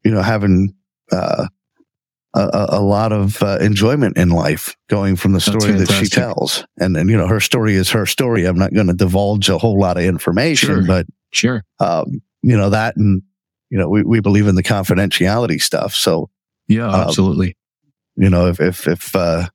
you 0.04 0.12
know, 0.12 0.22
having 0.22 0.72
uh, 1.14 1.46
a, 2.34 2.66
a- 2.70 2.80
lot 2.80 3.12
of 3.12 3.40
uh, 3.42 3.58
enjoyment 3.60 4.16
in 4.16 4.30
life 4.30 4.74
going 4.88 5.14
from 5.16 5.32
the 5.32 5.40
story 5.40 5.72
that 5.72 5.90
she 5.90 6.06
tells. 6.08 6.64
And, 6.78 6.96
and, 6.96 7.08
you 7.08 7.16
know, 7.16 7.28
her 7.28 7.38
story 7.40 7.74
is 7.74 7.90
her 7.90 8.06
story. 8.06 8.44
I'm 8.44 8.58
not 8.58 8.74
going 8.74 8.88
to 8.88 8.92
divulge 8.94 9.48
a 9.48 9.58
whole 9.58 9.78
lot 9.78 9.96
of 9.96 10.04
information, 10.04 10.68
Sure. 10.68 10.86
but 10.86 11.06
Sure. 11.32 11.62
um, 11.80 12.20
you 12.42 12.56
know, 12.56 12.70
that 12.70 12.96
and, 12.96 13.22
you 13.70 13.78
know, 13.78 13.88
we, 13.88 14.02
we 14.02 14.20
believe 14.20 14.48
in 14.48 14.56
the 14.56 14.62
confidentiality 14.64 15.60
stuff. 15.62 15.94
So, 15.94 16.28
Yeah, 16.68 16.88
Um, 16.88 16.94
absolutely. 17.08 17.56
you 18.16 18.28
know, 18.30 18.48
if, 18.48 18.60
if, 18.60 18.88
if, 18.88 19.14
uh, 19.14 19.46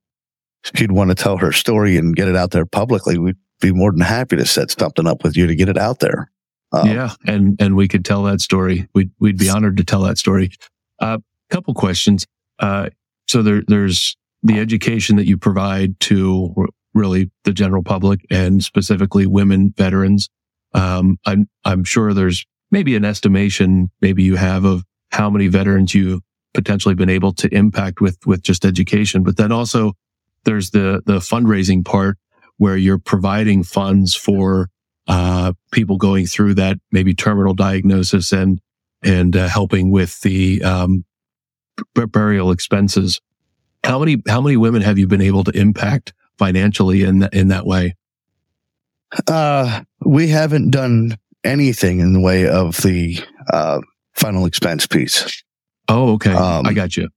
she'd 0.75 0.91
want 0.91 1.09
to 1.09 1.15
tell 1.15 1.37
her 1.37 1.51
story 1.51 1.97
and 1.97 2.15
get 2.15 2.27
it 2.29 2.35
out 2.35 2.51
there 2.51 2.65
publicly, 2.65 3.17
we'd 3.17 3.37
be 3.61 3.71
more 3.73 3.91
than 3.91 4.01
happy 4.01 4.35
to 4.37 4.45
set 4.45 4.71
something 4.71 5.05
up 5.07 5.23
with 5.23 5.35
you 5.37 5.47
to 5.47 5.55
get 5.55 5.67
it 5.69 5.77
out 5.77 5.99
there. 5.99 6.31
Um, 6.71 6.87
yeah, 6.87 7.13
and 7.25 7.59
and 7.59 7.75
we 7.75 7.87
could 7.87 8.05
tell 8.05 8.21
that 8.23 8.41
story. 8.41 8.87
We'd 8.93 9.09
we'd 9.19 9.39
be 9.39 9.49
honored 9.49 9.77
to 9.77 9.83
tell 9.83 10.01
that 10.03 10.19
story. 10.19 10.51
Uh, 10.99 11.17
couple 11.49 11.73
questions. 11.73 12.25
Uh, 12.59 12.89
so 13.27 13.41
there 13.41 13.61
there's 13.67 14.17
the 14.43 14.59
education 14.59 15.17
that 15.17 15.27
you 15.27 15.37
provide 15.37 15.99
to 15.99 16.67
really 16.93 17.29
the 17.43 17.53
general 17.53 17.83
public 17.83 18.21
and 18.29 18.63
specifically 18.63 19.25
women 19.25 19.73
veterans. 19.77 20.29
Um, 20.73 21.17
I'm 21.25 21.47
I'm 21.65 21.83
sure 21.83 22.13
there's 22.13 22.45
maybe 22.71 22.95
an 22.95 23.05
estimation 23.05 23.89
maybe 24.01 24.23
you 24.23 24.35
have 24.35 24.65
of 24.65 24.83
how 25.11 25.29
many 25.29 25.47
veterans 25.47 25.93
you 25.93 26.21
potentially 26.53 26.95
been 26.95 27.09
able 27.09 27.33
to 27.33 27.53
impact 27.53 28.01
with 28.01 28.17
with 28.25 28.41
just 28.41 28.65
education, 28.65 29.23
but 29.23 29.37
then 29.37 29.51
also 29.51 29.93
there's 30.45 30.71
the 30.71 31.01
the 31.05 31.19
fundraising 31.19 31.83
part 31.85 32.17
where 32.57 32.77
you're 32.77 32.99
providing 32.99 33.63
funds 33.63 34.13
for 34.13 34.69
uh, 35.07 35.53
people 35.71 35.97
going 35.97 36.25
through 36.25 36.53
that 36.53 36.77
maybe 36.91 37.13
terminal 37.13 37.53
diagnosis 37.53 38.31
and 38.31 38.59
and 39.01 39.35
uh, 39.35 39.47
helping 39.47 39.91
with 39.91 40.19
the 40.21 40.61
um, 40.63 41.05
b- 41.95 42.05
burial 42.05 42.51
expenses. 42.51 43.19
How 43.83 43.99
many 43.99 44.21
how 44.27 44.41
many 44.41 44.57
women 44.57 44.81
have 44.81 44.97
you 44.97 45.07
been 45.07 45.21
able 45.21 45.43
to 45.45 45.51
impact 45.51 46.13
financially 46.37 47.03
in 47.03 47.19
that, 47.19 47.33
in 47.33 47.47
that 47.49 47.65
way? 47.65 47.95
Uh, 49.27 49.81
we 50.05 50.27
haven't 50.27 50.69
done 50.71 51.17
anything 51.43 51.99
in 51.99 52.13
the 52.13 52.19
way 52.19 52.47
of 52.47 52.77
the, 52.77 53.19
uh, 53.51 53.79
final 54.13 54.45
expense 54.45 54.85
piece. 54.85 55.43
Oh, 55.87 56.13
okay, 56.13 56.33
Um, 56.33 56.65
I 56.67 56.73
got 56.73 56.95
you. 56.95 57.09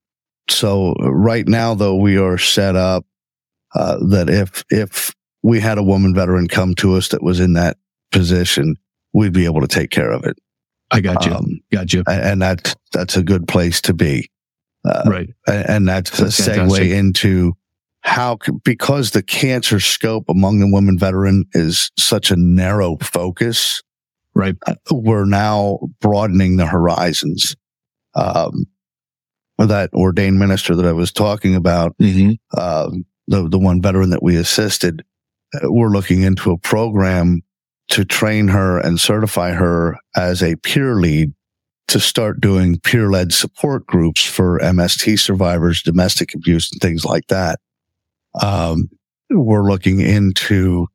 So 0.49 0.95
right 1.01 1.47
now, 1.47 1.75
though, 1.75 1.97
we 1.97 2.17
are 2.17 2.39
set 2.39 2.77
up, 2.77 3.05
uh, 3.75 3.99
that 4.09 4.31
if, 4.31 4.65
if 4.71 5.15
we 5.43 5.61
had 5.61 5.77
a 5.79 5.83
woman 5.83 6.15
veteran 6.15 6.49
come 6.49 6.75
to 6.77 6.95
us 6.95 7.09
that 7.09 7.23
was 7.23 7.41
in 7.41 7.53
that 7.55 7.77
position, 8.13 8.77
we'd 9.13 9.33
be 9.33 9.45
able 9.45 9.61
to 9.61 9.69
take 9.69 9.91
care 9.91 10.11
of 10.11 10.25
it. 10.25 10.39
I 10.91 11.01
got 11.01 11.27
you. 11.27 11.33
Um, 11.33 11.61
got 11.73 11.93
you. 11.93 12.05
and 12.07 12.41
that 12.43 12.75
that's 12.93 13.17
a 13.17 13.23
good 13.23 13.49
place 13.49 13.81
to 13.83 13.95
be. 13.95 14.31
Uh, 14.85 15.03
Right. 15.07 15.31
and 15.47 15.89
that's 15.89 16.19
a 16.19 16.25
segue 16.25 16.55
fantastic. 16.57 16.91
into 16.91 17.57
how 18.03 18.37
because 18.65 19.13
the 19.13 19.23
cancer 19.23 19.79
scope 19.81 20.25
among 20.29 20.59
the 20.59 20.71
women 20.71 20.99
veteran 20.99 21.45
is 21.53 21.91
such 21.97 22.31
a 22.31 22.37
narrow 22.37 22.97
focus 23.01 23.81
right 24.35 24.57
uh, 24.67 24.75
we're 24.91 25.25
now 25.25 25.79
broadening 26.01 26.57
the 26.57 26.67
horizons 26.67 27.55
um, 28.15 28.65
that 29.59 29.89
ordained 29.93 30.39
minister 30.39 30.75
that 30.75 30.87
i 30.87 30.93
was 30.93 31.13
talking 31.13 31.55
about 31.55 31.97
mm-hmm. 31.99 32.33
uh, 32.57 32.91
the, 33.29 33.49
the 33.49 33.59
one 33.59 33.81
veteran 33.81 34.11
that 34.11 34.23
we 34.23 34.37
assisted 34.37 35.05
uh, 35.55 35.71
we're 35.71 35.91
looking 35.91 36.23
into 36.23 36.51
a 36.51 36.59
program 36.59 37.41
to 37.89 38.05
train 38.05 38.49
her 38.49 38.79
and 38.79 38.99
certify 38.99 39.53
her 39.53 39.97
as 40.17 40.43
a 40.43 40.57
peer 40.57 40.97
lead 40.97 41.33
to 41.89 42.01
start 42.01 42.41
doing 42.41 42.79
peer 42.81 43.11
led 43.11 43.33
support 43.33 43.87
groups 43.87 44.25
for 44.25 44.59
MST 44.61 45.19
survivors, 45.19 45.83
domestic 45.83 46.35
abuse 46.35 46.71
and 46.73 46.81
things 46.81 47.05
like 47.05 47.27
that. 47.29 47.61
Um, 48.41 48.89
we're 49.31 49.69
looking 49.69 50.01
into, 50.01 50.87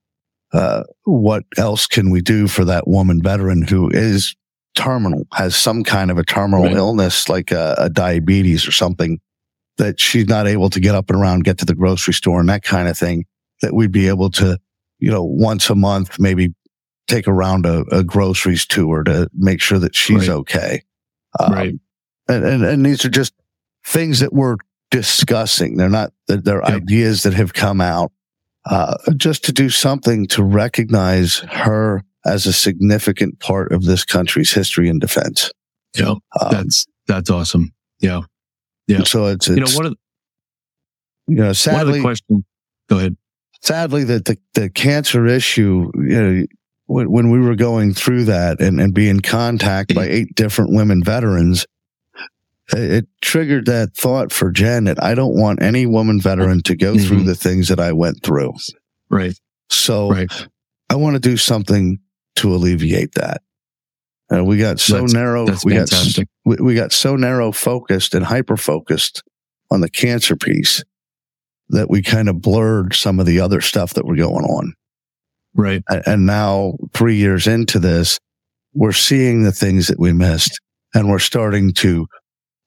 uh, 0.54 0.84
what 1.04 1.44
else 1.58 1.88
can 1.88 2.10
we 2.10 2.22
do 2.22 2.48
for 2.48 2.66
that 2.66 2.88
woman 2.88 3.22
veteran 3.22 3.62
who 3.62 3.90
is 3.90 4.36
terminal, 4.76 5.28
has 5.34 5.56
some 5.56 5.84
kind 5.84 6.10
of 6.12 6.18
a 6.18 6.24
terminal 6.24 6.66
right. 6.66 6.76
illness 6.76 7.28
like 7.30 7.52
a, 7.52 7.76
a 7.78 7.90
diabetes 7.90 8.68
or 8.68 8.72
something 8.72 9.20
that 9.78 10.00
she's 10.00 10.28
not 10.28 10.48
able 10.48 10.70
to 10.70 10.80
get 10.80 10.96
up 10.96 11.10
and 11.10 11.20
around, 11.20 11.44
get 11.44 11.58
to 11.60 11.66
the 11.66 11.76
grocery 11.76 12.14
store 12.14 12.40
and 12.40 12.50
that 12.50 12.64
kind 12.64 12.88
of 12.88 12.98
thing 12.98 13.26
that 13.62 13.74
we'd 13.74 13.92
be 13.92 14.08
able 14.08 14.30
to, 14.30 14.58
you 15.00 15.12
know, 15.12 15.24
once 15.24 15.70
a 15.70 15.76
month, 15.76 16.20
maybe 16.20 16.54
take 17.08 17.28
around 17.28 17.66
a, 17.66 17.84
a 17.92 18.04
groceries 18.04 18.66
tour 18.66 19.04
to 19.04 19.30
make 19.34 19.62
sure 19.62 19.80
that 19.80 19.96
she's 19.96 20.28
right. 20.28 20.38
okay. 20.38 20.84
Um, 21.40 21.54
right. 21.54 21.74
And, 22.28 22.44
and, 22.44 22.66
and 22.66 22.86
these 22.86 23.06
are 23.06 23.10
just 23.10 23.34
things 23.86 24.20
that 24.20 24.34
we're 24.34 24.58
discussing. 24.92 25.78
They're 25.78 25.90
not, 25.90 26.12
they're 26.28 26.62
yep. 26.62 26.82
ideas 26.82 27.24
that 27.24 27.34
have 27.34 27.54
come 27.54 27.80
out, 27.80 28.12
uh, 28.66 28.98
just 29.16 29.46
to 29.46 29.54
do 29.54 29.70
something 29.70 30.28
to 30.28 30.44
recognize 30.44 31.38
her 31.50 32.04
as 32.26 32.46
a 32.46 32.54
significant 32.54 33.40
part 33.40 33.72
of 33.72 33.86
this 33.86 34.04
country's 34.04 34.52
history 34.52 34.90
and 34.90 35.00
defense. 35.00 35.52
Yeah. 35.98 36.16
Um, 36.40 36.52
that's, 36.52 36.86
that's 37.08 37.30
awesome. 37.30 37.74
Yeah. 38.00 38.22
Yeah. 38.88 39.04
So 39.04 39.28
it's, 39.28 39.48
it's 39.48 39.58
you 39.58 39.64
know, 39.64 39.72
one 39.78 39.86
of 39.86 39.92
the, 39.94 39.98
you 41.34 41.40
know, 41.40 41.54
sadly, 41.54 41.80
one 41.80 41.88
of 41.88 41.94
the 41.96 42.02
question, 42.02 42.46
go 42.90 42.98
ahead. 42.98 43.18
Sadly, 43.62 44.04
that 44.04 44.26
the, 44.26 44.38
the 44.54 44.70
cancer 44.70 45.26
issue, 45.26 45.92
you 45.96 46.22
know, 46.22 46.46
when, 46.88 47.12
when 47.12 47.30
we 47.30 47.40
were 47.40 47.56
going 47.56 47.94
through 47.94 48.26
that 48.26 48.60
and, 48.60 48.82
and 48.82 48.94
being 48.94 49.20
contacted 49.20 49.96
by 49.96 50.08
eight 50.08 50.34
different 50.36 50.74
women 50.74 51.04
veterans, 51.04 51.66
it, 52.74 53.08
triggered 53.22 53.66
that 53.68 53.96
thought 53.96 54.32
for 54.32 54.52
Jen 54.52 54.86
that 54.86 55.02
I 55.02 55.14
don't 55.14 55.40
want 55.40 55.62
any 55.62 55.86
woman 55.86 56.20
veteran 56.20 56.64
to 56.64 56.76
go 56.76 56.96
mm-hmm. 56.96 57.06
through 57.06 57.24
the 57.24 57.36
things 57.36 57.68
that 57.68 57.80
I 57.80 57.92
went 57.92 58.24
through. 58.24 58.54
Right. 59.10 59.38
So 59.70 60.10
right. 60.10 60.48
I 60.90 60.96
want 60.96 61.16
to 61.16 61.20
do 61.20 61.38
something 61.38 62.00
to 62.38 62.54
alleviate 62.54 63.14
that. 63.16 63.42
And 64.30 64.46
we 64.46 64.58
got 64.58 64.80
so 64.80 65.02
that's, 65.02 65.14
narrow. 65.14 65.46
That's 65.46 65.64
we 65.64 65.74
fantastic. 65.74 66.28
got 66.46 66.60
we, 66.60 66.66
we 66.66 66.76
got 66.76 66.92
so 66.92 67.16
narrow 67.16 67.54
focused 67.54 68.14
and 68.14 68.26
hyper 68.26 68.58
focused 68.58 69.24
on 69.72 69.80
the 69.80 69.90
cancer 69.90 70.36
piece 70.36 70.84
that 71.70 71.90
we 71.90 72.02
kind 72.02 72.28
of 72.28 72.42
blurred 72.42 72.94
some 72.94 73.20
of 73.20 73.26
the 73.26 73.40
other 73.40 73.62
stuff 73.62 73.94
that 73.94 74.06
were 74.06 74.16
going 74.16 74.44
on. 74.44 74.74
Right. 75.58 75.84
And 75.90 76.28
now 76.28 76.78
three 76.94 77.16
years 77.16 77.48
into 77.48 77.80
this, 77.80 78.20
we're 78.74 78.92
seeing 78.92 79.42
the 79.42 79.52
things 79.52 79.88
that 79.88 80.00
we 80.00 80.14
missed 80.14 80.60
and 80.94 81.10
we're 81.10 81.18
starting 81.20 81.74
to 81.74 82.08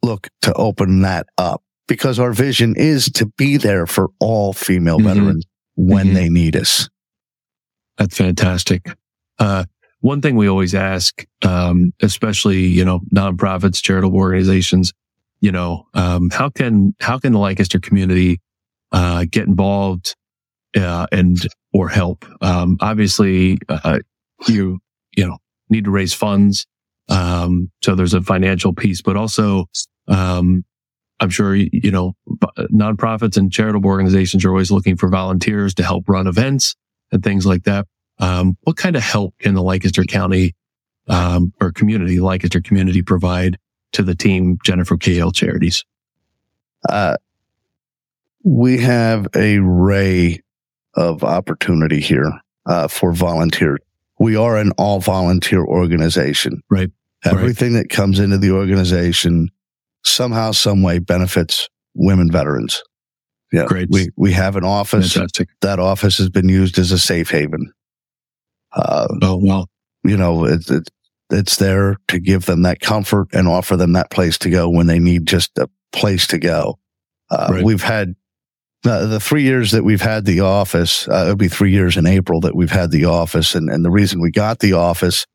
look 0.02 0.28
to 0.42 0.52
open 0.54 1.02
that 1.02 1.28
up 1.38 1.62
because 1.86 2.18
our 2.18 2.32
vision 2.32 2.74
is 2.76 3.06
to 3.12 3.26
be 3.26 3.56
there 3.56 3.86
for 3.86 4.08
all 4.18 4.52
female 4.52 4.98
mm-hmm. 4.98 5.06
veterans 5.06 5.46
when 5.76 6.06
mm-hmm. 6.06 6.14
they 6.14 6.28
need 6.28 6.56
us. 6.56 6.88
That's 7.96 8.16
fantastic. 8.16 8.86
Uh, 9.38 9.66
one 10.00 10.20
thing 10.20 10.34
we 10.34 10.48
always 10.48 10.74
ask, 10.74 11.24
um, 11.42 11.92
especially, 12.02 12.60
you 12.60 12.84
know, 12.84 13.00
nonprofits, 13.14 13.82
charitable 13.82 14.18
organizations, 14.18 14.92
you 15.40 15.52
know, 15.52 15.86
um, 15.94 16.30
how 16.30 16.48
can, 16.48 16.94
how 17.00 17.18
can 17.18 17.34
the 17.34 17.38
Lancaster 17.38 17.78
community, 17.78 18.40
uh, 18.90 19.26
get 19.30 19.46
involved, 19.46 20.16
uh, 20.76 21.06
and, 21.12 21.38
or 21.72 21.88
help? 21.88 22.24
Um, 22.40 22.76
obviously, 22.80 23.58
uh, 23.68 24.00
you, 24.46 24.78
you 25.16 25.26
know, 25.26 25.38
need 25.68 25.84
to 25.84 25.90
raise 25.90 26.14
funds. 26.14 26.66
Um, 27.08 27.70
so 27.82 27.94
there's 27.94 28.14
a 28.14 28.22
financial 28.22 28.72
piece, 28.72 29.02
but 29.02 29.16
also, 29.16 29.66
um, 30.08 30.64
I'm 31.20 31.30
sure, 31.30 31.54
you 31.54 31.90
know, 31.90 32.14
nonprofits 32.72 33.36
and 33.36 33.52
charitable 33.52 33.90
organizations 33.90 34.44
are 34.44 34.50
always 34.50 34.70
looking 34.70 34.96
for 34.96 35.08
volunteers 35.08 35.74
to 35.74 35.82
help 35.82 36.08
run 36.08 36.26
events 36.26 36.76
and 37.12 37.22
things 37.22 37.44
like 37.44 37.64
that. 37.64 37.86
Um, 38.18 38.56
what 38.62 38.76
kind 38.76 38.96
of 38.96 39.02
help 39.02 39.34
can 39.38 39.54
the 39.54 39.62
Lancaster 39.62 40.04
County 40.04 40.54
um, 41.08 41.52
or 41.60 41.72
community, 41.72 42.20
Lancaster 42.20 42.60
community, 42.60 43.02
provide 43.02 43.58
to 43.92 44.02
the 44.02 44.14
team, 44.14 44.58
Jennifer 44.64 44.96
Cahill 44.96 45.32
Charities? 45.32 45.84
Uh, 46.88 47.16
we 48.42 48.78
have 48.78 49.26
a 49.34 49.58
ray 49.58 50.40
of 50.94 51.24
opportunity 51.24 52.00
here 52.00 52.32
uh, 52.66 52.88
for 52.88 53.12
volunteers. 53.12 53.78
We 54.18 54.36
are 54.36 54.56
an 54.56 54.72
all 54.72 55.00
volunteer 55.00 55.64
organization. 55.64 56.62
Right. 56.70 56.90
Everything 57.24 57.74
right. 57.74 57.82
that 57.82 57.90
comes 57.90 58.18
into 58.18 58.38
the 58.38 58.50
organization 58.50 59.50
somehow, 60.04 60.52
some 60.52 60.82
way 60.82 60.98
benefits 60.98 61.68
women 61.94 62.30
veterans. 62.30 62.82
Yeah. 63.52 63.64
Great. 63.66 63.88
We, 63.90 64.10
we 64.16 64.32
have 64.32 64.56
an 64.56 64.64
office. 64.64 65.12
Fantastic. 65.12 65.48
That 65.60 65.78
office 65.78 66.18
has 66.18 66.28
been 66.28 66.48
used 66.48 66.78
as 66.78 66.92
a 66.92 66.98
safe 66.98 67.30
haven. 67.30 67.72
Uh, 68.72 69.08
oh, 69.22 69.40
well, 69.42 69.68
you 70.04 70.16
know, 70.16 70.44
it's, 70.44 70.70
it's, 70.70 70.88
it's 71.30 71.56
there 71.56 71.96
to 72.08 72.18
give 72.18 72.46
them 72.46 72.62
that 72.62 72.80
comfort 72.80 73.28
and 73.32 73.48
offer 73.48 73.76
them 73.76 73.92
that 73.94 74.10
place 74.10 74.38
to 74.38 74.50
go 74.50 74.68
when 74.68 74.86
they 74.86 74.98
need 74.98 75.26
just 75.26 75.56
a 75.58 75.68
place 75.92 76.26
to 76.28 76.38
go. 76.38 76.78
Uh, 77.30 77.48
right. 77.52 77.64
we've 77.64 77.82
had 77.82 78.14
the 78.82 79.20
three 79.20 79.42
years 79.42 79.72
that 79.72 79.84
we've 79.84 80.00
had 80.00 80.24
the 80.24 80.40
office, 80.40 81.06
uh, 81.08 81.24
it'll 81.24 81.36
be 81.36 81.48
three 81.48 81.70
years 81.70 81.96
in 81.96 82.06
April 82.06 82.40
that 82.40 82.54
we've 82.56 82.70
had 82.70 82.90
the 82.90 83.04
office. 83.04 83.54
And, 83.54 83.68
and 83.68 83.84
the 83.84 83.90
reason 83.90 84.20
we 84.20 84.30
got 84.30 84.60
the 84.60 84.72
office, 84.72 85.26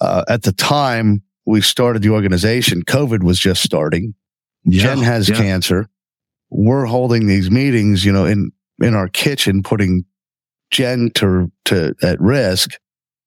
uh, 0.00 0.24
at 0.28 0.42
the 0.42 0.52
time 0.52 1.22
we 1.44 1.60
started 1.60 2.02
the 2.02 2.10
organization, 2.10 2.82
COVID 2.82 3.22
was 3.22 3.38
just 3.38 3.62
starting. 3.62 4.14
Yeah, 4.64 4.82
Jen 4.82 4.98
has 4.98 5.28
yeah. 5.28 5.36
cancer. 5.36 5.88
We're 6.50 6.86
holding 6.86 7.26
these 7.26 7.50
meetings, 7.50 8.04
you 8.04 8.12
know, 8.12 8.24
in, 8.24 8.52
in 8.80 8.94
our 8.94 9.08
kitchen, 9.08 9.62
putting 9.62 10.04
Jen 10.70 11.10
to, 11.16 11.52
to 11.66 11.94
at 12.02 12.20
risk 12.20 12.78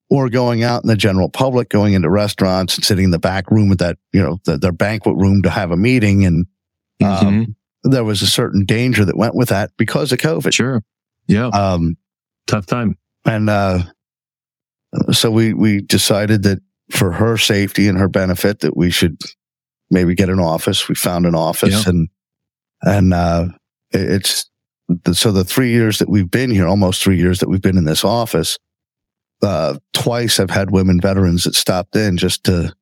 or 0.09 0.29
going 0.29 0.63
out 0.63 0.83
in 0.83 0.87
the 0.87 0.95
general 0.95 1.29
public, 1.29 1.69
going 1.69 1.93
into 1.93 2.09
restaurants 2.09 2.75
and 2.75 2.83
sitting 2.83 3.05
in 3.05 3.11
the 3.11 3.19
back 3.19 3.49
room 3.51 3.71
at 3.71 3.77
that, 3.77 3.97
you 4.11 4.21
know, 4.21 4.39
the, 4.45 4.57
their 4.57 4.71
banquet 4.71 5.15
room 5.17 5.41
to 5.43 5.49
have 5.49 5.71
a 5.71 5.77
meeting. 5.77 6.25
And, 6.25 6.47
mm-hmm. 7.01 7.51
There 7.83 8.03
was 8.03 8.21
a 8.21 8.27
certain 8.27 8.65
danger 8.65 9.05
that 9.05 9.17
went 9.17 9.35
with 9.35 9.49
that 9.49 9.71
because 9.77 10.11
of 10.11 10.19
COVID. 10.19 10.53
Sure. 10.53 10.83
Yeah. 11.27 11.47
Um, 11.47 11.97
tough 12.47 12.65
time. 12.65 12.97
And, 13.25 13.49
uh, 13.49 13.83
so 15.11 15.31
we, 15.31 15.53
we 15.53 15.81
decided 15.81 16.43
that 16.43 16.59
for 16.89 17.11
her 17.11 17.37
safety 17.37 17.87
and 17.87 17.97
her 17.97 18.09
benefit 18.09 18.59
that 18.59 18.75
we 18.75 18.91
should 18.91 19.17
maybe 19.89 20.15
get 20.15 20.29
an 20.29 20.39
office. 20.39 20.89
We 20.89 20.95
found 20.95 21.25
an 21.25 21.35
office 21.35 21.85
yeah. 21.85 21.89
and, 21.89 22.09
and, 22.81 23.13
uh, 23.13 23.47
it's, 23.91 24.49
so 25.13 25.31
the 25.31 25.45
three 25.45 25.71
years 25.71 25.99
that 25.99 26.09
we've 26.09 26.29
been 26.29 26.51
here, 26.51 26.67
almost 26.67 27.01
three 27.01 27.17
years 27.17 27.39
that 27.39 27.47
we've 27.47 27.61
been 27.61 27.77
in 27.77 27.85
this 27.85 28.03
office, 28.03 28.57
uh, 29.41 29.77
twice 29.93 30.39
I've 30.39 30.49
had 30.49 30.71
women 30.71 30.99
veterans 30.99 31.45
that 31.45 31.55
stopped 31.55 31.95
in 31.95 32.17
just 32.17 32.43
to 32.45 32.73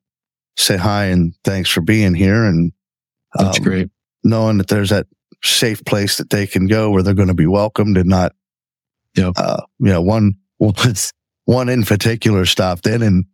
say 0.56 0.76
hi 0.76 1.04
and 1.04 1.34
thanks 1.44 1.70
for 1.70 1.80
being 1.80 2.14
here. 2.14 2.44
And 2.44 2.72
that's 3.34 3.58
um, 3.58 3.64
great. 3.64 3.88
Knowing 4.22 4.58
that 4.58 4.68
there's 4.68 4.90
that 4.90 5.06
safe 5.42 5.84
place 5.84 6.18
that 6.18 6.30
they 6.30 6.46
can 6.46 6.66
go 6.66 6.90
where 6.90 7.02
they're 7.02 7.14
going 7.14 7.28
to 7.28 7.34
be 7.34 7.46
welcomed 7.46 7.96
and 7.96 8.08
not, 8.08 8.32
yeah. 9.16 9.32
uh, 9.36 9.62
you 9.78 9.86
know, 9.86 10.02
one, 10.02 10.34
one 10.58 11.68
in 11.68 11.82
particular 11.84 12.44
stopped 12.44 12.86
in 12.86 13.02
and 13.02 13.24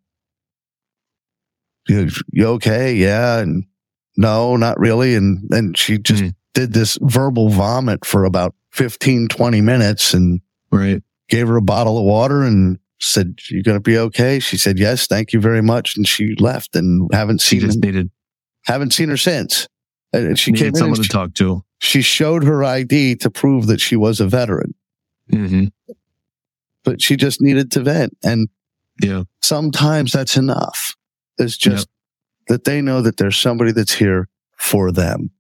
you, 1.89 2.09
you 2.32 2.47
okay? 2.47 2.95
Yeah. 2.95 3.39
And 3.39 3.64
no, 4.16 4.57
not 4.57 4.78
really. 4.78 5.14
And 5.14 5.41
then 5.49 5.74
she 5.74 5.99
just 5.99 6.22
mm. 6.22 6.34
did 6.55 6.72
this 6.72 6.99
verbal 7.01 7.49
vomit 7.49 8.05
for 8.05 8.24
about 8.24 8.55
15, 8.72 9.28
20 9.28 9.61
minutes 9.61 10.14
and 10.14 10.41
right. 10.70 11.03
gave 11.28 11.49
her 11.49 11.57
a 11.57 11.62
bottle 11.62 11.99
of 11.99 12.05
water 12.05 12.43
and 12.43 12.78
said, 13.01 13.39
"You're 13.51 13.62
going 13.62 13.76
to 13.76 13.80
be 13.80 13.99
okay? 13.99 14.39
She 14.39 14.57
said, 14.57 14.78
yes, 14.78 15.07
thank 15.07 15.32
you 15.32 15.41
very 15.41 15.62
much. 15.62 15.97
And 15.97 16.07
she 16.07 16.34
left 16.39 16.76
and 16.76 17.09
haven't 17.12 17.41
she 17.41 17.59
seen 17.59 17.68
just 17.68 17.84
her, 17.84 17.87
needed, 17.87 18.11
haven't 18.64 18.93
seen 18.93 19.09
her 19.09 19.16
since. 19.16 19.68
And 20.13 20.39
she 20.39 20.53
needed 20.53 20.65
came 20.65 20.75
someone 20.75 20.97
to 20.97 21.03
she, 21.03 21.09
talk 21.09 21.35
to. 21.35 21.65
She 21.79 22.03
showed 22.03 22.45
her 22.45 22.65
ID 22.65 23.17
to 23.17 23.31
prove 23.31 23.67
that 23.67 23.81
she 23.81 23.97
was 23.97 24.21
a 24.21 24.27
veteran, 24.27 24.75
mm-hmm. 25.31 25.67
but 26.85 27.03
she 27.03 27.17
just 27.17 27.41
needed 27.43 27.71
to 27.73 27.81
vent. 27.81 28.17
And 28.25 28.49
yeah, 29.03 29.25
sometimes 29.43 30.13
that's 30.13 30.37
enough. 30.37 30.95
It's 31.39 31.57
just 31.57 31.89
yep. 32.49 32.49
that 32.49 32.65
they 32.65 32.81
know 32.81 33.03
that 33.03 33.19
there's 33.19 33.37
somebody 33.37 33.73
that's 33.73 33.93
here 33.93 34.29
for 34.57 34.91
them. 34.91 35.31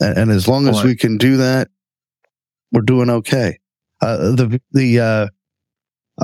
And, 0.00 0.18
and 0.18 0.30
as 0.30 0.46
long 0.46 0.68
as 0.68 0.76
well, 0.76 0.84
we 0.84 0.96
can 0.96 1.16
do 1.16 1.38
that, 1.38 1.68
we're 2.72 2.82
doing 2.82 3.10
okay. 3.10 3.58
Uh, 4.00 4.32
the 4.32 4.60
the 4.72 5.00
uh, 5.00 5.28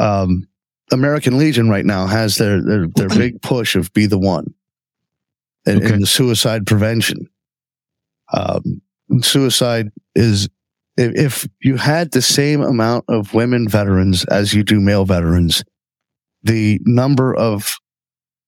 um, 0.01 0.47
American 0.93 1.39
Legion 1.39 1.69
right 1.69 1.85
now 1.85 2.07
has 2.07 2.37
their 2.37 2.63
their, 2.63 2.87
their 2.89 3.09
big 3.19 3.43
push 3.43 3.75
of 3.75 3.93
be 3.93 4.07
the 4.07 4.19
one 4.19 4.55
in, 5.67 5.79
Okay. 5.79 5.95
in 5.95 6.01
the 6.01 6.07
suicide 6.07 6.67
prevention. 6.67 7.29
Um, 8.37 8.81
suicide 9.23 9.91
is 10.15 10.49
if, 10.97 11.47
you 11.61 11.77
had 11.77 12.13
the 12.13 12.23
same 12.23 12.63
amount 12.63 13.05
of 13.09 13.35
women 13.35 13.69
veterans 13.69 14.25
as 14.27 14.55
you 14.55 14.63
do 14.63 14.81
male 14.81 15.05
veterans, 15.05 15.65
the 16.43 16.81
number 16.85 17.35
of 17.35 17.77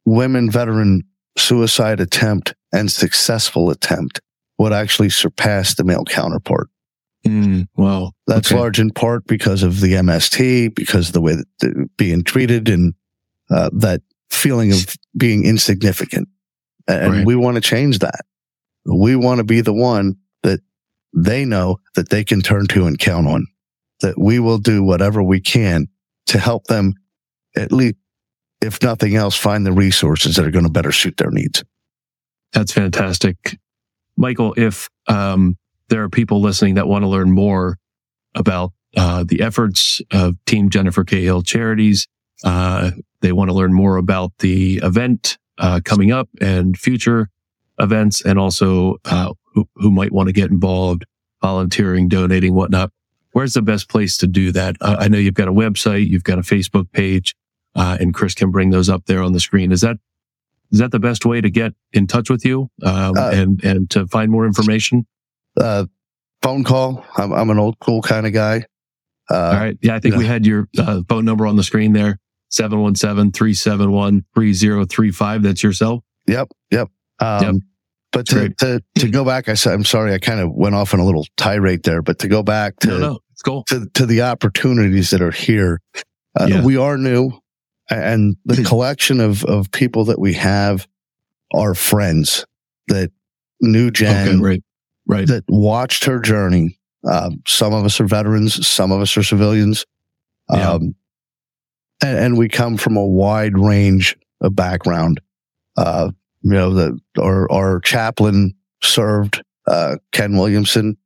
women 0.04 0.50
veteran 0.50 1.02
suicide 1.38 2.00
attempt 2.00 2.54
and 2.72 2.90
successful 2.90 3.70
attempt 3.70 4.20
would 4.58 4.72
actually 4.72 5.10
surpass 5.10 5.74
the 5.74 5.84
male 5.84 6.04
counterpart. 6.04 6.68
Mm, 7.26 7.66
wow. 7.76 8.12
That's 8.26 8.50
Okay. 8.50 8.58
large 8.58 8.78
in 8.78 8.90
part 8.90 9.26
because 9.26 9.62
of 9.62 9.80
the 9.80 9.94
MST, 9.94 10.68
because 10.74 11.08
of 11.08 11.12
the 11.12 11.20
way 11.20 11.34
that 11.34 11.46
they're 11.60 11.86
being 11.96 12.22
treated 12.22 12.68
and 12.68 12.94
uh, 13.50 13.70
that 13.72 14.02
feeling 14.30 14.72
of 14.72 14.96
being 15.16 15.44
insignificant. 15.44 16.28
And 16.88 17.12
Right. 17.12 17.26
we 17.26 17.34
want 17.34 17.56
to 17.56 17.60
change 17.60 17.98
that. 17.98 18.24
We 18.86 19.16
want 19.16 19.38
to 19.38 19.44
be 19.44 19.60
the 19.60 19.72
one 19.72 20.16
that 20.42 20.60
they 21.12 21.44
know 21.44 21.80
that 21.94 22.08
they 22.08 22.24
can 22.24 22.40
turn 22.40 22.66
to 22.68 22.86
and 22.86 22.98
count 22.98 23.26
on, 23.26 23.46
that 24.00 24.18
we 24.18 24.38
will 24.38 24.58
do 24.58 24.82
whatever 24.82 25.22
we 25.22 25.40
can 25.40 25.88
to 26.26 26.38
help 26.38 26.64
them 26.64 26.94
at 27.56 27.72
least, 27.72 27.96
if 28.60 28.82
nothing 28.82 29.16
else, 29.16 29.36
find 29.36 29.66
the 29.66 29.72
resources 29.72 30.36
that 30.36 30.46
are 30.46 30.50
going 30.50 30.64
to 30.64 30.70
better 30.70 30.92
suit 30.92 31.16
their 31.16 31.30
needs. 31.30 31.64
That's 32.52 32.72
fantastic. 32.72 33.58
Michael, 34.16 34.54
if 34.56 34.88
um, 35.08 35.56
there 35.88 36.02
are 36.02 36.08
people 36.08 36.40
listening 36.40 36.74
that 36.74 36.86
want 36.86 37.02
to 37.02 37.08
learn 37.08 37.32
more 37.32 37.78
about 38.34 38.72
uh, 38.96 39.24
the 39.26 39.42
efforts 39.42 40.00
of 40.10 40.36
Team 40.46 40.70
Jennifer 40.70 41.04
Cahill 41.04 41.42
Charities, 41.42 42.08
uh, 42.44 42.92
they 43.20 43.32
want 43.32 43.50
to 43.50 43.54
learn 43.54 43.72
more 43.72 43.96
about 43.96 44.32
the 44.38 44.76
event 44.82 45.38
uh, 45.58 45.80
coming 45.84 46.12
up 46.12 46.28
and 46.40 46.78
future 46.78 47.28
events, 47.78 48.24
and 48.24 48.38
also 48.38 48.96
uh, 49.04 49.32
who, 49.54 49.68
who 49.76 49.90
might 49.90 50.12
want 50.12 50.28
to 50.28 50.32
get 50.32 50.50
involved, 50.50 51.04
volunteering, 51.42 52.08
donating, 52.08 52.54
whatnot. 52.54 52.90
Where's 53.32 53.54
the 53.54 53.62
best 53.62 53.88
place 53.88 54.16
to 54.18 54.26
do 54.26 54.50
that? 54.52 54.76
Uh, 54.80 54.96
I 54.98 55.08
know 55.08 55.18
you've 55.18 55.34
got 55.34 55.48
a 55.48 55.52
website, 55.52 56.08
you've 56.08 56.24
got 56.24 56.38
a 56.38 56.42
Facebook 56.42 56.90
page, 56.92 57.34
uh, 57.74 57.98
and 58.00 58.14
Chris 58.14 58.34
can 58.34 58.50
bring 58.50 58.70
those 58.70 58.88
up 58.88 59.04
there 59.06 59.22
on 59.22 59.32
the 59.32 59.40
screen. 59.40 59.72
Is 59.72 59.82
that 59.82 59.96
is 60.72 60.78
that 60.80 60.90
the 60.90 60.98
best 60.98 61.24
way 61.24 61.40
to 61.40 61.50
get 61.50 61.74
in 61.92 62.06
touch 62.06 62.28
with 62.28 62.44
you 62.44 62.70
um, 62.82 63.16
Uh, 63.16 63.30
and 63.32 63.62
and 63.62 63.90
to 63.90 64.06
find 64.06 64.32
more 64.32 64.46
information? 64.46 65.06
Uh, 65.56 65.86
phone 66.42 66.64
call. 66.64 67.04
I'm, 67.16 67.32
I'm 67.32 67.50
an 67.50 67.58
old 67.58 67.76
school 67.82 68.02
kind 68.02 68.26
of 68.26 68.32
guy. 68.32 68.64
Uh, 69.30 69.34
All 69.34 69.54
right. 69.54 69.78
Yeah, 69.82 69.94
I 69.94 70.00
think 70.00 70.16
we 70.16 70.26
had 70.26 70.46
your 70.46 70.68
uh, 70.78 71.02
phone 71.08 71.24
number 71.24 71.46
on 71.46 71.56
the 71.56 71.64
screen 71.64 71.92
there 71.92 72.18
717 72.50 73.32
371 73.32 74.24
3035. 74.34 75.42
That's 75.42 75.62
yourself. 75.62 76.02
Yep, 76.26 76.48
yep. 76.70 76.88
Um, 77.20 77.42
Yep. 77.44 77.54
But 78.12 78.26
to, 78.28 78.48
to 78.60 78.82
to 78.98 79.10
go 79.10 79.24
back, 79.26 79.46
I 79.48 79.54
said 79.54 79.74
I'm 79.74 79.84
sorry, 79.84 80.14
I 80.14 80.18
kind 80.18 80.40
of 80.40 80.50
went 80.52 80.74
off 80.74 80.94
on 80.94 81.00
a 81.00 81.04
little 81.04 81.26
tirade 81.36 81.82
there. 81.82 82.00
But 82.00 82.18
to 82.20 82.28
go 82.28 82.42
back 82.42 82.78
to 82.80 82.88
No, 82.88 82.98
no, 82.98 83.18
cool. 83.44 83.64
to, 83.64 83.86
to 83.94 84.06
the 84.06 84.22
opportunities 84.22 85.10
that 85.10 85.20
are 85.20 85.32
here, 85.32 85.80
uh, 86.40 86.46
Yeah. 86.48 86.64
we 86.64 86.78
are 86.78 86.96
new, 86.96 87.32
and 87.90 88.36
the 88.46 88.62
collection 88.64 89.20
of 89.20 89.44
of 89.44 89.70
people 89.70 90.06
that 90.06 90.18
we 90.18 90.32
have 90.34 90.86
are 91.52 91.74
friends 91.74 92.46
that 92.88 93.10
knew 93.60 93.90
Jen, 93.90 94.28
Okay, 94.28 94.38
right. 94.40 94.62
Right. 95.06 95.28
that 95.28 95.44
watched 95.48 96.04
her 96.04 96.18
journey. 96.18 96.78
Um, 97.10 97.42
some 97.46 97.74
of 97.74 97.84
us 97.84 98.00
are 98.00 98.06
veterans, 98.06 98.66
some 98.66 98.92
of 98.92 99.00
us 99.02 99.14
are 99.18 99.22
civilians. 99.24 99.84
Yeah. 100.50 100.70
Um, 100.72 100.94
and, 102.02 102.18
and 102.18 102.38
we 102.38 102.48
come 102.48 102.76
from 102.78 102.96
a 102.96 103.04
wide 103.04 103.58
range 103.58 104.16
of 104.40 104.56
background. 104.56 105.20
Uh, 105.76 106.12
you 106.46 106.52
know, 106.58 106.72
the, 106.74 106.98
our, 107.20 107.50
our 107.50 107.80
chaplain 107.80 108.54
served, 108.82 109.42
uh, 109.66 109.96
Ken 110.12 110.36
Williamson. 110.36 110.96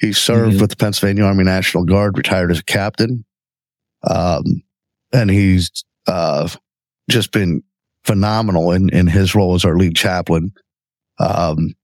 He 0.00 0.12
served 0.12 0.56
Mhm. 0.56 0.60
with 0.60 0.70
the 0.70 0.76
Pennsylvania 0.76 1.24
Army 1.24 1.44
National 1.44 1.84
Guard, 1.84 2.16
retired 2.16 2.50
as 2.50 2.58
a 2.60 2.64
captain. 2.64 3.24
Um, 4.02 4.62
and 5.12 5.30
he's, 5.30 5.70
uh, 6.06 6.48
just 7.10 7.30
been 7.32 7.62
phenomenal 8.04 8.72
in, 8.72 8.88
in 8.90 9.06
his 9.06 9.34
role 9.34 9.54
as 9.54 9.64
our 9.64 9.76
lead 9.76 9.96
chaplain. 9.96 10.52
Um, 11.18 11.74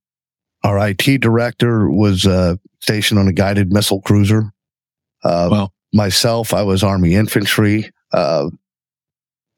our 0.65 0.79
IT 0.89 1.19
director 1.21 1.91
was 1.91 2.27
uh, 2.27 2.57
stationed 2.81 3.19
on 3.19 3.29
a 3.29 3.33
guided 3.33 3.73
missile 3.73 4.01
cruiser. 4.03 4.53
Uh, 5.25 5.49
Wow. 5.51 5.73
Myself, 5.95 6.55
I 6.55 6.63
was 6.63 6.83
Army 6.83 7.15
infantry. 7.15 7.91
Uh, 8.13 8.49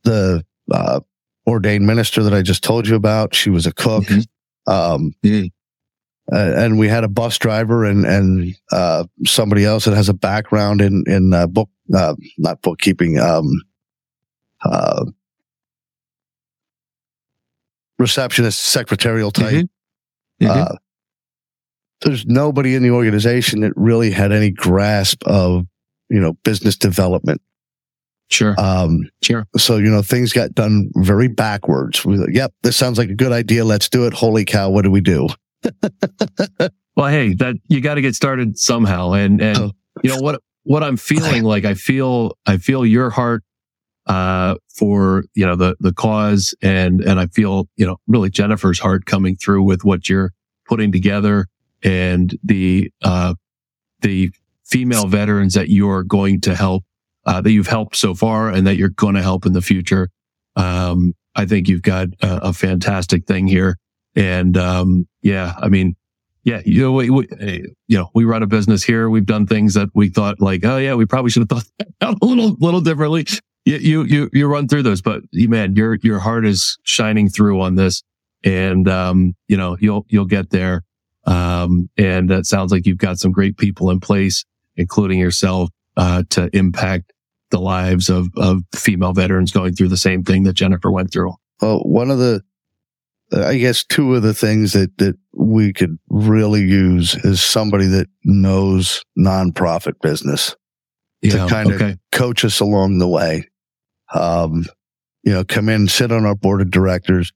the 0.03 0.45
uh, 0.73 1.01
ordained 1.47 1.87
minister 1.87 2.23
that 2.23 2.35
I 2.35 2.43
just 2.43 2.63
told 2.65 2.87
you 2.89 2.95
about, 2.97 3.35
she 3.35 3.51
was 3.51 3.67
a 3.67 3.73
cook. 3.73 4.05
Mhm. 4.05 4.27
Um, 4.67 5.15
Mm. 5.25 5.51
uh, 6.33 6.53
and 6.57 6.79
we 6.79 6.89
had 6.89 7.05
a 7.05 7.09
bus 7.09 7.37
driver 7.39 7.85
and 7.85 8.07
and 8.07 8.55
uh, 8.73 9.05
somebody 9.27 9.65
else 9.65 9.85
that 9.85 9.95
has 9.95 10.09
a 10.09 10.15
background 10.15 10.81
in 10.81 11.05
in 11.07 11.35
uh, 11.35 11.47
book, 11.47 11.69
uh, 11.95 12.15
not 12.39 12.63
bookkeeping, 12.63 13.19
um, 13.19 13.47
uh, 14.65 15.05
receptionist, 17.99 18.61
secretarial 18.61 19.31
type. 19.31 19.55
Mhm. 19.55 19.69
Mhm. 20.43 20.49
Uh, 20.49 20.75
there's 22.01 22.27
nobody 22.27 22.75
in 22.75 22.83
the 22.83 22.91
organization 22.91 23.61
that 23.61 23.73
really 23.77 24.11
had 24.11 24.33
any 24.33 24.51
grasp 24.51 25.23
of, 25.25 25.67
you 26.11 26.21
know, 26.21 26.33
business 26.45 26.77
development. 26.77 27.41
Sure. 28.35 28.55
Um, 28.59 29.09
sure. 29.23 29.47
so, 29.57 29.77
you 29.79 29.91
know, 29.91 30.03
things 30.03 30.33
got 30.33 30.55
done 30.55 30.91
very 30.97 31.29
backwards. 31.29 32.05
We, 32.05 32.19
yep, 32.33 32.53
this 32.63 32.77
sounds 32.77 32.99
like 32.99 33.09
a 33.09 33.15
good 33.15 33.33
idea. 33.33 33.65
Let's 33.65 33.89
do 33.89 34.07
it. 34.07 34.13
Holy 34.13 34.45
cow. 34.45 34.71
What 34.71 34.83
do 34.83 34.91
we 34.91 35.01
do? 35.01 35.29
Well, 36.97 37.09
hey, 37.09 37.35
that 37.35 37.57
you 37.69 37.81
got 37.81 37.95
to 37.95 38.01
get 38.01 38.15
started 38.15 38.57
somehow. 38.57 39.15
And, 39.15 39.41
and, 39.43 39.59
Oh. 39.59 39.73
you 40.05 40.11
know, 40.11 40.21
what, 40.21 40.41
what 40.63 40.85
I'm 40.85 40.97
feeling 40.97 41.43
like, 41.55 41.65
I 41.65 41.75
feel, 41.75 42.37
I 42.47 42.57
feel 42.59 42.87
your 42.87 43.11
heart, 43.11 43.43
uh, 44.07 44.55
for, 44.77 45.25
you 45.35 45.45
know, 45.45 45.57
the, 45.57 45.75
the 45.81 45.93
cause 45.93 46.55
and, 46.63 47.01
and 47.01 47.19
I 47.19 47.27
feel, 47.27 47.67
you 47.77 47.85
know, 47.85 47.97
really 48.07 48.31
Jennifer's 48.31 48.79
heart 48.79 49.07
coming 49.07 49.35
through 49.35 49.65
with 49.65 49.85
what 49.85 50.09
you're 50.09 50.31
putting 50.69 50.93
together 50.93 51.47
and 51.83 52.33
the, 52.45 52.93
uh, 53.03 53.35
the 54.03 54.31
female 54.65 55.09
veterans 55.09 55.55
that 55.55 55.71
you're 55.71 56.05
going 56.05 56.41
to 56.43 56.55
help, 56.55 56.85
uh, 57.27 57.41
that 57.41 57.51
you've 57.51 57.67
helped 57.67 57.97
so 57.97 58.15
far 58.15 58.51
and 58.51 58.67
that 58.67 58.77
you're 58.77 58.89
going 58.91 59.15
to 59.15 59.23
help 59.23 59.47
in 59.47 59.53
the 59.53 59.63
future. 59.63 60.11
Um, 60.57 61.15
I 61.35 61.47
think 61.47 61.69
you've 61.69 61.83
got 61.83 62.09
a, 62.23 62.49
a 62.49 62.53
fantastic 62.53 63.27
thing 63.27 63.49
here. 63.49 63.77
And, 64.15 64.57
um, 64.57 65.09
yeah, 65.23 65.55
I 65.59 65.69
mean, 65.69 65.97
yeah, 66.45 66.61
you 66.65 66.83
know, 66.83 66.93
we, 66.93 67.11
we, 67.11 67.27
you 67.89 67.99
know, 67.99 68.11
we 68.15 68.25
run 68.25 68.43
a 68.43 68.47
business 68.47 68.85
here. 68.85 69.09
We've 69.09 69.27
done 69.27 69.47
things 69.47 69.75
that 69.75 69.89
we 69.95 70.11
thought 70.11 70.41
like, 70.41 70.65
oh 70.65 70.77
yeah, 70.77 70.95
we 70.95 71.07
probably 71.07 71.31
should 71.31 71.41
have 71.41 71.49
thought 71.49 71.67
that 71.79 72.17
a 72.23 72.25
little, 72.25 72.55
little 72.61 72.83
differently. 72.83 73.27
You, 73.65 73.79
you, 73.79 74.03
you, 74.03 74.31
you 74.33 74.47
run 74.47 74.69
through 74.69 74.83
those, 74.83 75.01
but 75.01 75.23
man, 75.33 75.75
your, 75.75 75.95
your 76.03 76.19
heart 76.19 76.45
is 76.47 76.79
shining 76.83 77.31
through 77.31 77.63
on 77.63 77.77
this 77.77 78.03
and, 78.45 78.87
um, 78.89 79.35
you 79.49 79.57
know, 79.57 79.79
you'll, 79.81 80.05
you'll 80.09 80.27
get 80.27 80.51
there. 80.51 80.83
Um, 81.27 81.89
and 81.97 82.31
it 82.31 82.45
sounds 82.45 82.71
like 82.71 82.87
you've 82.87 82.99
got 82.99 83.19
some 83.19 83.33
great 83.33 83.57
people 83.57 83.91
in 83.91 83.99
place, 83.99 84.45
including 84.77 85.19
yourself, 85.19 85.71
uh, 85.97 86.25
to 86.29 86.51
impact 86.55 87.14
the 87.55 87.61
lives 87.61 88.09
of, 88.09 88.29
of 88.37 88.63
female 88.75 89.13
veterans 89.13 89.53
going 89.53 89.75
through 89.75 89.89
the 89.89 89.97
same 89.97 90.25
thing 90.25 90.43
that 90.43 90.55
Jennifer 90.55 90.91
went 90.91 91.13
through. 91.13 91.33
Well, 91.63 91.79
one 91.85 92.11
of 92.11 92.19
the, 92.19 92.43
I 93.33 93.57
guess 93.57 93.85
two 93.85 94.15
of 94.17 94.23
the 94.23 94.35
things 94.35 94.73
that, 94.73 94.99
that 94.99 95.17
we 95.33 95.73
could 95.73 95.97
really 96.09 96.63
use 96.63 97.15
is 97.25 97.41
somebody 97.41 97.87
that 97.87 98.09
knows 98.25 99.05
nonprofit 99.17 100.01
business. 100.03 100.57
Yeah. 101.23 101.47
kind 101.49 101.71
of- 101.73 101.99
coach 102.11 102.45
us 102.45 102.59
along 102.61 102.99
the 102.99 103.09
way. 103.09 103.49
Um, 104.13 104.65
you 105.23 105.33
know, 105.33 105.45
come 105.45 105.69
in, 105.69 105.87
sit 105.89 106.11
on 106.13 106.27
our 106.27 106.35
board 106.35 106.61
of 106.61 106.71
directors, 106.71 107.33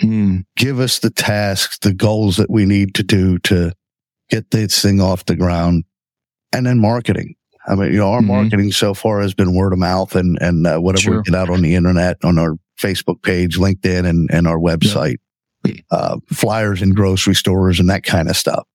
Mm, 0.00 0.44
give 0.56 0.80
us 0.80 0.98
the 0.98 1.10
tasks, 1.10 1.78
the 1.78 1.92
goals 1.92 2.36
that 2.38 2.50
we 2.50 2.64
need 2.64 2.94
to 2.96 3.02
do 3.02 3.38
to 3.40 3.72
get 4.30 4.50
this 4.50 4.80
thing 4.82 5.00
off 5.00 5.26
the 5.26 5.36
ground, 5.36 5.84
and 6.52 6.66
then 6.66 6.78
marketing. 6.80 7.34
I 7.66 7.74
mean, 7.76 7.92
you 7.92 7.98
know, 7.98 8.10
our 8.12 8.20
Mhm. 8.20 8.26
marketing 8.26 8.72
so 8.72 8.92
far 8.94 9.20
has 9.20 9.34
been 9.34 9.54
word 9.54 9.72
of 9.72 9.78
mouth 9.78 10.14
and 10.16 10.36
and 10.40 10.66
uh, 10.66 10.78
whatever 10.78 11.02
Sure. 11.02 11.16
we 11.18 11.22
get 11.22 11.34
out 11.34 11.48
on 11.50 11.62
the 11.62 11.74
internet, 11.74 12.16
on 12.24 12.38
our 12.38 12.56
Facebook 12.80 13.22
page, 13.22 13.56
LinkedIn, 13.58 14.04
and 14.06 14.28
and 14.32 14.46
our 14.48 14.58
website, 14.58 15.16
uh, 15.90 16.18
flyers 16.32 16.82
in 16.82 16.90
grocery 16.92 17.34
stores 17.34 17.78
and 17.78 17.88
that 17.90 18.02
kind 18.02 18.28
of 18.28 18.36
stuff. 18.36 18.66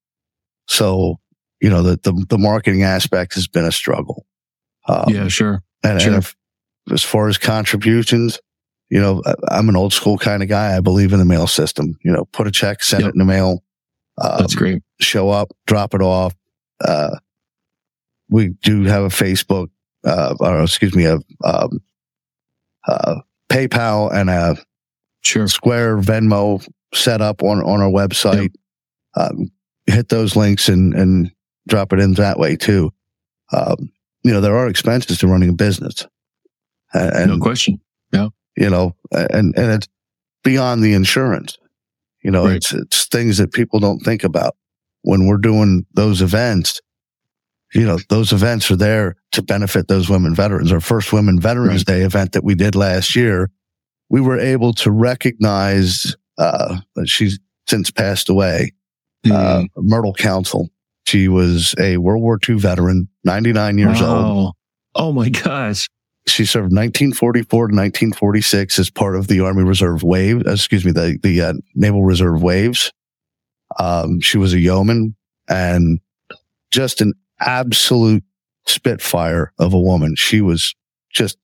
So, 0.67 1.19
you 1.61 1.69
know, 1.69 1.81
the 1.83 1.99
the, 2.01 2.25
the 2.29 2.37
marketing 2.37 2.83
aspect 2.83 3.33
has 3.35 3.47
been 3.47 3.65
a 3.65 3.71
struggle. 3.71 4.25
Um, 4.87 5.05
yeah, 5.13 5.27
sure. 5.27 5.63
and, 5.83 6.01
Sure. 6.01 6.13
and 6.13 6.23
if, 6.23 6.35
as 6.91 7.03
far 7.03 7.27
as 7.27 7.37
contributions, 7.37 8.39
you 8.89 8.99
know, 9.01 9.21
I- 9.25 9.57
I'm 9.57 9.67
an 9.67 9.75
old 9.75 9.91
school 9.91 10.17
kind 10.17 10.41
of 10.41 10.47
guy. 10.47 10.77
I 10.77 10.79
believe 10.79 11.11
in 11.11 11.19
the 11.19 11.25
mail 11.25 11.47
system. 11.47 11.97
You 12.05 12.13
know, 12.13 12.23
put 12.31 12.47
a 12.47 12.51
check, 12.51 12.81
send 12.83 13.01
Yep. 13.01 13.09
it 13.09 13.15
in 13.15 13.19
the 13.19 13.25
mail, 13.25 13.63
uh, 14.17 14.39
That's 14.39 14.55
great. 14.55 14.81
show 15.01 15.29
up, 15.29 15.49
drop 15.65 15.93
it 15.93 16.01
off. 16.01 16.33
Uh, 16.79 17.17
we 18.29 18.49
do 18.63 18.83
have 18.83 19.03
a 19.03 19.07
Facebook, 19.09 19.67
uh, 20.05 20.35
or 20.39 20.61
excuse 20.63 20.95
me, 20.95 21.05
a 21.05 21.15
um, 21.43 21.79
uh, 22.87 23.15
PayPal 23.49 24.11
and 24.13 24.29
a 24.29 24.57
Sure. 25.23 25.47
Square 25.47 25.97
Venmo 25.99 26.65
set 26.93 27.21
up 27.21 27.43
on 27.43 27.61
on 27.61 27.81
our 27.81 27.89
website. 27.89 28.53
Um, 29.15 29.51
hit 29.87 30.09
those 30.09 30.35
links 30.35 30.69
and 30.69 30.93
and 30.93 31.31
drop 31.67 31.91
it 31.91 31.99
in 31.99 32.13
that 32.13 32.39
way 32.39 32.55
too. 32.55 32.91
Um, 33.51 33.91
you 34.23 34.31
know, 34.31 34.39
there 34.41 34.55
are 34.57 34.67
expenses 34.69 35.17
to 35.19 35.27
running 35.27 35.49
a 35.49 35.53
business, 35.53 36.05
and, 36.93 37.13
and 37.13 37.31
no 37.31 37.39
question. 37.39 37.81
Yeah. 38.13 38.29
You 38.55 38.69
know, 38.69 38.95
and 39.11 39.53
and 39.57 39.71
it's 39.71 39.87
beyond 40.43 40.81
the 40.83 40.93
insurance. 40.93 41.57
You 42.23 42.31
know, 42.31 42.45
Right. 42.45 42.55
it's 42.57 42.73
it's 42.73 43.05
things 43.07 43.37
that 43.37 43.51
people 43.51 43.79
don't 43.79 43.99
think 43.99 44.23
about 44.23 44.55
when 45.01 45.25
we're 45.27 45.37
doing 45.37 45.85
those 45.93 46.21
events. 46.21 46.79
You 47.73 47.85
know, 47.85 47.97
those 48.09 48.31
events 48.31 48.71
are 48.71 48.75
there 48.77 49.15
to 49.33 49.41
benefit 49.41 49.87
those 49.87 50.09
women 50.09 50.33
veterans. 50.33 50.71
Our 50.71 50.79
first 50.79 51.11
Women 51.11 51.39
Veterans 51.39 51.81
Right. 51.81 51.97
Day 51.97 52.01
event 52.03 52.31
that 52.31 52.43
we 52.43 52.55
did 52.55 52.75
last 52.75 53.15
year, 53.15 53.49
we 54.09 54.21
were 54.21 54.39
able 54.39 54.73
to 54.75 54.91
recognize. 54.91 56.15
Uh, 56.37 56.77
she's 57.05 57.39
since 57.67 57.91
passed 57.91 58.29
away. 58.29 58.71
Uh, 59.29 59.63
Mm. 59.63 59.67
Myrtle 59.77 60.13
Council. 60.13 60.69
She 61.05 61.27
was 61.27 61.73
a 61.79 61.97
World 61.97 62.21
War 62.21 62.39
II 62.47 62.55
veteran, 62.59 63.07
99 63.25 63.77
years 63.77 64.01
old. 64.01 64.53
Oh 64.95 65.11
my 65.11 65.29
gosh. 65.29 65.87
She 66.27 66.45
served 66.45 66.71
1944 66.73 67.47
to 67.49 67.75
1946 67.75 68.79
as 68.79 68.89
part 68.89 69.15
of 69.15 69.27
the 69.27 69.39
Army 69.41 69.63
Reserve 69.63 70.03
Wave, 70.03 70.43
excuse 70.45 70.85
me, 70.85 70.91
the, 70.91 71.17
the 71.23 71.41
uh, 71.41 71.53
Naval 71.75 72.03
Reserve 72.03 72.41
WAVES. 72.41 72.91
Um, 73.79 74.19
she 74.21 74.37
was 74.37 74.53
a 74.53 74.59
yeoman 74.59 75.15
and 75.49 75.99
just 76.71 76.99
an 77.01 77.13
absolute 77.39 78.23
spitfire 78.65 79.53
of 79.59 79.73
a 79.73 79.79
woman. 79.79 80.15
She 80.15 80.41
was 80.41 80.75
just, 81.13 81.37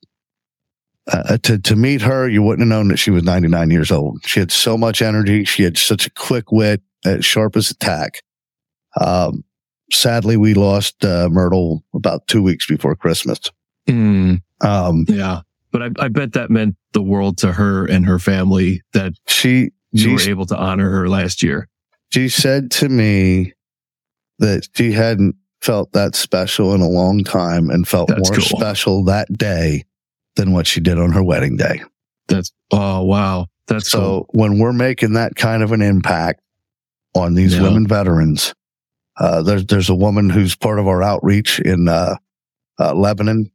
uh, 1.11 1.37
to, 1.43 1.57
to 1.59 1.75
meet 1.75 2.01
her, 2.01 2.27
you 2.29 2.41
wouldn't 2.41 2.61
have 2.61 2.69
known 2.77 2.87
that 2.89 2.97
she 2.97 3.11
was 3.11 3.23
99 3.23 3.69
years 3.69 3.91
old. 3.91 4.21
She 4.25 4.39
had 4.39 4.51
so 4.51 4.77
much 4.77 5.01
energy. 5.01 5.43
She 5.43 5.63
had 5.63 5.77
such 5.77 6.05
a 6.07 6.11
quick 6.11 6.51
wit, 6.51 6.81
as 7.05 7.25
sharp 7.25 7.55
as 7.57 7.69
a 7.71 7.75
tack. 7.75 8.21
Um, 8.99 9.43
sadly, 9.91 10.37
we 10.37 10.53
lost, 10.53 11.03
uh, 11.03 11.27
Myrtle 11.29 11.83
about 11.93 12.27
two 12.27 12.41
weeks 12.41 12.65
before 12.67 12.95
Christmas. 12.95 13.39
Mm, 13.87 14.41
Um, 14.61 15.05
yeah. 15.09 15.41
But 15.71 15.81
I, 15.81 15.89
I 15.99 16.07
bet 16.07 16.33
that 16.33 16.51
meant 16.51 16.75
the 16.93 17.01
world 17.01 17.37
to 17.39 17.51
her 17.53 17.85
and 17.85 18.05
her 18.05 18.19
family 18.19 18.81
that 18.93 19.13
she 19.27 19.71
you 19.91 20.13
were 20.13 20.21
able 20.21 20.45
to 20.45 20.55
honor 20.57 20.89
her 20.91 21.09
last 21.09 21.41
year. 21.43 21.67
she 22.11 22.29
said 22.29 22.69
to 22.71 22.89
me 22.89 23.53
that 24.39 24.67
she 24.75 24.91
hadn't 24.91 25.35
felt 25.63 25.91
that 25.93 26.13
special 26.15 26.73
in 26.73 26.81
a 26.81 26.87
long 26.89 27.23
time 27.23 27.69
and 27.69 27.87
felt 27.87 28.09
That's 28.09 28.29
more 28.29 28.37
cool. 28.39 28.59
special 28.59 29.03
that 29.05 29.31
day 29.35 29.85
than 30.35 30.51
what 30.51 30.67
she 30.67 30.79
did 30.81 30.99
on 30.99 31.11
her 31.13 31.23
wedding 31.23 31.55
day. 31.57 31.81
That's, 32.27 32.51
oh, 32.71 33.03
wow. 33.03 33.47
That's 33.67 33.89
So 33.89 33.99
cool. 33.99 34.29
when 34.33 34.59
we're 34.59 34.73
making 34.73 35.13
that 35.13 35.35
kind 35.35 35.63
of 35.63 35.71
an 35.71 35.81
impact 35.81 36.41
on 37.15 37.33
these 37.35 37.55
Yeah. 37.55 37.61
women 37.63 37.87
veterans, 37.87 38.53
uh, 39.17 39.41
there's 39.43 39.65
there's 39.67 39.89
a 39.89 39.95
woman 39.95 40.29
who's 40.29 40.55
part 40.55 40.79
of 40.79 40.87
our 40.87 41.01
outreach 41.01 41.59
in 41.59 41.87
uh, 41.87 42.15
uh, 42.79 42.93
Lebanon. 42.93 43.49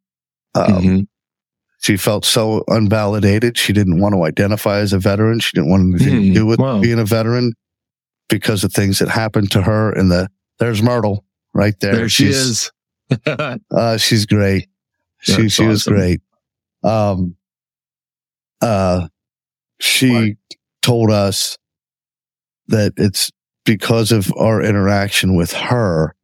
Um, 0.54 0.72
Mhm. 0.82 1.06
She 1.80 1.96
felt 1.96 2.24
so 2.24 2.64
unvalidated. 2.68 3.56
She 3.56 3.72
didn't 3.72 4.00
want 4.00 4.14
to 4.14 4.24
identify 4.24 4.78
as 4.78 4.92
a 4.92 4.98
veteran. 4.98 5.38
She 5.40 5.52
didn't 5.54 5.70
want 5.70 5.94
anything 5.94 6.14
Hmm, 6.16 6.28
to 6.28 6.34
do 6.34 6.46
with 6.46 6.58
wow. 6.58 6.80
being 6.80 6.98
a 6.98 7.04
veteran 7.04 7.52
because 8.28 8.64
of 8.64 8.72
things 8.72 8.98
that 8.98 9.08
happened 9.08 9.50
to 9.52 9.62
her. 9.62 9.92
And 9.92 10.10
the 10.10 10.28
there's 10.58 10.82
Myrtle 10.82 11.24
right 11.58 11.74
there. 11.80 11.96
There 11.96 12.08
she 12.08 12.28
is. 12.28 12.70
Uh, 13.70 13.96
she's 13.96 14.26
great. 14.26 14.68
She 15.20 15.32
That's 15.42 15.54
she 15.54 15.64
was 15.66 15.82
awesome. 15.82 15.94
great. 15.94 16.20
Um, 16.84 17.36
uh, 18.60 19.08
she 19.80 20.10
What? 20.12 20.58
told 20.82 21.10
us 21.10 21.56
that 22.68 22.92
it's 22.98 23.30
because 23.64 24.12
of 24.12 24.30
our 24.36 24.62
interaction 24.62 25.36
with 25.36 25.52
her, 25.52 26.14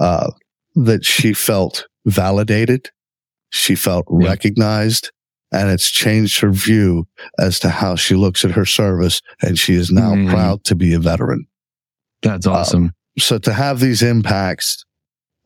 uh, 0.00 0.30
that 0.74 1.04
she 1.04 1.32
felt 1.32 1.86
validated. 2.04 2.90
She 3.50 3.76
felt 3.76 4.06
Yeah. 4.10 4.28
recognized 4.28 5.12
and 5.52 5.70
it's 5.70 5.88
changed 5.88 6.40
her 6.40 6.50
view 6.50 7.06
as 7.38 7.60
to 7.60 7.68
how 7.68 7.94
she 7.94 8.16
looks 8.16 8.44
at 8.44 8.50
her 8.50 8.66
service. 8.66 9.20
And 9.40 9.56
she 9.56 9.74
is 9.74 9.92
now 9.92 10.14
Mhm. 10.14 10.30
proud 10.30 10.64
to 10.64 10.74
be 10.74 10.94
a 10.94 10.98
veteran. 10.98 11.46
That's 12.22 12.46
awesome. 12.46 12.92
So 13.18 13.38
to 13.38 13.52
have 13.52 13.80
these 13.80 14.02
impacts, 14.02 14.84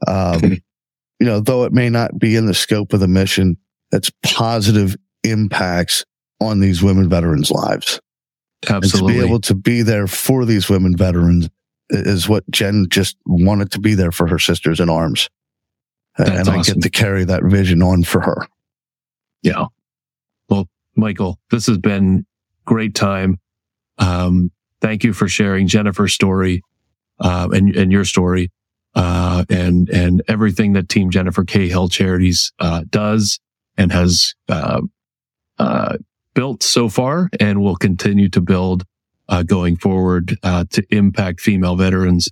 um, 0.06 0.42
you 1.20 1.26
know, 1.26 1.40
though 1.40 1.64
it 1.64 1.72
may 1.72 1.90
not 1.90 2.18
be 2.18 2.36
in 2.36 2.46
the 2.46 2.54
scope 2.54 2.92
of 2.92 3.00
the 3.00 3.08
mission, 3.08 3.56
it's 3.92 4.10
positive 4.22 4.96
impacts 5.24 6.04
on 6.40 6.60
these 6.60 6.82
women 6.82 7.08
veterans' 7.08 7.50
lives. 7.50 8.00
And 8.68 8.82
to 8.84 9.06
be 9.06 9.20
able 9.20 9.40
to 9.42 9.54
be 9.54 9.82
there 9.82 10.06
for 10.06 10.44
these 10.44 10.68
women 10.68 10.96
veterans 10.96 11.48
is 11.90 12.28
what 12.28 12.48
Jen 12.50 12.86
just 12.90 13.16
wanted 13.24 13.72
to 13.72 13.80
be 13.80 13.94
there 13.94 14.12
for 14.12 14.26
her 14.26 14.38
sisters 14.38 14.80
in 14.80 14.90
arms. 14.90 15.28
And- 16.16 16.28
That's 16.28 16.40
and 16.40 16.48
I 16.48 16.58
awesome. 16.58 16.74
get 16.74 16.82
to 16.82 16.90
carry 16.90 17.24
that 17.24 17.44
vision 17.44 17.82
on 17.82 18.02
for 18.02 18.20
her. 18.20 18.46
Yeah. 19.42 19.66
Well, 20.48 20.68
Michael, 20.96 21.38
this 21.50 21.66
has 21.66 21.78
been 21.78 22.26
great 22.64 22.94
time. 22.94 23.38
Um, 23.98 24.50
thank 24.80 25.04
you 25.04 25.12
for 25.12 25.28
sharing 25.28 25.68
Jennifer's 25.68 26.12
story, 26.12 26.62
uh, 27.20 27.48
and, 27.52 27.74
and 27.76 27.90
your 27.92 28.04
story, 28.04 28.50
uh, 28.94 29.44
and, 29.48 29.88
and 29.90 30.22
everything 30.28 30.72
that 30.74 30.88
Team 30.88 31.10
Jennifer 31.10 31.44
Cahill 31.44 31.88
Charities, 31.88 32.52
uh, 32.58 32.82
does 32.90 33.38
and 33.76 33.92
has, 33.92 34.34
uh, 34.48 34.80
uh, 35.58 35.96
built 36.34 36.62
so 36.62 36.88
far 36.88 37.28
and 37.40 37.60
will 37.60 37.76
continue 37.76 38.28
to 38.28 38.40
build, 38.40 38.84
uh, 39.28 39.42
going 39.42 39.76
forward, 39.76 40.36
uh, 40.42 40.64
to 40.70 40.82
impact 40.94 41.40
female 41.40 41.76
veterans. 41.76 42.28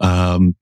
Um, 0.00 0.54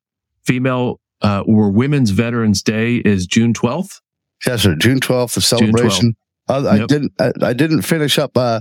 female, 0.45 1.01
uh, 1.23 1.43
or 1.47 1.71
Women's 1.71 2.11
Veterans 2.11 2.63
Day 2.63 2.97
is 2.97 3.27
June 3.27 3.53
12th. 3.53 4.01
Yes, 4.47 4.63
sir. 4.63 4.75
June 4.77 5.01
12th, 5.01 5.35
the 5.35 5.41
12th. 5.41 5.45
celebration. 5.45 6.17
Uh, 6.49 6.65
I 6.69 6.77
Yep. 6.77 6.89
didn't, 6.89 7.13
I, 7.19 7.33
I 7.43 7.53
didn't 7.53 7.83
finish 7.83 8.19
up, 8.19 8.37
uh, 8.37 8.61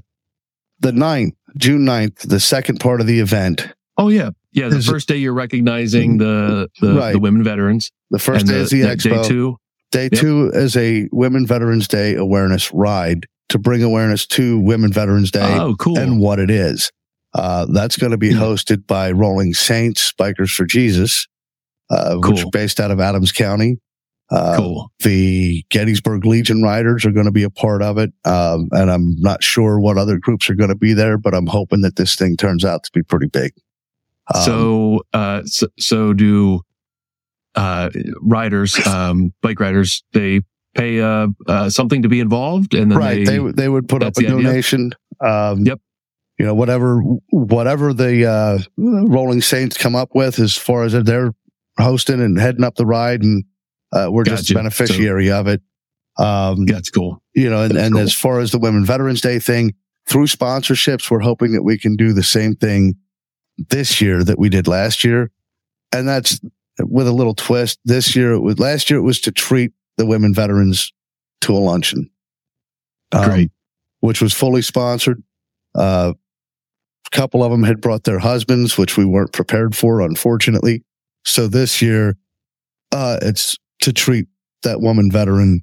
the 0.80 0.92
9th, 0.92 1.34
June 1.58 1.86
9th, 1.86 2.28
the 2.28 2.40
second 2.40 2.80
part 2.80 3.00
of 3.02 3.08
the 3.08 3.20
event. 3.20 3.68
Oh 3.98 4.10
yeah, 4.10 4.32
yeah. 4.56 4.70
The 4.70 4.78
Is 4.78 4.88
first 4.88 5.08
day 5.08 5.18
you're 5.18 5.34
recognizing 5.34 6.18
the 6.18 6.70
the, 6.82 6.94
Right. 6.96 7.12
the 7.14 7.20
women 7.20 7.44
veterans, 7.44 7.92
The 8.12 8.20
first 8.20 8.48
day 8.48 8.56
is 8.56 8.70
the 8.72 8.82
the 8.82 8.88
expo. 8.88 9.22
day 9.24 9.28
two. 9.28 9.58
Day 9.92 10.10
Yep. 10.12 10.22
two 10.22 10.50
is 10.54 10.76
a 10.76 11.08
Women 11.12 11.46
Veterans 11.46 11.88
Day 11.88 12.16
awareness 12.16 12.74
ride 12.74 13.28
to 13.50 13.60
bring 13.60 13.84
awareness 13.84 14.26
to 14.28 14.60
Women 14.60 14.92
Veterans 14.92 15.32
Day 15.32 15.58
Oh, 15.60 15.76
cool. 15.76 15.98
and 16.00 16.20
what 16.20 16.40
it 16.40 16.50
is. 16.50 16.92
Uh, 17.34 17.66
that's 17.72 17.96
going 17.98 18.12
to 18.12 18.18
be 18.18 18.32
hosted 18.32 18.88
by 18.88 19.12
Rolling 19.12 19.54
Saints, 19.54 20.12
Bikers 20.20 20.50
for 20.50 20.66
Jesus, 20.66 21.28
uh, 21.90 22.16
which 22.16 22.40
Cool. 22.40 22.48
are 22.48 22.52
based 22.52 22.80
out 22.80 22.92
of 22.92 23.00
Adams 23.00 23.32
County. 23.32 23.78
Uh, 24.32 24.56
cool. 24.58 24.92
The 25.04 25.64
Gettysburg 25.70 26.26
Legion 26.26 26.64
Riders 26.64 27.06
are 27.06 27.12
going 27.12 27.28
to 27.28 27.32
be 27.32 27.44
a 27.44 27.50
part 27.52 27.84
of 27.84 27.98
it. 28.00 28.12
Um, 28.26 28.68
and 28.72 28.90
I'm 28.90 29.16
not 29.20 29.44
sure 29.44 29.80
what 29.80 29.98
other 29.98 30.18
groups 30.18 30.50
are 30.50 30.56
going 30.56 30.70
to 30.72 30.76
be 30.76 30.94
there, 30.94 31.18
but 31.20 31.36
I'm 31.36 31.46
hoping 31.46 31.82
that 31.82 31.96
this 31.96 32.16
thing 32.16 32.36
turns 32.36 32.66
out 32.66 32.84
to 32.86 32.92
be 32.94 33.04
pretty 33.04 33.28
big. 33.28 33.52
Um, 34.34 34.42
so, 34.42 35.02
uh, 35.14 35.42
so, 35.46 35.68
so 35.78 36.14
do 36.14 36.62
uh, 37.56 37.90
riders, 38.22 38.86
um, 38.88 39.34
bike 39.42 39.60
riders, 39.60 40.04
they 40.14 40.42
pay 40.74 41.00
uh, 41.02 41.28
uh, 41.48 41.70
something 41.70 42.02
to 42.02 42.10
be 42.10 42.20
involved, 42.20 42.74
and 42.74 42.92
then 42.92 42.98
right. 42.98 43.26
they, 43.26 43.38
They, 43.38 43.52
they 43.52 43.70
would 43.70 43.88
put 43.88 44.04
up 44.04 44.18
a 44.18 44.22
donation. 44.24 44.92
Um, 45.22 45.66
Yep. 45.66 45.80
You 46.38 46.46
know, 46.46 46.54
whatever, 46.54 47.00
whatever 47.30 47.94
the, 47.94 48.26
uh, 48.26 48.58
Rolling 48.78 49.40
Saints 49.40 49.78
come 49.78 49.96
up 49.96 50.10
with 50.14 50.38
as 50.38 50.54
far 50.58 50.84
as 50.84 50.92
they're 50.92 51.32
hosting 51.80 52.22
and 52.22 52.38
heading 52.38 52.66
up 52.66 52.76
the 52.76 52.86
ride 52.86 53.22
and, 53.22 53.46
uh, 53.94 54.10
we're 54.12 54.26
just 54.26 54.50
Gotcha. 54.50 54.54
a 54.54 54.58
beneficiary 54.58 55.32
of 55.32 55.48
it. 55.48 55.62
Um, 56.18 56.66
that's 56.66 56.90
cool. 56.90 57.22
you 57.34 57.50
know, 57.50 57.62
and, 57.64 57.72
That's 57.76 57.86
and 57.86 57.96
cool. 57.96 58.04
as 58.04 58.14
far 58.14 58.40
as 58.42 58.52
the 58.52 58.60
Women 58.60 58.86
Veterans 58.86 59.22
Day 59.22 59.40
thing, 59.40 59.76
through 60.08 60.28
sponsorships, 60.28 61.10
we're 61.10 61.20
hoping 61.20 61.54
that 61.54 61.64
we 61.64 61.78
can 61.78 61.96
do 61.96 62.14
the 62.14 62.24
same 62.24 62.56
thing 62.56 62.96
this 63.58 64.02
year 64.02 64.24
that 64.24 64.38
we 64.40 64.50
did 64.50 64.68
last 64.68 65.04
year. 65.04 65.32
And 65.92 66.08
that's 66.08 66.40
with 66.80 67.08
a 67.08 67.12
little 67.12 67.34
twist. 67.36 67.80
This 67.86 68.16
year, 68.16 68.34
it 68.34 68.40
was, 68.42 68.60
last 68.60 68.90
year 68.90 69.00
it 69.00 69.04
was 69.04 69.22
to 69.22 69.32
treat 69.32 69.72
the 69.98 70.06
women 70.06 70.34
veterans 70.34 70.92
to 71.42 71.54
a 71.54 71.60
luncheon. 71.60 72.10
Um, 73.12 73.30
Great. 73.30 73.52
which 74.02 74.22
was 74.22 74.34
fully 74.34 74.62
sponsored. 74.62 75.24
Uh, 75.74 76.14
a 77.06 77.10
couple 77.16 77.44
of 77.44 77.52
them 77.52 77.64
had 77.64 77.80
brought 77.80 78.04
their 78.04 78.20
husbands, 78.20 78.78
which 78.78 78.98
we 78.98 79.06
weren't 79.06 79.32
prepared 79.32 79.76
for, 79.76 80.02
unfortunately. 80.02 80.84
So 81.24 81.48
this 81.48 81.82
year, 81.82 82.18
uh, 82.92 83.20
it's 83.22 83.58
to 83.82 83.94
treat 83.94 84.28
that 84.64 84.82
woman 84.82 85.12
veteran 85.12 85.62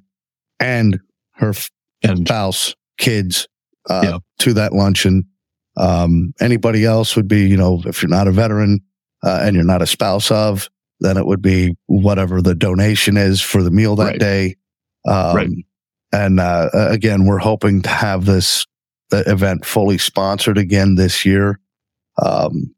and 0.59 0.99
her 1.33 1.49
f- 1.49 1.69
And 2.01 2.19
spouse, 2.25 2.75
kids, 2.97 3.47
uh, 3.89 4.01
Yeah. 4.03 4.17
to 4.39 4.53
that 4.53 4.73
luncheon. 4.73 5.27
Um, 5.77 6.33
anybody 6.39 6.85
else 6.85 7.15
would 7.15 7.27
be, 7.27 7.47
you 7.47 7.57
know, 7.57 7.81
if 7.85 8.01
you're 8.01 8.09
not 8.09 8.27
a 8.27 8.31
veteran, 8.31 8.79
uh, 9.23 9.39
and 9.43 9.55
you're 9.55 9.65
not 9.65 9.81
a 9.81 9.87
spouse 9.87 10.29
of, 10.31 10.69
then 10.99 11.17
it 11.17 11.25
would 11.25 11.41
be 11.41 11.75
whatever 11.87 12.41
the 12.41 12.53
donation 12.55 13.17
is 13.17 13.41
for 13.41 13.63
the 13.63 13.71
meal 13.71 13.95
that 13.95 14.03
Right. 14.03 14.19
day. 14.19 14.55
Um, 15.07 15.35
Right. 15.35 15.49
And 16.11 16.39
uh, 16.39 16.69
again, 16.73 17.25
we're 17.25 17.39
hoping 17.39 17.81
to 17.81 17.89
have 17.89 18.25
this 18.25 18.65
uh, 19.11 19.23
event 19.25 19.65
fully 19.65 19.97
sponsored 19.97 20.57
again 20.59 20.95
this 20.95 21.25
year. 21.25 21.59
Um, 22.21 22.75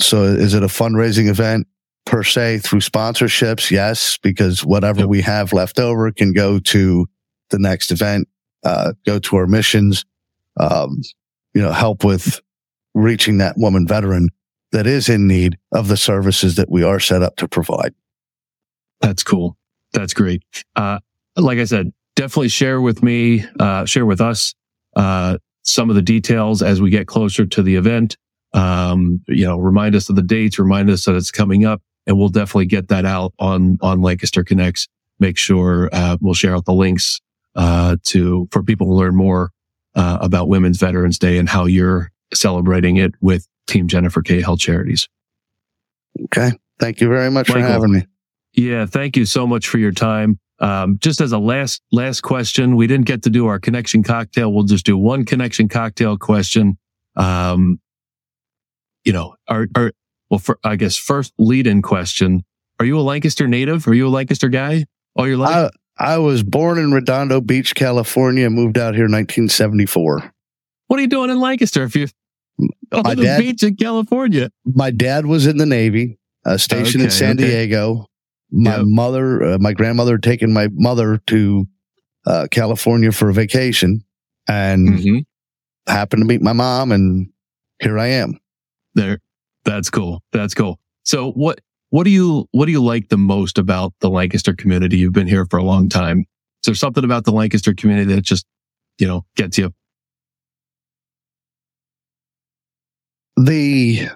so 0.00 0.24
is 0.24 0.54
it 0.54 0.64
a 0.64 0.66
fundraising 0.68 1.28
event 1.28 1.68
per 2.06 2.24
se 2.24 2.58
through 2.58 2.80
sponsorships? 2.80 3.70
Yes, 3.70 4.18
because 4.20 4.64
whatever 4.64 5.00
Yep. 5.00 5.08
we 5.08 5.22
have 5.22 5.52
left 5.52 5.78
over 5.78 6.10
can 6.10 6.32
go 6.32 6.58
to 6.58 7.06
the 7.50 7.58
next 7.60 7.92
event, 7.92 8.26
uh, 8.64 8.94
go 9.06 9.18
to 9.20 9.36
our 9.36 9.46
missions, 9.46 10.04
um, 10.58 11.00
you 11.54 11.62
know, 11.62 11.72
help 11.72 12.04
with 12.04 12.40
reaching 12.94 13.38
that 13.38 13.56
woman 13.56 13.86
veteran 13.86 14.28
that 14.72 14.86
is 14.86 15.08
in 15.08 15.26
need 15.26 15.58
of 15.72 15.88
the 15.88 15.96
services 15.96 16.56
that 16.56 16.70
we 16.70 16.82
are 16.82 17.00
set 17.00 17.22
up 17.22 17.36
to 17.36 17.48
provide. 17.48 17.94
That's 19.00 19.22
cool. 19.22 19.56
That's 19.92 20.14
great. 20.14 20.42
Uh, 20.76 20.98
like 21.36 21.58
I 21.58 21.64
said, 21.64 21.92
definitely 22.16 22.48
share 22.48 22.80
with 22.80 23.02
me, 23.02 23.44
uh, 23.60 23.84
share 23.84 24.06
with 24.06 24.20
us, 24.20 24.54
uh, 24.96 25.38
some 25.62 25.90
of 25.90 25.96
the 25.96 26.02
details 26.02 26.62
as 26.62 26.80
we 26.80 26.90
get 26.90 27.06
closer 27.06 27.44
to 27.46 27.62
the 27.62 27.76
event. 27.76 28.16
Um, 28.54 29.22
you 29.28 29.44
know, 29.44 29.58
remind 29.58 29.94
us 29.94 30.08
of 30.08 30.16
the 30.16 30.22
dates, 30.22 30.58
remind 30.58 30.90
us 30.90 31.04
that 31.04 31.14
it's 31.14 31.30
coming 31.30 31.64
up 31.64 31.82
and 32.06 32.18
we'll 32.18 32.28
definitely 32.28 32.66
get 32.66 32.88
that 32.88 33.04
out 33.04 33.32
on, 33.38 33.78
on 33.80 34.02
Lancaster 34.02 34.44
Connects. 34.44 34.88
Make 35.20 35.38
sure, 35.38 35.88
uh, 35.92 36.16
we'll 36.20 36.34
share 36.34 36.54
out 36.54 36.64
the 36.64 36.74
links, 36.74 37.20
uh, 37.54 37.96
to, 38.04 38.48
for 38.50 38.62
people 38.62 38.86
to 38.88 38.92
learn 38.94 39.14
more, 39.14 39.50
uh, 39.94 40.18
about 40.20 40.48
Women's 40.48 40.78
Veterans 40.78 41.18
Day 41.18 41.38
and 41.38 41.48
how 41.48 41.66
you're 41.66 42.10
celebrating 42.32 42.96
it 42.96 43.14
with 43.20 43.46
Team 43.66 43.88
Jennifer 43.88 44.22
Cahill 44.22 44.56
Charities. 44.56 45.08
Okay. 46.24 46.52
Thank 46.78 47.00
you 47.00 47.08
very 47.08 47.30
much 47.30 47.48
Michael. 47.48 47.62
for 47.62 47.68
having 47.68 47.92
me. 47.92 48.06
Yeah, 48.54 48.86
thank 48.86 49.16
you 49.16 49.24
so 49.24 49.46
much 49.46 49.68
for 49.68 49.78
your 49.78 49.92
time. 49.92 50.38
Um, 50.58 50.98
just 51.00 51.20
as 51.20 51.32
a 51.32 51.38
last 51.38 51.82
last 51.90 52.20
question, 52.20 52.76
we 52.76 52.86
didn't 52.86 53.06
get 53.06 53.22
to 53.22 53.30
do 53.30 53.46
our 53.46 53.58
connection 53.58 54.02
cocktail. 54.02 54.52
We'll 54.52 54.64
just 54.64 54.84
do 54.84 54.96
one 54.96 55.24
connection 55.24 55.68
cocktail 55.68 56.16
question. 56.16 56.78
Um, 57.16 57.80
you 59.04 59.12
know, 59.12 59.34
our, 59.48 59.66
our 59.74 59.92
well, 60.30 60.38
for, 60.38 60.58
I 60.62 60.76
guess 60.76 60.96
first 60.96 61.32
lead 61.38 61.66
in 61.66 61.82
question: 61.82 62.44
Are 62.78 62.86
you 62.86 62.98
a 62.98 63.02
Lancaster 63.02 63.48
native? 63.48 63.88
Are 63.88 63.94
you 63.94 64.06
a 64.06 64.10
Lancaster 64.10 64.48
guy 64.48 64.84
all 65.16 65.26
your 65.26 65.36
life? 65.36 65.70
I, 65.98 66.18
was 66.18 66.42
born 66.42 66.78
in 66.78 66.92
Redondo 66.92 67.40
Beach, 67.40 67.74
California, 67.74 68.46
and 68.46 68.54
moved 68.54 68.78
out 68.78 68.94
here 68.94 69.06
in 69.06 69.12
1974. 69.12 70.32
what 70.88 70.98
are 70.98 71.02
you 71.02 71.08
doing 71.08 71.30
in 71.30 71.40
Lancaster 71.40 71.84
if 71.84 71.94
you're 71.96 72.08
on 72.92 73.16
the 73.16 73.22
dad- 73.22 73.40
beach 73.40 73.62
in 73.62 73.76
California? 73.76 74.50
My 74.64 74.90
dad 74.90 75.26
was 75.26 75.46
in 75.46 75.56
the 75.58 75.66
Navy, 75.66 76.18
uh, 76.44 76.56
stationed 76.56 77.04
in 77.04 77.10
San 77.10 77.36
okay. 77.38 77.46
Diego. 77.48 78.06
My 78.50 78.76
Yep. 78.78 78.86
mother, 78.86 79.42
uh, 79.42 79.58
my 79.58 79.72
grandmother 79.72 80.12
had 80.12 80.22
taken 80.22 80.52
my 80.52 80.68
mother 80.72 81.18
to 81.28 81.66
uh, 82.26 82.46
California 82.50 83.10
for 83.12 83.28
a 83.30 83.32
vacation 83.34 84.04
and 84.48 85.00
hmm 85.00 85.18
happened 85.88 86.20
to 86.22 86.26
meet 86.26 86.40
my 86.40 86.52
mom, 86.52 86.92
and 86.92 87.28
here 87.80 87.98
I 87.98 88.06
am. 88.06 88.38
There, 88.94 89.18
that's 89.64 89.90
cool. 89.90 90.22
That's 90.30 90.54
cool. 90.54 90.78
So 91.02 91.32
what 91.32 91.60
what 91.92 92.04
do 92.04 92.10
you 92.10 92.48
what 92.52 92.64
do 92.64 92.72
you 92.72 92.82
like 92.82 93.10
the 93.10 93.18
most 93.18 93.58
about 93.58 93.92
the 94.00 94.08
Lancaster 94.08 94.54
community? 94.54 94.96
You've 94.96 95.12
been 95.12 95.26
here 95.26 95.44
for 95.44 95.58
a 95.58 95.62
long 95.62 95.90
time. 95.90 96.20
Is 96.20 96.64
there 96.64 96.74
something 96.74 97.04
about 97.04 97.24
the 97.24 97.32
Lancaster 97.32 97.74
community 97.74 98.14
that 98.14 98.22
just 98.22 98.46
you 98.98 99.06
know 99.06 99.26
gets 99.36 99.58
you? 99.58 99.74
The 103.36 104.08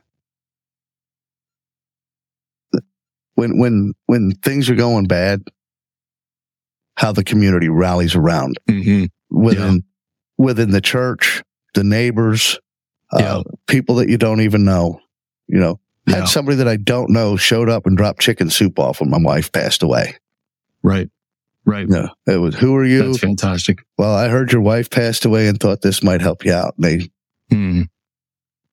when 3.35 3.59
when 3.59 3.93
when 4.07 4.31
things 4.37 4.71
are 4.71 4.75
going 4.75 5.05
bad, 5.05 5.43
how 6.97 7.13
the 7.13 7.25
community 7.25 7.69
rallies 7.69 8.15
around. 8.15 8.59
Mm-hmm. 8.71 9.05
within 9.29 9.85
within 10.39 10.71
the 10.71 10.81
church, 10.81 11.43
the 11.75 11.85
neighbors, 11.85 12.59
uh, 13.13 13.43
people 13.67 13.97
that 13.97 14.09
you 14.09 14.17
don't 14.17 14.41
even 14.41 14.65
know. 14.65 14.99
You 15.47 15.61
know, 15.61 15.81
Had 16.09 16.29
somebody 16.29 16.57
that 16.59 16.69
I 16.69 16.77
don't 16.77 17.11
know 17.11 17.37
showed 17.37 17.69
up 17.69 17.85
and 17.87 17.97
dropped 17.97 18.21
chicken 18.21 18.49
soup 18.51 18.79
off 18.79 19.01
when 19.01 19.11
my 19.11 19.19
wife 19.19 19.51
passed 19.51 19.83
away. 19.83 20.15
Right. 20.83 21.11
Right. 21.65 21.89
No, 21.89 22.09
it 22.27 22.37
was 22.37 22.55
who 22.55 22.77
are 22.77 22.85
you? 22.85 23.03
That's 23.09 23.19
fantastic. 23.19 23.85
well, 23.99 24.15
I 24.15 24.29
heard 24.29 24.53
your 24.53 24.61
wife 24.61 24.89
passed 24.89 25.25
away 25.25 25.49
and 25.49 25.59
thought 25.59 25.83
this 25.83 26.03
might 26.03 26.21
help 26.21 26.45
you 26.45 26.53
out. 26.53 26.75
And 26.77 26.85
they 26.85 27.11
Hmm. 27.51 27.83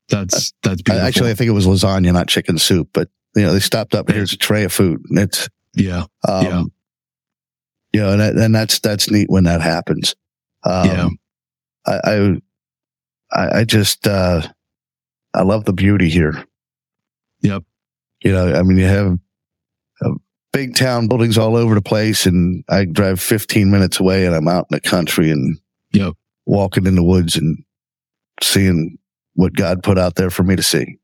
That's 0.10 0.54
that's 0.62 0.82
beautiful. 0.84 1.08
actually 1.08 1.32
I 1.32 1.34
think 1.34 1.48
it 1.50 1.54
was 1.54 1.66
lasagna, 1.66 2.14
not 2.14 2.28
chicken 2.28 2.58
soup, 2.60 2.90
but 2.94 3.10
you 3.36 3.42
know 3.42 3.54
they 3.54 3.60
stopped 3.60 3.96
up. 3.96 4.10
Here's 4.12 4.34
a 4.34 4.38
tray 4.38 4.64
of 4.64 4.72
food, 4.72 5.02
and 5.10 5.18
it's 5.18 5.50
yeah. 5.74 6.06
um, 6.28 6.46
Yeah. 6.46 6.64
you 7.94 8.02
know, 8.02 8.12
and, 8.12 8.22
that, 8.22 8.36
and 8.36 8.54
that's 8.54 8.78
that's 8.80 9.10
neat 9.10 9.30
when 9.30 9.46
that 9.46 9.62
happens. 9.62 10.16
Um, 10.64 10.86
Yeah. 10.88 11.10
I, 11.88 12.00
I 12.06 12.42
I 13.32 13.60
I 13.60 13.64
just 13.64 14.08
uh 14.08 14.44
I 15.34 15.42
love 15.42 15.66
the 15.66 15.74
beauty 15.74 16.10
here. 16.10 16.46
Yep. 17.44 17.64
You 18.24 18.32
know, 18.32 18.54
I 18.54 18.64
mean, 18.64 18.78
you 18.78 18.86
have 18.86 19.18
uh, 20.02 20.12
big 20.52 20.76
town 20.76 21.08
buildings 21.08 21.38
all 21.38 21.56
over 21.56 21.76
the 21.76 21.82
place, 21.82 22.26
and 22.26 22.64
I 22.70 22.86
drive 22.86 23.20
15 23.20 23.70
minutes 23.70 24.00
away, 24.00 24.26
and 24.26 24.34
I'm 24.34 24.48
out 24.48 24.68
in 24.72 24.76
the 24.76 24.82
country 24.82 25.30
and 25.30 25.60
Yep. 25.92 26.14
walking 26.46 26.88
in 26.88 26.96
the 26.96 27.04
woods 27.04 27.36
and 27.36 27.64
seeing 28.42 28.98
what 29.36 29.54
God 29.54 29.84
put 29.84 30.00
out 30.00 30.16
there 30.16 30.30
for 30.30 30.44
me 30.44 30.56
to 30.56 30.64
see. 30.64 30.98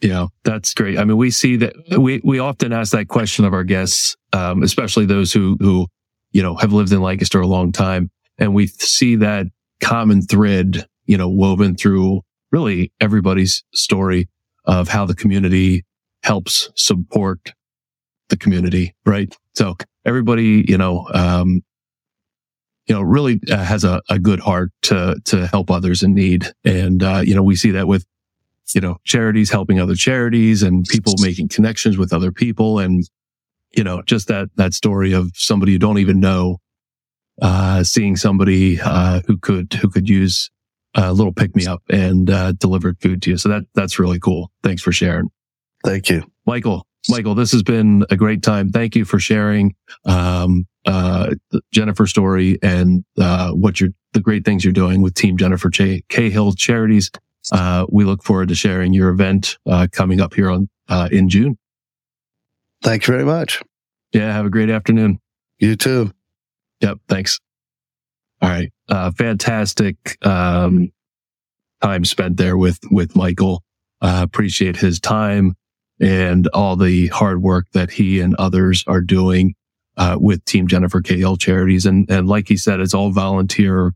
Yeah, 0.00 0.26
that's 0.44 0.74
great. 0.74 0.98
I 0.98 1.04
mean, 1.04 1.16
we 1.16 1.30
see 1.30 1.56
that 1.56 1.74
we, 1.96 2.20
we 2.24 2.38
often 2.38 2.72
ask 2.72 2.92
that 2.92 3.08
question 3.08 3.44
of 3.44 3.52
our 3.52 3.64
guests, 3.64 4.16
um, 4.32 4.62
especially 4.62 5.06
those 5.06 5.32
who, 5.32 5.56
who, 5.60 5.86
you 6.32 6.42
know, 6.42 6.56
have 6.56 6.72
lived 6.72 6.92
in 6.92 7.00
Lancaster 7.00 7.40
a 7.40 7.46
long 7.46 7.70
time. 7.70 8.10
And 8.38 8.52
we 8.52 8.66
see 8.66 9.16
that 9.16 9.46
common 9.80 10.22
thread, 10.22 10.86
you 11.06 11.16
know, 11.16 11.28
woven 11.28 11.76
through 11.76 12.22
really 12.50 12.92
everybody's 13.00 13.62
story 13.72 14.28
of 14.64 14.88
how 14.88 15.06
the 15.06 15.14
community 15.14 15.84
helps 16.22 16.70
support 16.76 17.52
the 18.28 18.36
community. 18.36 18.94
Right. 19.04 19.34
So 19.54 19.76
everybody, 20.04 20.64
you 20.66 20.78
know, 20.78 21.08
um, 21.12 21.62
you 22.86 22.94
know, 22.94 23.02
really 23.02 23.40
uh, 23.50 23.64
has 23.64 23.84
a, 23.84 24.02
a 24.08 24.18
good 24.18 24.40
heart 24.40 24.70
to, 24.82 25.16
to 25.26 25.46
help 25.46 25.70
others 25.70 26.02
in 26.02 26.14
need. 26.14 26.46
And, 26.64 27.02
uh, 27.02 27.22
you 27.24 27.34
know, 27.34 27.42
we 27.42 27.54
see 27.54 27.70
that 27.72 27.86
with, 27.86 28.04
you 28.74 28.80
know, 28.80 28.96
charities 29.04 29.50
helping 29.50 29.78
other 29.80 29.94
charities 29.94 30.62
and 30.62 30.84
people 30.86 31.14
making 31.18 31.48
connections 31.48 31.96
with 31.96 32.12
other 32.12 32.32
people. 32.32 32.78
And, 32.78 33.04
you 33.76 33.84
know, 33.84 34.02
just 34.02 34.28
that, 34.28 34.48
that 34.56 34.74
story 34.74 35.12
of 35.12 35.30
somebody 35.34 35.72
you 35.72 35.78
don't 35.78 35.98
even 35.98 36.20
know, 36.20 36.58
uh, 37.40 37.84
seeing 37.84 38.16
somebody, 38.16 38.80
uh, 38.80 39.20
who 39.26 39.38
could, 39.38 39.72
who 39.74 39.88
could 39.88 40.08
use 40.08 40.50
a 40.94 41.12
little 41.12 41.32
pick 41.32 41.56
me 41.56 41.66
up 41.66 41.82
and, 41.88 42.28
uh, 42.30 42.52
delivered 42.52 43.00
food 43.00 43.22
to 43.22 43.30
you. 43.30 43.36
So 43.36 43.48
that, 43.48 43.64
that's 43.74 43.98
really 43.98 44.18
cool. 44.18 44.50
Thanks 44.62 44.82
for 44.82 44.92
sharing. 44.92 45.30
Thank 45.84 46.10
you. 46.10 46.24
Michael, 46.46 46.86
Michael, 47.08 47.34
this 47.34 47.52
has 47.52 47.62
been 47.62 48.04
a 48.10 48.16
great 48.16 48.42
time. 48.42 48.70
Thank 48.70 48.94
you 48.94 49.04
for 49.04 49.18
sharing, 49.18 49.74
um, 50.04 50.66
uh, 50.86 51.34
Jennifer's 51.72 52.10
story 52.10 52.58
and, 52.62 53.04
uh, 53.18 53.52
what 53.52 53.80
you're, 53.80 53.90
the 54.12 54.20
great 54.20 54.44
things 54.44 54.64
you're 54.64 54.72
doing 54.72 55.00
with 55.00 55.14
Team 55.14 55.36
Jennifer 55.36 55.70
J. 55.70 56.02
Cahill 56.08 56.52
Charities. 56.52 57.10
Uh, 57.50 57.86
we 57.90 58.04
look 58.04 58.22
forward 58.22 58.48
to 58.48 58.54
sharing 58.54 58.92
your 58.92 59.08
event, 59.08 59.58
uh, 59.66 59.86
coming 59.90 60.20
up 60.20 60.34
here 60.34 60.50
on, 60.50 60.68
uh, 60.88 61.08
in 61.10 61.28
June. 61.28 61.56
Thank 62.82 63.06
you 63.06 63.12
very 63.12 63.24
much. 63.24 63.62
Yeah. 64.12 64.32
Have 64.32 64.46
a 64.46 64.50
great 64.50 64.68
afternoon. 64.70 65.20
You 65.58 65.76
too. 65.76 66.12
Yep. 66.80 66.98
Thanks. 67.08 67.40
All 68.42 68.48
right. 68.48 68.72
Uh, 68.88 69.12
fantastic, 69.12 70.18
um, 70.26 70.90
time 71.80 72.04
spent 72.04 72.36
there 72.36 72.56
with, 72.56 72.80
with 72.90 73.14
Michael. 73.14 73.62
Uh, 74.00 74.20
appreciate 74.24 74.76
his 74.76 74.98
time 74.98 75.54
and 76.00 76.48
all 76.48 76.74
the 76.74 77.06
hard 77.08 77.40
work 77.40 77.66
that 77.72 77.92
he 77.92 78.18
and 78.18 78.34
others 78.34 78.82
are 78.88 79.00
doing, 79.00 79.54
uh, 79.96 80.16
with 80.20 80.44
Team 80.44 80.66
Jennifer 80.66 81.00
Cahill 81.00 81.36
charities. 81.36 81.86
And, 81.86 82.10
and 82.10 82.26
like 82.26 82.48
he 82.48 82.56
said, 82.56 82.80
it's 82.80 82.94
all 82.94 83.12
volunteer 83.12 83.92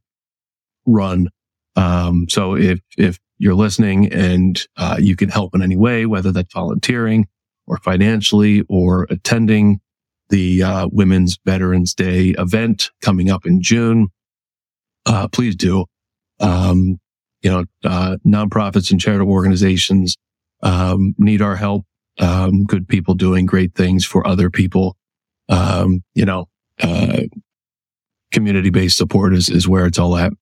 run. 0.87 1.29
Um, 1.75 2.29
so 2.29 2.55
if, 2.55 2.79
if 2.97 3.19
you're 3.39 3.55
listening 3.55 4.13
and, 4.13 4.65
uh, 4.77 4.97
you 5.01 5.17
can 5.17 5.29
help 5.29 5.57
in 5.57 5.63
any 5.63 5.77
way, 5.77 6.07
whether 6.07 6.31
that's 6.31 6.55
volunteering 6.55 7.27
or 7.67 7.79
financially 7.79 8.63
or 8.69 9.09
attending 9.11 9.81
the, 10.29 10.63
uh, 10.63 10.89
Women's 10.93 11.37
Veterans 11.45 11.95
Day 11.95 12.29
event 12.39 12.93
coming 13.03 13.29
up 13.29 13.45
in 13.45 13.61
June, 13.61 14.09
uh, 15.07 15.29
please 15.29 15.57
do. 15.57 15.87
Um, 16.41 16.99
you 17.43 17.51
know, 17.51 17.65
uh, 17.85 18.17
nonprofits 18.27 18.91
and 18.91 19.01
charitable 19.01 19.33
organizations, 19.33 20.17
um, 20.63 21.15
need 21.19 21.43
our 21.43 21.57
help. 21.57 21.85
Um, 22.19 22.65
good 22.65 22.89
people 22.89 23.15
doing 23.15 23.47
great 23.47 23.75
things 23.75 24.05
for 24.05 24.27
other 24.27 24.51
people. 24.51 24.97
Um, 25.49 26.03
you 26.15 26.25
know, 26.25 26.47
uh, 26.83 27.23
community 28.33 28.71
based 28.71 28.97
support 28.97 29.35
is, 29.35 29.49
is 29.49 29.69
where 29.69 29.87
it's 29.87 29.99
all 29.99 30.17
at. 30.17 30.33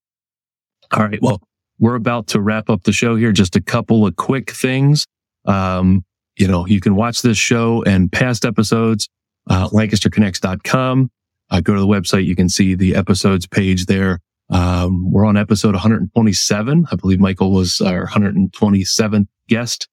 All 0.93 1.05
right. 1.05 1.21
Well, 1.21 1.43
we're 1.79 1.97
about 1.97 2.29
to 2.29 2.41
wrap 2.41 2.71
up 2.71 2.85
the 2.85 2.93
show 2.93 3.17
here. 3.17 3.33
Just 3.33 3.57
a 3.57 3.61
couple 3.61 4.07
of 4.07 4.17
quick 4.17 4.51
things. 4.51 5.07
Um, 5.45 6.05
you 6.37 6.49
know, 6.49 6.67
you 6.67 6.81
can 6.81 6.95
watch 6.97 7.23
this 7.23 7.39
show 7.39 7.83
and 7.85 8.11
past 8.11 8.45
episodes, 8.45 9.09
uh, 9.49 9.69
LancasterConnects.com. 9.69 11.11
Uh, 11.51 11.61
go 11.61 11.75
to 11.75 11.81
the 11.81 11.87
website. 11.87 12.25
You 12.25 12.37
can 12.37 12.49
see 12.49 12.75
the 12.75 12.95
episodes 12.95 13.47
page 13.47 13.87
there. 13.87 14.21
Um, 14.51 15.11
we're 15.11 15.25
on 15.25 15.37
episode 15.37 15.75
127. 15.75 16.87
I 16.91 16.97
believe 16.97 17.21
Michael 17.21 17.53
was 17.53 17.81
our 17.81 18.07
127th 18.07 19.27
guest. 19.49 19.89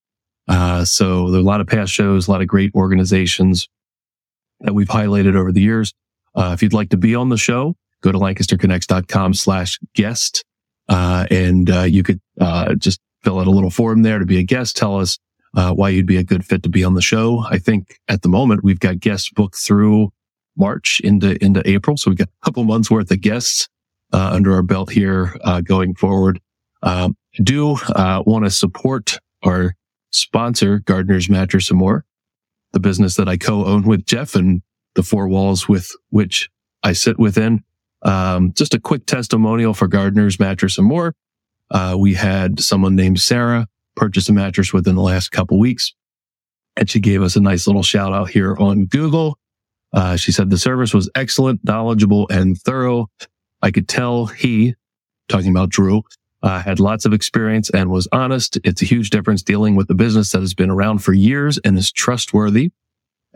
Uh, 0.48 0.84
so 0.84 1.30
there 1.30 1.40
are 1.40 1.44
a 1.44 1.46
lot 1.46 1.62
of 1.62 1.68
past 1.68 1.92
shows, 1.92 2.28
a 2.28 2.32
lot 2.32 2.42
of 2.42 2.48
great 2.48 2.74
organizations 2.76 3.70
that 4.60 4.74
we've 4.74 4.88
highlighted 4.88 5.36
over 5.36 5.52
the 5.52 5.62
years. 5.62 5.94
Uh, 6.36 6.52
if 6.54 6.62
you'd 6.62 6.74
like 6.74 6.90
to 6.90 6.98
be 6.98 7.16
on 7.16 7.30
the 7.30 7.38
show, 7.38 7.76
go 8.02 8.12
to 8.12 8.18
lancasterconnects.com 8.18 9.34
slash 9.34 9.80
guest. 9.96 10.44
Uh, 10.90 11.26
and, 11.32 11.70
uh, 11.70 11.82
you 11.84 12.04
could, 12.04 12.20
uh, 12.40 12.76
just 12.76 13.00
fill 13.24 13.40
out 13.40 13.48
a 13.48 13.52
little 13.52 13.70
form 13.70 14.02
there 14.02 14.20
to 14.20 14.26
be 14.26 14.40
a 14.40 14.44
guest. 14.44 14.76
Tell 14.76 15.00
us, 15.00 15.18
uh, 15.54 15.74
why 15.74 15.90
you'd 15.90 16.06
be 16.06 16.18
a 16.18 16.24
good 16.24 16.46
fit 16.46 16.64
to 16.64 16.70
be 16.70 16.84
on 16.84 16.96
the 16.96 17.02
show. 17.02 17.46
I 17.50 17.58
think 17.58 18.00
at 18.08 18.22
the 18.22 18.30
moment 18.30 18.64
we've 18.64 18.80
got 18.80 19.00
guests 19.00 19.30
booked 19.30 19.58
through 19.58 20.12
March 20.58 21.00
into, 21.02 21.42
into 21.44 21.68
April. 21.70 21.98
So 21.98 22.10
we've 22.12 22.18
got 22.18 22.30
a 22.30 22.46
couple 22.46 22.64
months 22.64 22.90
worth 22.90 23.12
of 23.12 23.22
guests, 23.22 23.68
under 24.14 24.54
our 24.54 24.64
belt 24.64 24.92
here, 24.92 25.36
going 25.64 25.96
forward. 25.96 26.40
Um, 26.84 27.16
do, 27.42 27.78
want 27.96 28.46
to 28.46 28.52
support 28.52 29.20
our 29.44 29.76
sponsor, 30.12 30.80
Gardner's 30.80 31.30
Mattress 31.30 31.70
and 31.70 31.80
More, 31.80 32.06
the 32.74 32.80
business 32.80 33.16
that 33.16 33.30
I 33.30 33.38
co-own 33.38 33.84
with 33.84 34.06
Jeff 34.06 34.36
and 34.36 34.62
the 34.96 35.04
four 35.04 35.28
walls 35.28 35.68
with 35.68 35.90
which 36.10 36.50
I 36.84 36.94
sit 36.94 37.18
within. 37.18 37.64
Um, 38.04 38.54
just 38.54 38.74
a 38.74 38.80
quick 38.80 39.06
testimonial 39.06 39.74
for 39.74 39.88
Gardner's 39.88 40.40
Mattress 40.40 40.78
and 40.78 40.88
More. 40.88 41.14
Uh, 41.70 41.96
we 41.98 42.14
had 42.14 42.60
someone 42.60 42.96
named 42.96 43.22
Sarah 43.22 43.68
purchase 43.96 44.28
a 44.30 44.34
mattress 44.34 44.74
within 44.74 44.96
the 44.96 45.02
last 45.02 45.30
couple 45.30 45.60
weeks, 45.60 45.94
and 46.76 46.90
she 46.90 47.00
gave 47.00 47.22
us 47.22 47.36
a 47.36 47.42
nice 47.42 47.68
little 47.68 47.84
shout 47.84 48.14
out 48.14 48.30
here 48.30 48.56
on 48.58 48.86
Google. 48.86 49.38
Uh, 49.94 50.16
she 50.16 50.32
said 50.32 50.50
the 50.50 50.58
service 50.58 50.94
was 50.94 51.10
excellent, 51.16 51.64
knowledgeable, 51.64 52.28
and 52.30 52.58
thorough. 52.58 53.08
I 53.62 53.72
could 53.72 53.88
tell 53.88 54.26
he, 54.26 54.76
talking 55.28 55.50
about 55.50 55.70
Drew, 55.70 56.04
uh, 56.44 56.62
had 56.62 56.80
lots 56.80 57.06
of 57.06 57.14
experience 57.14 57.70
and 57.70 57.92
was 57.92 58.08
honest. 58.12 58.58
It's 58.64 58.82
a 58.82 58.86
huge 58.86 59.10
difference 59.12 59.44
dealing 59.44 59.76
with 59.76 59.90
a 59.90 59.94
business 59.94 60.32
that 60.32 60.40
has 60.40 60.54
been 60.54 60.70
around 60.70 61.00
for 61.00 61.14
years 61.14 61.60
and 61.60 61.78
is 61.78 61.92
trustworthy. 61.92 62.72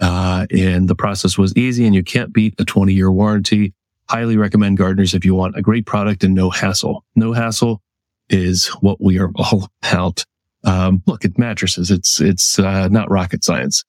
Uh, 0.01 0.45
and 0.51 0.87
the 0.87 0.95
process 0.95 1.37
was 1.37 1.55
easy 1.55 1.85
and 1.85 1.95
you 1.95 2.03
can't 2.03 2.33
beat 2.33 2.55
a 2.59 2.65
20 2.65 2.93
year 2.93 3.11
warranty. 3.11 3.73
Highly 4.09 4.37
recommend 4.37 4.77
Gardner's 4.77 5.13
if 5.13 5.23
you 5.23 5.35
want 5.35 5.57
a 5.57 5.61
great 5.61 5.85
product 5.85 6.23
and 6.23 6.33
no 6.33 6.49
hassle. 6.49 7.05
No 7.15 7.33
hassle 7.33 7.81
is 8.29 8.67
what 8.81 8.99
we 8.99 9.19
are 9.19 9.31
all 9.35 9.69
about. 9.83 10.25
Um, 10.63 11.03
look 11.05 11.25
at 11.25 11.37
mattresses. 11.37 11.91
It's, 11.91 12.19
it's, 12.19 12.57
uh, 12.57 12.87
not 12.87 13.09
rocket 13.11 13.43
science. 13.43 13.83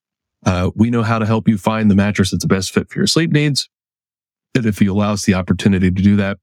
Uh, 0.44 0.70
we 0.74 0.90
know 0.90 1.02
how 1.02 1.18
to 1.18 1.26
help 1.26 1.48
you 1.48 1.56
find 1.56 1.90
the 1.90 1.94
mattress 1.94 2.30
that's 2.30 2.44
the 2.44 2.48
best 2.48 2.72
fit 2.72 2.90
for 2.90 2.98
your 2.98 3.06
sleep 3.06 3.32
needs. 3.32 3.68
And 4.56 4.66
if 4.66 4.80
you 4.80 4.92
allow 4.92 5.12
us 5.12 5.24
the 5.24 5.34
opportunity 5.34 5.90
to 5.90 6.02
do 6.02 6.16
that, 6.16 6.38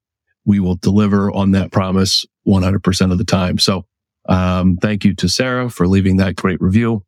we 0.46 0.60
will 0.60 0.76
deliver 0.76 1.32
on 1.32 1.52
that 1.52 1.72
promise 1.72 2.26
100% 2.48 3.12
of 3.12 3.18
the 3.18 3.24
time. 3.24 3.58
So, 3.58 3.86
um, 4.30 4.78
thank 4.78 5.04
you 5.04 5.14
to 5.16 5.28
Sarah 5.28 5.70
for 5.70 5.88
leaving 5.88 6.18
that 6.18 6.36
great 6.36 6.62
review. 6.62 7.04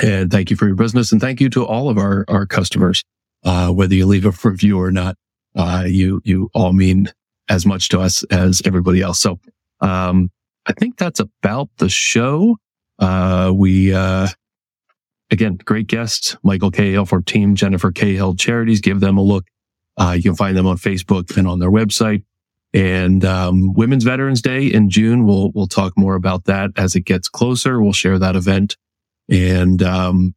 And 0.00 0.30
thank 0.30 0.50
you 0.50 0.56
for 0.56 0.66
your 0.66 0.76
business. 0.76 1.10
And 1.10 1.20
thank 1.20 1.40
you 1.40 1.48
to 1.50 1.64
all 1.64 1.88
of 1.88 1.98
our, 1.98 2.24
our 2.28 2.46
customers. 2.46 3.02
Uh, 3.44 3.70
whether 3.70 3.94
you 3.94 4.06
leave 4.06 4.26
a 4.26 4.32
review 4.48 4.80
or 4.80 4.92
not, 4.92 5.16
uh, 5.56 5.84
you, 5.86 6.20
you 6.24 6.50
all 6.54 6.72
mean 6.72 7.10
as 7.48 7.64
much 7.64 7.88
to 7.88 8.00
us 8.00 8.22
as 8.24 8.62
everybody 8.64 9.00
else. 9.00 9.18
So, 9.20 9.40
um, 9.80 10.30
I 10.66 10.72
think 10.72 10.98
that's 10.98 11.20
about 11.20 11.70
the 11.78 11.88
show. 11.88 12.56
Uh, 12.98 13.52
we, 13.54 13.94
uh, 13.94 14.28
again, 15.30 15.56
great 15.64 15.86
guests, 15.86 16.36
Michael 16.42 16.70
Cahill 16.70 17.06
for 17.06 17.22
Team 17.22 17.54
Jennifer 17.54 17.90
Cahill 17.90 18.34
Charities. 18.34 18.80
Give 18.80 19.00
them 19.00 19.16
a 19.16 19.22
look. 19.22 19.46
Uh, 19.98 20.12
you 20.12 20.22
can 20.22 20.36
find 20.36 20.56
them 20.56 20.66
on 20.66 20.78
Facebook 20.78 21.36
and 21.36 21.46
on 21.46 21.58
their 21.58 21.70
website. 21.70 22.22
And 22.72 23.24
um, 23.24 23.72
Women's 23.72 24.04
Veterans 24.04 24.42
Day 24.42 24.66
in 24.66 24.90
June, 24.90 25.26
we'll 25.26 25.50
we'll 25.52 25.66
talk 25.66 25.96
more 25.96 26.14
about 26.14 26.44
that 26.44 26.70
as 26.76 26.94
it 26.94 27.00
gets 27.00 27.28
closer. 27.28 27.80
We'll 27.80 27.94
share 27.94 28.18
that 28.18 28.36
event, 28.36 28.76
and 29.28 29.82
um, 29.82 30.34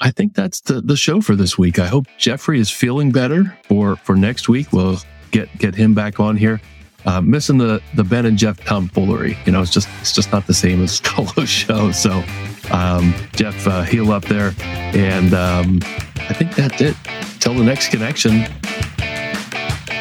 I 0.00 0.12
think 0.12 0.34
that's 0.34 0.60
the 0.60 0.80
the 0.80 0.96
show 0.96 1.20
for 1.20 1.34
this 1.34 1.58
week. 1.58 1.80
I 1.80 1.86
hope 1.86 2.06
Jeffrey 2.18 2.60
is 2.60 2.70
feeling 2.70 3.10
better 3.10 3.58
for 3.64 3.96
for 3.96 4.14
next 4.14 4.48
week. 4.48 4.72
We'll 4.72 4.98
get 5.32 5.48
get 5.58 5.74
him 5.74 5.92
back 5.92 6.20
on 6.20 6.36
here. 6.36 6.60
Uh, 7.06 7.20
missing 7.20 7.58
the 7.58 7.82
the 7.94 8.04
Ben 8.04 8.26
and 8.26 8.38
Jeff 8.38 8.58
tomfoolery, 8.64 9.36
you 9.44 9.52
know, 9.52 9.60
it's 9.60 9.70
just 9.70 9.88
it's 10.00 10.12
just 10.12 10.32
not 10.32 10.46
the 10.46 10.54
same 10.54 10.82
as 10.82 11.00
Colo's 11.04 11.48
show. 11.48 11.92
So, 11.92 12.24
um, 12.70 13.14
Jeff, 13.32 13.66
uh, 13.66 13.82
heal 13.82 14.10
up 14.12 14.24
there, 14.24 14.54
and 14.60 15.34
um, 15.34 15.80
I 16.16 16.32
think 16.32 16.54
that's 16.54 16.80
it. 16.80 16.96
Till 17.40 17.54
the 17.54 17.64
next 17.64 17.90
connection. 17.90 18.46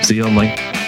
See 0.03 0.15
you 0.15 0.25
on 0.25 0.35
link. 0.35 0.82